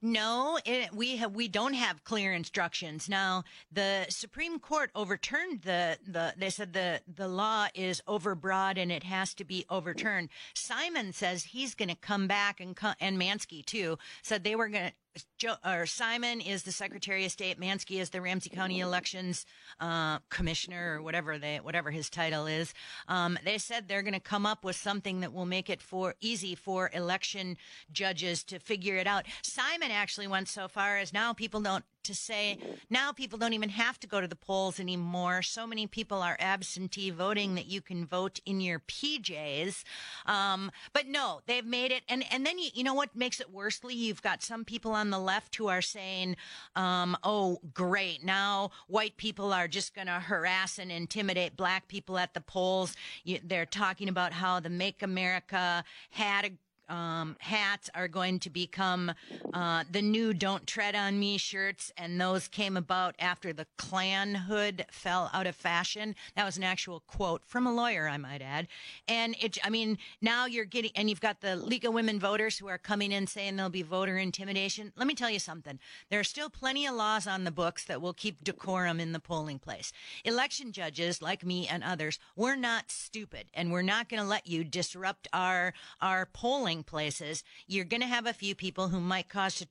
No, 0.00 0.58
it, 0.64 0.92
we 0.92 1.16
have 1.16 1.34
we 1.34 1.48
don't 1.48 1.74
have 1.74 2.04
clear 2.04 2.32
instructions. 2.32 3.08
Now, 3.08 3.44
the 3.72 4.06
Supreme 4.08 4.58
Court 4.58 4.90
overturned 4.94 5.62
the 5.62 5.98
the 6.06 6.34
they 6.36 6.50
said 6.50 6.72
the 6.72 7.00
the 7.12 7.28
law 7.28 7.66
is 7.74 8.02
overbroad 8.06 8.76
and 8.76 8.92
it 8.92 9.04
has 9.04 9.34
to 9.34 9.44
be 9.44 9.64
overturned. 9.70 10.28
Simon 10.54 11.12
says 11.12 11.44
he's 11.44 11.74
going 11.74 11.88
to 11.88 11.94
come 11.94 12.26
back 12.26 12.60
and 12.60 12.78
and 13.00 13.20
Mansky 13.20 13.64
too 13.64 13.98
said 14.22 14.44
they 14.44 14.56
were 14.56 14.68
going 14.68 14.88
to 14.88 14.92
Joe, 15.38 15.54
or 15.64 15.86
Simon 15.86 16.40
is 16.40 16.64
the 16.64 16.72
Secretary 16.72 17.24
of 17.24 17.30
State. 17.30 17.60
Mansky 17.60 18.00
is 18.00 18.10
the 18.10 18.20
Ramsey 18.20 18.50
County 18.50 18.80
Elections 18.80 19.46
uh, 19.80 20.18
Commissioner, 20.28 20.96
or 20.96 21.02
whatever 21.02 21.38
they, 21.38 21.58
whatever 21.58 21.90
his 21.90 22.10
title 22.10 22.46
is. 22.46 22.74
Um, 23.06 23.38
they 23.44 23.58
said 23.58 23.86
they're 23.86 24.02
going 24.02 24.14
to 24.14 24.20
come 24.20 24.46
up 24.46 24.64
with 24.64 24.76
something 24.76 25.20
that 25.20 25.32
will 25.32 25.46
make 25.46 25.70
it 25.70 25.80
for 25.80 26.14
easy 26.20 26.54
for 26.54 26.90
election 26.92 27.56
judges 27.92 28.42
to 28.44 28.58
figure 28.58 28.96
it 28.96 29.06
out. 29.06 29.26
Simon 29.42 29.90
actually 29.90 30.26
went 30.26 30.48
so 30.48 30.66
far 30.68 30.98
as 30.98 31.12
now 31.12 31.32
people 31.32 31.60
don't 31.60 31.84
to 32.04 32.14
say 32.14 32.58
now 32.90 33.12
people 33.12 33.38
don't 33.38 33.52
even 33.52 33.70
have 33.70 33.98
to 34.00 34.06
go 34.06 34.20
to 34.20 34.28
the 34.28 34.36
polls 34.36 34.78
anymore. 34.78 35.42
So 35.42 35.66
many 35.66 35.86
people 35.86 36.22
are 36.22 36.36
absentee 36.38 37.10
voting 37.10 37.54
that 37.54 37.66
you 37.66 37.80
can 37.80 38.06
vote 38.06 38.40
in 38.46 38.60
your 38.60 38.80
PJs. 38.80 39.84
Um, 40.26 40.70
but 40.92 41.06
no, 41.06 41.40
they've 41.46 41.64
made 41.64 41.92
it. 41.92 42.02
And, 42.08 42.24
and 42.30 42.46
then 42.46 42.58
you, 42.58 42.70
you 42.74 42.84
know 42.84 42.94
what 42.94 43.16
makes 43.16 43.40
it 43.40 43.52
worse, 43.52 43.82
Lee? 43.82 43.94
You've 43.94 44.22
got 44.22 44.42
some 44.42 44.64
people 44.64 44.92
on 44.92 45.10
the 45.10 45.18
left 45.18 45.56
who 45.56 45.68
are 45.68 45.82
saying, 45.82 46.36
um, 46.76 47.16
oh, 47.22 47.60
great. 47.72 48.24
Now 48.24 48.70
white 48.86 49.16
people 49.16 49.52
are 49.52 49.68
just 49.68 49.94
going 49.94 50.06
to 50.06 50.20
harass 50.20 50.78
and 50.78 50.90
intimidate 50.90 51.56
black 51.56 51.88
people 51.88 52.18
at 52.18 52.34
the 52.34 52.40
polls. 52.40 52.96
You, 53.24 53.38
they're 53.42 53.66
talking 53.66 54.08
about 54.08 54.32
how 54.32 54.60
the 54.60 54.70
Make 54.70 55.02
America 55.02 55.84
had 56.10 56.44
a 56.44 56.50
um, 56.88 57.36
hats 57.40 57.90
are 57.94 58.08
going 58.08 58.38
to 58.40 58.50
become 58.50 59.12
uh, 59.52 59.84
the 59.90 60.02
new 60.02 60.34
"Don't 60.34 60.66
Tread 60.66 60.94
on 60.94 61.18
Me" 61.18 61.38
shirts, 61.38 61.92
and 61.96 62.20
those 62.20 62.48
came 62.48 62.76
about 62.76 63.14
after 63.18 63.52
the 63.52 63.66
Klan 63.76 64.34
hood 64.34 64.86
fell 64.90 65.30
out 65.32 65.46
of 65.46 65.56
fashion. 65.56 66.14
That 66.36 66.44
was 66.44 66.56
an 66.56 66.64
actual 66.64 67.00
quote 67.06 67.42
from 67.46 67.66
a 67.66 67.72
lawyer, 67.72 68.08
I 68.08 68.16
might 68.16 68.42
add. 68.42 68.68
And 69.08 69.36
it, 69.40 69.58
I 69.64 69.70
mean, 69.70 69.98
now 70.20 70.46
you're 70.46 70.64
getting, 70.64 70.90
and 70.94 71.08
you've 71.08 71.20
got 71.20 71.40
the 71.40 71.56
League 71.56 71.84
of 71.84 71.94
Women 71.94 72.18
Voters 72.18 72.58
who 72.58 72.68
are 72.68 72.78
coming 72.78 73.12
in 73.12 73.26
saying 73.26 73.56
there'll 73.56 73.70
be 73.70 73.82
voter 73.82 74.18
intimidation. 74.18 74.92
Let 74.96 75.06
me 75.06 75.14
tell 75.14 75.30
you 75.30 75.38
something. 75.38 75.78
There 76.10 76.20
are 76.20 76.24
still 76.24 76.50
plenty 76.50 76.86
of 76.86 76.94
laws 76.94 77.26
on 77.26 77.44
the 77.44 77.50
books 77.50 77.84
that 77.84 78.00
will 78.00 78.12
keep 78.12 78.44
decorum 78.44 79.00
in 79.00 79.12
the 79.12 79.20
polling 79.20 79.58
place. 79.58 79.92
Election 80.24 80.72
judges, 80.72 81.22
like 81.22 81.44
me 81.44 81.66
and 81.68 81.82
others, 81.82 82.18
we're 82.36 82.56
not 82.56 82.90
stupid, 82.90 83.46
and 83.54 83.70
we're 83.70 83.82
not 83.82 84.08
going 84.08 84.22
to 84.22 84.28
let 84.28 84.46
you 84.46 84.64
disrupt 84.64 85.28
our 85.32 85.72
our 86.00 86.26
polling 86.26 86.73
polling 86.74 86.84
places, 86.84 87.44
you're 87.66 87.84
going 87.84 88.00
to 88.00 88.06
have 88.06 88.26
a 88.26 88.32
few 88.32 88.54
people 88.54 88.88
who 88.88 89.00
might 89.00 89.28
cause 89.28 89.56
to 89.56 89.66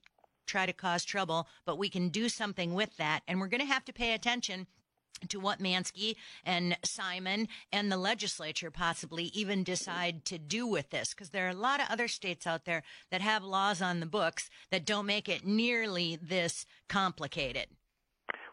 try 0.46 0.66
to 0.66 0.74
cause 0.74 1.06
trouble, 1.06 1.48
but 1.66 1.78
we 1.78 1.90
can 1.90 2.10
do 2.10 2.30
something 2.30 2.74
with 2.74 2.98
that. 2.98 3.22
And 3.28 3.40
we're 3.40 3.48
going 3.48 3.62
to 3.62 3.74
have 3.74 3.86
to 3.86 3.94
pay 3.94 4.14
attention 4.14 4.68
to 5.30 5.40
what 5.40 5.60
Mansky 5.60 6.16
and 6.46 6.78
Simon 6.84 7.48
and 7.72 7.90
the 7.90 7.98
legislature 7.98 8.70
possibly 8.70 9.26
even 9.34 9.64
decide 9.64 10.26
to 10.26 10.38
do 10.38 10.68
with 10.68 10.90
this. 10.90 11.14
Because 11.14 11.30
there 11.30 11.48
are 11.48 11.52
a 11.52 11.54
lot 11.54 11.80
of 11.80 11.88
other 11.90 12.10
states 12.10 12.46
out 12.46 12.66
there 12.66 12.84
that 13.10 13.22
have 13.22 13.44
laws 13.44 13.82
on 13.82 14.02
the 14.02 14.06
books 14.06 14.50
that 14.70 14.86
don't 14.86 15.06
make 15.06 15.30
it 15.30 15.46
nearly 15.46 16.18
this 16.22 16.66
complicated. 16.90 17.68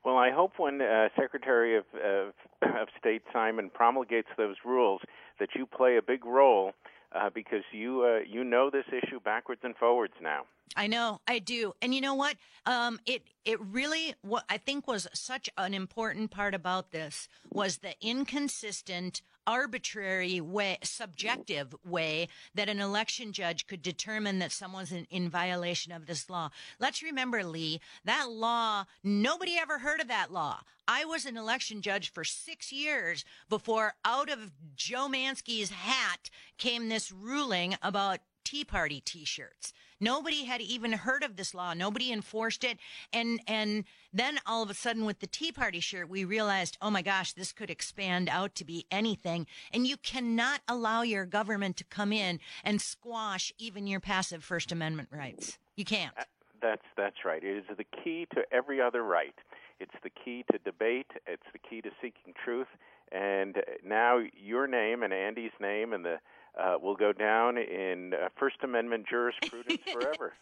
Well, 0.05 0.17
I 0.17 0.31
hope 0.31 0.53
when 0.59 0.81
uh, 0.81 1.09
Secretary 1.19 1.77
of, 1.77 1.85
of, 1.95 2.33
of 2.63 2.89
State 2.99 3.23
Simon 3.33 3.71
promulgates 3.75 4.29
those 4.37 4.57
rules 4.65 5.01
that 5.41 5.51
you 5.57 5.67
play 5.67 5.97
a 5.97 6.03
big 6.03 6.25
role 6.25 6.73
uh, 7.13 7.31
because 7.35 7.63
you 7.73 8.03
uh, 8.03 8.21
you 8.27 8.45
know 8.45 8.71
this 8.71 8.87
issue 8.89 9.21
backwards 9.21 9.61
and 9.65 9.77
forwards 9.77 10.15
now. 10.21 10.43
I 10.77 10.87
know, 10.87 11.21
I 11.27 11.41
do, 11.41 11.73
and 11.83 11.93
you 11.93 12.01
know 12.01 12.15
what? 12.15 12.37
Um, 12.65 13.01
it 13.07 13.25
it 13.45 13.61
really 13.61 14.15
what 14.23 14.45
I 14.49 14.59
think 14.59 14.87
was 14.87 15.09
such 15.13 15.51
an 15.59 15.75
important 15.75 16.31
part 16.31 16.55
about 16.55 16.93
this 16.93 17.29
was 17.51 17.79
the 17.79 17.95
inconsistent, 18.01 19.23
arbitrary 19.51 20.41
way, 20.41 20.79
subjective 20.85 21.75
way 21.85 22.29
that 22.55 22.69
an 22.69 22.79
election 22.79 23.33
judge 23.33 23.67
could 23.67 23.83
determine 23.83 24.39
that 24.39 24.53
someone's 24.53 24.93
in, 24.93 25.09
in 25.11 25.29
violation 25.29 25.91
of 25.91 26.07
this 26.07 26.31
law. 26.31 26.51
Let's 26.79 27.03
remember, 27.03 27.43
Lee, 27.43 27.81
that 28.05 28.31
law. 28.31 28.85
Nobody 29.03 29.57
ever 29.59 29.81
heard 29.81 30.01
of 30.01 30.07
that 30.07 30.33
law. 30.33 30.61
I 30.87 31.05
was 31.05 31.27
an 31.27 31.37
election 31.37 31.83
judge 31.83 32.13
for 32.13 32.23
six 32.23 32.71
years 32.71 33.25
before 33.49 33.95
out 34.05 34.31
of 34.31 34.53
Joe 34.77 35.09
Mansky's 35.09 35.71
hat 35.71 36.31
came 36.57 36.89
this 36.89 37.11
ruling 37.11 37.75
about 37.83 38.21
Tea 38.45 38.65
Party 38.65 39.01
t 39.01 39.25
shirts. 39.25 39.73
Nobody 40.01 40.45
had 40.45 40.61
even 40.61 40.93
heard 40.93 41.23
of 41.23 41.37
this 41.37 41.55
law. 41.55 41.75
Nobody 41.75 42.13
enforced 42.13 42.65
it. 42.65 42.79
And, 43.13 43.41
and 43.47 43.85
then 44.13 44.39
all 44.47 44.63
of 44.63 44.71
a 44.71 44.75
sudden 44.75 45.05
with 45.05 45.21
the 45.21 45.27
Tea 45.27 45.53
Party 45.53 45.81
shirt, 45.81 46.09
we 46.09 46.25
realized, 46.25 46.79
oh 46.81 46.91
my 46.91 47.03
gosh, 47.03 47.33
this 47.33 47.53
could 47.53 47.71
expand 47.71 48.29
out 48.29 48.55
to 48.57 48.65
be 48.65 48.87
anything. 48.91 49.47
And 49.73 49.87
you 49.87 49.97
cannot 49.97 50.61
allow 50.67 51.03
your 51.03 51.27
government 51.27 51.77
to 51.79 51.85
come 51.85 52.13
in 52.13 52.41
and 52.65 52.81
squash 52.81 53.53
even 53.59 53.87
your 53.87 54.01
passive 54.01 54.43
First 54.43 54.73
Amendment 54.73 55.09
rights. 55.13 55.59
You 55.77 55.85
can't. 55.85 56.15
That's 56.61 56.83
that's 56.97 57.25
right. 57.25 57.43
It 57.43 57.57
is 57.57 57.77
the 57.77 57.85
key 57.85 58.27
to 58.35 58.43
every 58.53 58.81
other 58.81 59.03
right. 59.03 59.35
It's 59.79 59.95
the 60.03 60.11
key 60.11 60.45
to 60.53 60.59
debate. 60.59 61.11
It's 61.27 61.47
the 61.53 61.59
key 61.59 61.81
to 61.81 61.91
seeking 62.03 62.35
truth. 62.45 62.67
And 63.13 63.57
now 63.85 64.21
your 64.37 64.67
name 64.67 65.03
and 65.03 65.13
Andy's 65.13 65.53
name 65.61 65.93
and 65.93 66.05
the 66.05 66.19
uh, 66.59 66.77
will 66.81 66.97
go 66.97 67.13
down 67.13 67.59
in 67.59 68.15
uh, 68.15 68.29
First 68.39 68.57
Amendment 68.63 69.07
jurisprudence 69.09 69.81
forever. 69.93 70.35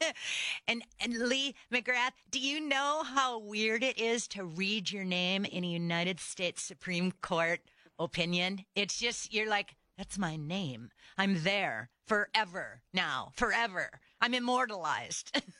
and 0.67 0.83
and 1.01 1.19
Lee 1.19 1.55
McGrath, 1.73 2.13
do 2.31 2.39
you 2.39 2.61
know 2.61 3.03
how 3.05 3.39
weird 3.39 3.83
it 3.83 3.99
is 3.99 4.29
to 4.29 4.45
read 4.45 4.91
your 4.91 5.05
name 5.05 5.45
in 5.45 5.65
a 5.65 5.69
United 5.69 6.21
States 6.21 6.63
Supreme 6.63 7.13
Court 7.23 7.61
opinion? 7.99 8.65
It's 8.75 8.99
just 8.99 9.33
you're 9.33 9.49
like, 9.49 9.75
that's 9.97 10.19
my 10.19 10.37
name. 10.37 10.91
I'm 11.17 11.43
there 11.43 11.91
forever 12.07 12.83
now, 12.95 13.33
forever. 13.35 14.01
I'm 14.21 14.35
immortalized. 14.35 15.41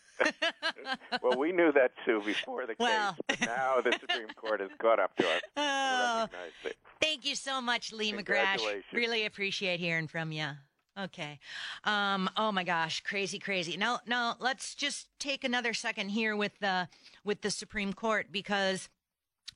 well, 1.23 1.39
we 1.39 1.53
knew 1.53 1.73
that 1.73 1.93
too 2.05 2.23
before 2.25 2.67
the 2.67 2.75
well. 2.79 3.13
case, 3.29 3.39
but 3.41 3.41
now 3.47 3.81
the 3.81 3.93
Supreme 3.93 4.29
Court 4.37 4.61
has 4.61 4.71
caught 4.79 4.99
up 4.99 5.15
to 5.17 5.25
us. 5.25 5.41
Oh, 5.61 6.27
thank 7.01 7.25
you 7.25 7.35
so 7.35 7.61
much, 7.61 7.93
Lee 7.93 8.13
McGrath. 8.13 8.61
Really 8.93 9.27
appreciate 9.27 9.79
hearing 9.79 10.09
from 10.09 10.33
you. 10.33 10.49
Okay. 10.99 11.39
Um, 11.85 12.29
oh 12.37 12.51
my 12.51 12.65
gosh, 12.65 13.01
crazy, 13.03 13.39
crazy. 13.39 13.77
Now, 13.77 14.01
now 14.07 14.37
let's 14.41 14.75
just 14.75 15.09
take 15.21 15.45
another 15.45 15.73
second 15.73 16.09
here 16.09 16.35
with 16.35 16.59
the 16.61 16.89
with 17.25 17.43
the 17.43 17.51
Supreme 17.51 17.93
Court 17.93 18.29
because 18.33 18.89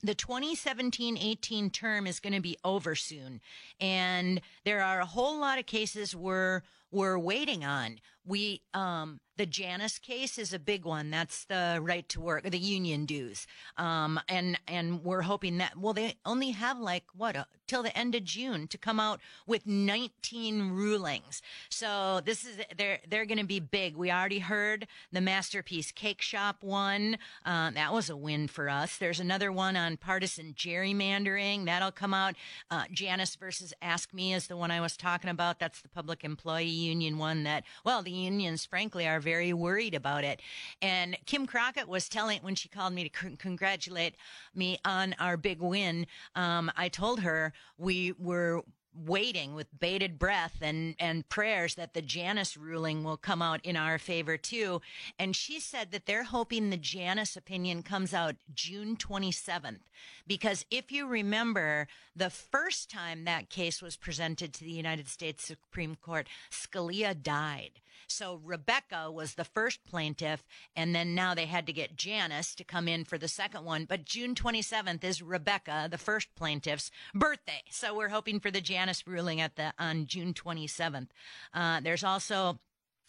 the 0.02 0.14
2017-18 0.14 1.72
term 1.72 2.06
is 2.06 2.20
going 2.20 2.32
to 2.32 2.40
be 2.40 2.56
over 2.64 2.94
soon, 2.94 3.40
and 3.80 4.40
there 4.64 4.82
are 4.82 5.00
a 5.00 5.06
whole 5.06 5.38
lot 5.40 5.58
of 5.58 5.66
cases 5.66 6.14
where 6.14 6.62
we're 6.92 7.18
waiting 7.18 7.64
on. 7.64 7.98
We 8.24 8.62
um, 8.74 9.18
the 9.36 9.46
Janus 9.46 9.98
case 9.98 10.38
is 10.38 10.52
a 10.52 10.58
big 10.58 10.84
one. 10.84 11.10
That's 11.10 11.44
the 11.46 11.78
right 11.80 12.08
to 12.10 12.20
work, 12.20 12.48
the 12.48 12.58
union 12.58 13.06
dues. 13.06 13.46
Um, 13.78 14.20
and, 14.28 14.58
and 14.68 15.02
we're 15.02 15.22
hoping 15.22 15.58
that, 15.58 15.78
well, 15.78 15.94
they 15.94 16.16
only 16.26 16.50
have 16.50 16.78
like 16.78 17.04
what, 17.16 17.34
uh, 17.36 17.44
till 17.66 17.82
the 17.82 17.96
end 17.96 18.14
of 18.14 18.24
June 18.24 18.68
to 18.68 18.76
come 18.76 19.00
out 19.00 19.20
with 19.46 19.66
19 19.66 20.70
rulings. 20.70 21.40
So 21.70 22.20
this 22.24 22.44
is, 22.44 22.58
they're, 22.76 22.98
they're 23.08 23.24
going 23.24 23.38
to 23.38 23.44
be 23.44 23.58
big. 23.58 23.96
We 23.96 24.12
already 24.12 24.40
heard 24.40 24.86
the 25.10 25.22
Masterpiece 25.22 25.92
Cake 25.92 26.20
Shop 26.20 26.56
one. 26.60 27.16
Uh, 27.46 27.70
that 27.70 27.92
was 27.92 28.10
a 28.10 28.16
win 28.16 28.48
for 28.48 28.68
us. 28.68 28.98
There's 28.98 29.20
another 29.20 29.50
one 29.50 29.76
on 29.76 29.96
partisan 29.96 30.52
gerrymandering. 30.52 31.64
That'll 31.64 31.90
come 31.90 32.12
out. 32.12 32.34
Uh, 32.70 32.84
Janus 32.92 33.34
versus 33.36 33.72
AFSCME 33.82 34.36
is 34.36 34.46
the 34.46 34.56
one 34.58 34.70
I 34.70 34.82
was 34.82 34.96
talking 34.96 35.30
about. 35.30 35.58
That's 35.58 35.80
the 35.80 35.88
public 35.88 36.22
employee 36.22 36.66
union 36.82 37.18
one 37.18 37.44
that, 37.44 37.64
well, 37.84 38.02
the 38.02 38.10
unions, 38.10 38.64
frankly, 38.64 39.06
are 39.06 39.20
very 39.20 39.52
worried 39.52 39.94
about 39.94 40.24
it. 40.24 40.40
And 40.80 41.16
Kim 41.26 41.46
Crockett 41.46 41.88
was 41.88 42.08
telling 42.08 42.40
when 42.42 42.54
she 42.54 42.68
called 42.68 42.92
me 42.92 43.08
to 43.08 43.18
c- 43.18 43.36
congratulate 43.36 44.14
me 44.54 44.78
on 44.84 45.14
our 45.18 45.36
big 45.36 45.60
win. 45.60 46.06
Um, 46.34 46.70
I 46.76 46.88
told 46.88 47.20
her 47.20 47.52
we 47.78 48.12
were 48.18 48.62
waiting 48.94 49.54
with 49.54 49.78
bated 49.78 50.18
breath 50.18 50.58
and, 50.60 50.94
and 50.98 51.28
prayers 51.28 51.74
that 51.76 51.94
the 51.94 52.02
Janus 52.02 52.56
ruling 52.56 53.04
will 53.04 53.16
come 53.16 53.42
out 53.42 53.64
in 53.64 53.76
our 53.76 53.98
favor 53.98 54.36
too. 54.36 54.80
And 55.18 55.34
she 55.34 55.60
said 55.60 55.92
that 55.92 56.06
they're 56.06 56.24
hoping 56.24 56.70
the 56.70 56.76
Janus 56.76 57.36
opinion 57.36 57.82
comes 57.82 58.12
out 58.12 58.36
June 58.54 58.96
27th. 58.96 59.80
Because 60.26 60.64
if 60.70 60.92
you 60.92 61.06
remember, 61.06 61.88
the 62.14 62.30
first 62.30 62.90
time 62.90 63.24
that 63.24 63.50
case 63.50 63.80
was 63.80 63.96
presented 63.96 64.52
to 64.54 64.64
the 64.64 64.70
United 64.70 65.08
States 65.08 65.44
Supreme 65.44 65.96
Court, 65.96 66.28
Scalia 66.50 67.20
died. 67.20 67.81
So 68.12 68.40
Rebecca 68.44 69.10
was 69.10 69.34
the 69.34 69.44
first 69.44 69.84
plaintiff, 69.84 70.44
and 70.76 70.94
then 70.94 71.14
now 71.14 71.34
they 71.34 71.46
had 71.46 71.66
to 71.66 71.72
get 71.72 71.96
Janus 71.96 72.54
to 72.56 72.64
come 72.64 72.86
in 72.86 73.04
for 73.04 73.18
the 73.18 73.28
second 73.28 73.64
one. 73.64 73.86
But 73.86 74.04
June 74.04 74.34
27th 74.34 75.02
is 75.02 75.22
Rebecca, 75.22 75.88
the 75.90 75.98
first 75.98 76.34
plaintiff's 76.34 76.90
birthday. 77.14 77.62
So 77.70 77.94
we're 77.94 78.10
hoping 78.10 78.40
for 78.40 78.50
the 78.50 78.60
Janus 78.60 79.06
ruling 79.06 79.40
at 79.40 79.56
the 79.56 79.72
on 79.78 80.06
June 80.06 80.34
27th. 80.34 81.08
Uh, 81.54 81.80
there's 81.80 82.04
also 82.04 82.58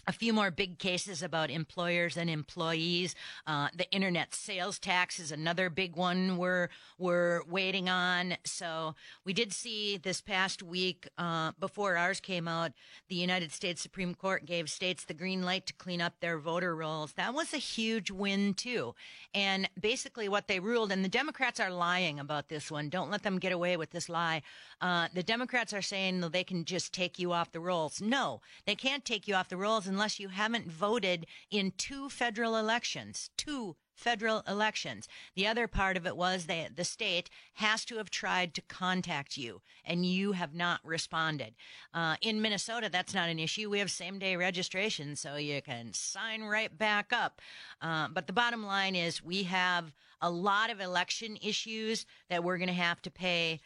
a 0.08 0.12
few 0.12 0.34
more 0.34 0.52
big 0.52 0.80
cases 0.80 1.24
about 1.24 1.50
employers 1.50 2.18
and 2.18 2.30
employees. 2.30 3.16
Uh, 3.48 3.70
the 3.76 3.90
internet 3.92 4.34
sales 4.34 4.80
tax 4.80 5.20
is 5.20 5.32
another 5.32 5.70
big 5.70 5.96
one 5.96 6.38
we're 6.38 6.70
we're 6.98 7.42
waiting 7.46 7.90
on. 7.90 8.36
So 8.44 8.96
we 9.26 9.34
did 9.34 9.54
see 9.54 9.98
this 9.98 10.22
past 10.22 10.62
week 10.62 11.08
uh, 11.18 11.52
before 11.60 11.98
ours 11.98 12.20
came 12.20 12.48
out, 12.48 12.72
the 13.08 13.16
United 13.16 13.52
States 13.52 13.82
Supreme 13.82 14.16
Court 14.16 14.46
gave 14.46 14.70
states 14.70 15.06
the 15.06 15.14
green 15.14 15.44
light 15.44 15.66
to 15.68 15.74
clean 15.74 16.02
up 16.02 16.20
their 16.20 16.38
voter 16.38 16.76
rolls. 16.76 17.14
That 17.14 17.34
was 17.34 17.54
a 17.54 17.58
huge 17.58 18.12
win 18.12 18.54
too. 18.54 18.96
And 19.34 19.70
basically, 19.80 20.28
what 20.28 20.48
they 20.48 20.60
ruled, 20.60 20.92
and 20.92 21.04
the 21.04 21.10
Democrats 21.10 21.60
are 21.60 21.72
lying 21.72 22.20
about 22.20 22.50
this 22.50 22.70
one. 22.70 22.90
Don't 22.90 23.12
let 23.12 23.24
them 23.24 23.40
get 23.40 23.52
away 23.52 23.78
with 23.78 23.92
this 23.92 24.10
lie. 24.10 24.42
Uh, 24.82 25.08
the 25.14 25.24
Democrats 25.24 25.74
are 25.74 25.82
saying 25.82 26.22
they 26.22 26.44
can 26.44 26.66
just 26.66 26.94
take 26.94 27.20
you 27.20 27.32
off 27.32 27.52
the 27.52 27.60
rolls. 27.60 28.02
No, 28.02 28.42
they 28.66 28.76
can't 28.76 29.06
take 29.06 29.28
you 29.28 29.36
off 29.36 29.50
the 29.50 29.58
rolls 29.58 29.88
unless 29.94 30.20
you 30.20 30.30
haven't 30.30 30.72
voted 30.72 31.28
in 31.52 31.72
two 31.78 32.10
federal 32.10 32.58
elections. 32.58 33.30
Two 33.38 33.76
federal 33.94 34.42
elections. 34.48 35.08
The 35.36 35.46
other 35.46 35.68
part 35.68 35.98
of 35.98 36.08
it 36.08 36.18
was 36.18 36.48
that 36.48 36.76
the 36.76 36.84
state 36.84 37.30
has 37.56 37.86
to 37.86 37.98
have 37.98 38.10
tried 38.10 38.56
to 38.56 38.62
contact 38.62 39.38
you 39.38 39.62
and 39.86 40.04
you 40.04 40.32
have 40.32 40.56
not 40.56 40.80
responded. 40.84 41.54
Uh, 41.94 42.16
in 42.22 42.42
Minnesota, 42.42 42.90
that's 42.92 43.14
not 43.14 43.30
an 43.30 43.38
issue. 43.38 43.70
We 43.70 43.80
have 43.80 43.92
same 43.92 44.18
day 44.18 44.36
registration, 44.36 45.16
so 45.16 45.36
you 45.36 45.62
can 45.62 45.94
sign 45.94 46.44
right 46.44 46.76
back 46.76 47.14
up. 47.14 47.40
Uh, 47.82 48.08
but 48.12 48.26
the 48.26 48.34
bottom 48.34 48.66
line 48.66 48.96
is 48.96 49.24
we 49.24 49.44
have 49.44 49.94
a 50.22 50.32
lot 50.32 50.72
of 50.72 50.80
election 50.80 51.38
issues 51.40 52.08
that 52.30 52.44
we're 52.44 52.58
going 52.58 52.68
to 52.68 52.74
have 52.74 53.02
to 53.04 53.12
pay 53.12 53.60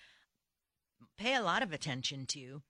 pay 1.18 1.36
a 1.36 1.42
lot 1.42 1.64
of 1.64 1.72
attention 1.72 2.26
to. 2.28 2.62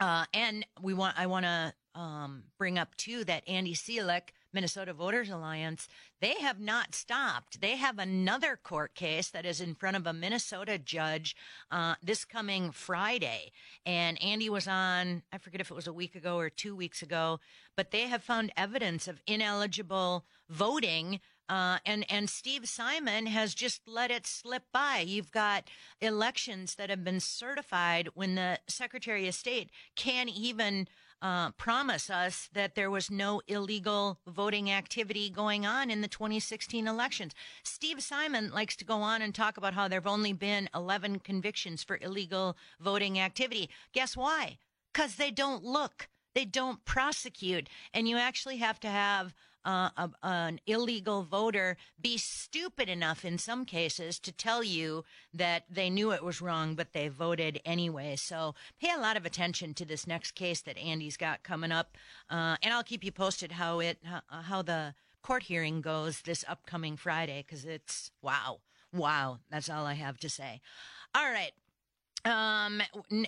Uh, 0.00 0.24
and 0.34 0.66
we 0.80 0.94
want 0.94 1.18
I 1.18 1.26
want 1.26 1.44
to 1.44 1.72
um, 1.94 2.44
bring 2.58 2.78
up 2.78 2.96
too 2.96 3.24
that 3.24 3.48
Andy 3.48 3.74
Cilek, 3.74 4.30
Minnesota 4.52 4.92
Voters 4.92 5.30
Alliance, 5.30 5.88
they 6.20 6.34
have 6.40 6.60
not 6.60 6.94
stopped. 6.94 7.60
They 7.60 7.76
have 7.76 7.98
another 7.98 8.58
court 8.62 8.94
case 8.94 9.28
that 9.30 9.46
is 9.46 9.60
in 9.60 9.74
front 9.74 9.96
of 9.96 10.06
a 10.06 10.12
Minnesota 10.12 10.78
judge 10.78 11.34
uh, 11.70 11.94
this 12.02 12.24
coming 12.24 12.70
Friday. 12.70 13.52
And 13.86 14.22
Andy 14.22 14.50
was 14.50 14.68
on, 14.68 15.22
I 15.32 15.38
forget 15.38 15.60
if 15.60 15.70
it 15.70 15.74
was 15.74 15.86
a 15.86 15.92
week 15.92 16.14
ago 16.14 16.36
or 16.36 16.50
two 16.50 16.76
weeks 16.76 17.02
ago, 17.02 17.40
but 17.76 17.90
they 17.90 18.08
have 18.08 18.22
found 18.22 18.52
evidence 18.56 19.08
of 19.08 19.22
ineligible 19.26 20.24
voting 20.48 21.20
uh, 21.48 21.78
and 21.84 22.06
and 22.08 22.30
Steve 22.30 22.66
Simon 22.66 23.26
has 23.26 23.54
just 23.54 23.82
let 23.86 24.10
it 24.10 24.26
slip 24.26 24.62
by. 24.72 25.04
You've 25.06 25.32
got 25.32 25.68
elections 26.00 26.76
that 26.76 26.88
have 26.88 27.04
been 27.04 27.20
certified 27.20 28.08
when 28.14 28.36
the 28.36 28.58
Secretary 28.68 29.28
of 29.28 29.34
State 29.34 29.68
can't 29.94 30.30
even 30.30 30.88
uh, 31.22 31.52
promise 31.52 32.10
us 32.10 32.50
that 32.52 32.74
there 32.74 32.90
was 32.90 33.10
no 33.10 33.40
illegal 33.46 34.18
voting 34.26 34.70
activity 34.70 35.30
going 35.30 35.64
on 35.64 35.90
in 35.90 36.00
the 36.00 36.08
2016 36.08 36.88
elections. 36.88 37.32
Steve 37.62 38.02
Simon 38.02 38.50
likes 38.50 38.74
to 38.76 38.84
go 38.84 38.96
on 38.96 39.22
and 39.22 39.34
talk 39.34 39.56
about 39.56 39.74
how 39.74 39.86
there 39.86 40.00
have 40.00 40.06
only 40.06 40.32
been 40.32 40.68
11 40.74 41.20
convictions 41.20 41.84
for 41.84 41.98
illegal 42.02 42.56
voting 42.80 43.20
activity. 43.20 43.70
Guess 43.92 44.16
why? 44.16 44.58
Because 44.92 45.14
they 45.14 45.30
don't 45.30 45.62
look, 45.62 46.08
they 46.34 46.44
don't 46.44 46.84
prosecute, 46.84 47.68
and 47.94 48.08
you 48.08 48.16
actually 48.16 48.56
have 48.56 48.80
to 48.80 48.88
have 48.88 49.32
uh, 49.64 49.90
a, 49.96 50.10
an 50.22 50.60
illegal 50.66 51.22
voter 51.22 51.76
be 52.00 52.16
stupid 52.18 52.88
enough 52.88 53.24
in 53.24 53.38
some 53.38 53.64
cases 53.64 54.18
to 54.20 54.32
tell 54.32 54.62
you 54.62 55.04
that 55.32 55.64
they 55.70 55.90
knew 55.90 56.12
it 56.12 56.24
was 56.24 56.40
wrong, 56.40 56.74
but 56.74 56.92
they 56.92 57.08
voted 57.08 57.60
anyway. 57.64 58.16
So 58.16 58.54
pay 58.80 58.90
a 58.90 59.00
lot 59.00 59.16
of 59.16 59.24
attention 59.24 59.74
to 59.74 59.84
this 59.84 60.06
next 60.06 60.32
case 60.32 60.60
that 60.62 60.78
Andy's 60.78 61.16
got 61.16 61.42
coming 61.42 61.72
up, 61.72 61.96
uh, 62.30 62.56
and 62.62 62.72
I'll 62.74 62.82
keep 62.82 63.04
you 63.04 63.12
posted 63.12 63.52
how 63.52 63.80
it 63.80 63.98
uh, 64.06 64.42
how 64.42 64.62
the 64.62 64.94
court 65.22 65.44
hearing 65.44 65.80
goes 65.80 66.22
this 66.22 66.44
upcoming 66.48 66.96
Friday 66.96 67.44
because 67.46 67.64
it's 67.64 68.10
wow, 68.20 68.60
wow. 68.92 69.38
That's 69.50 69.70
all 69.70 69.86
I 69.86 69.94
have 69.94 70.18
to 70.18 70.28
say. 70.28 70.60
All 71.14 71.30
right. 71.30 71.52
Um, 72.24 72.80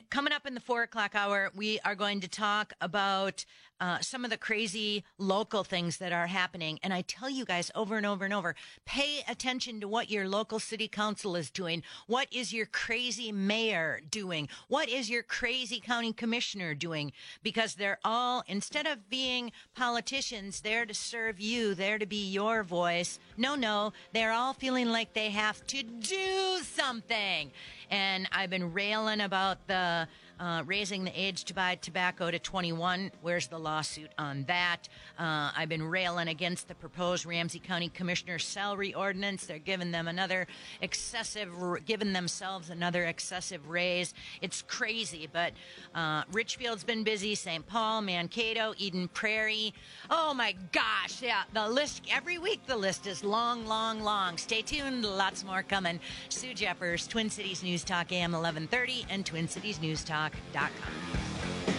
coming 0.09 0.33
up 0.33 0.47
in 0.47 0.55
the 0.55 0.61
four 0.61 0.85
o'clock 0.85 1.17
hour, 1.17 1.51
we 1.57 1.81
are 1.85 1.97
going 1.97 2.21
to 2.21 2.29
talk 2.29 2.73
about 2.81 3.45
uh, 3.81 3.99
some 3.99 4.25
of 4.25 4.31
the 4.31 4.37
crazy 4.37 5.05
local 5.19 5.65
things 5.65 5.97
that 5.97 6.13
are 6.13 6.29
happening. 6.29 6.79
And 6.83 6.95
I 6.95 7.03
tell 7.03 7.29
you 7.29 7.45
guys 7.45 7.73
over 7.75 7.97
and 7.97 8.07
over 8.07 8.25
and 8.25 8.33
over, 8.33 8.55
pay 8.85 9.25
attention 9.29 9.81
to 9.81 9.89
what 9.89 10.11
your 10.11 10.29
local 10.29 10.61
city 10.61 10.87
council 10.87 11.35
is 11.35 11.51
doing. 11.51 11.83
What 12.07 12.29
is 12.33 12.53
your 12.53 12.67
crazy 12.67 13.33
mayor 13.33 14.01
doing? 14.09 14.49
What 14.69 14.89
is 14.89 15.11
your 15.11 15.25
crazy 15.25 15.81
county 15.81 16.13
commissioner 16.13 16.75
doing? 16.75 17.13
Because 17.43 17.75
they're 17.75 17.99
all, 18.05 18.45
instead 18.47 18.87
of 18.87 19.11
being 19.11 19.51
politicians 19.75 20.61
there 20.61 20.87
to 20.87 20.95
serve 20.95 21.41
you, 21.41 21.75
there 21.75 21.99
to 21.99 22.07
be 22.07 22.31
your 22.31 22.63
voice, 22.63 23.19
no, 23.37 23.57
no, 23.57 23.93
they're 24.13 24.33
all 24.33 24.53
feeling 24.53 24.89
like 24.89 25.15
they 25.15 25.31
have 25.31 25.67
to 25.67 25.83
do 25.83 26.61
something. 26.63 27.51
And 27.91 28.29
I've 28.33 28.51
been 28.51 28.73
railing 28.73 29.21
about 29.21 29.67
the 29.67 30.09
uh, 30.41 30.63
raising 30.67 31.05
the 31.05 31.21
age 31.21 31.45
to 31.45 31.55
buy 31.55 31.77
tobacco 31.77 32.31
to 32.31 32.39
21. 32.39 33.11
Where's 33.23 33.47
the 33.47 33.59
lawsuit 33.59 34.11
on 34.19 34.45
that? 34.45 34.89
Uh, 35.19 35.51
I've 35.57 35.69
been 35.69 35.83
railing 35.83 36.29
against 36.29 36.69
the 36.69 36.75
proposed 36.75 37.27
Ramsey 37.27 37.59
County 37.59 37.89
Commissioner's 37.89 38.45
salary 38.45 38.95
ordinance. 38.95 39.47
They're 39.47 39.59
giving 39.59 39.91
them 39.91 40.09
another 40.09 40.47
excessive, 40.81 41.51
giving 41.87 42.13
themselves 42.13 42.71
another 42.71 43.05
excessive 43.05 43.69
raise. 43.69 44.15
It's 44.41 44.63
crazy, 44.63 45.29
but 45.33 45.53
uh, 45.95 46.25
Richfield's 46.33 46.85
been 46.85 47.05
busy. 47.05 47.35
St. 47.35 47.67
Paul, 47.67 48.03
Mankato, 48.03 48.75
Eden 48.79 49.09
Prairie. 49.09 49.73
Oh 50.11 50.35
my 50.35 50.55
gosh, 50.73 51.23
yeah, 51.23 51.43
the 51.53 51.69
list 51.69 52.03
every 52.11 52.39
week. 52.39 52.67
The 52.67 52.77
list 52.77 53.07
is 53.07 53.23
long, 53.23 53.67
long, 53.67 54.03
long. 54.03 54.37
Stay 54.37 54.63
tuned. 54.63 55.05
Lots 55.05 55.45
more 55.45 55.63
coming. 55.63 56.01
Sue 56.29 56.55
Jeffers, 56.55 57.07
Twin 57.07 57.31
Cities 57.31 57.63
News 57.63 57.85
Talk 57.85 58.13
AM 58.13 58.33
1130 58.33 59.07
and 59.11 59.25
Twin 59.25 59.49
Cities 59.49 59.81
News 59.81 60.03
Talk 60.03 60.24
Unlock.com. 60.25 61.74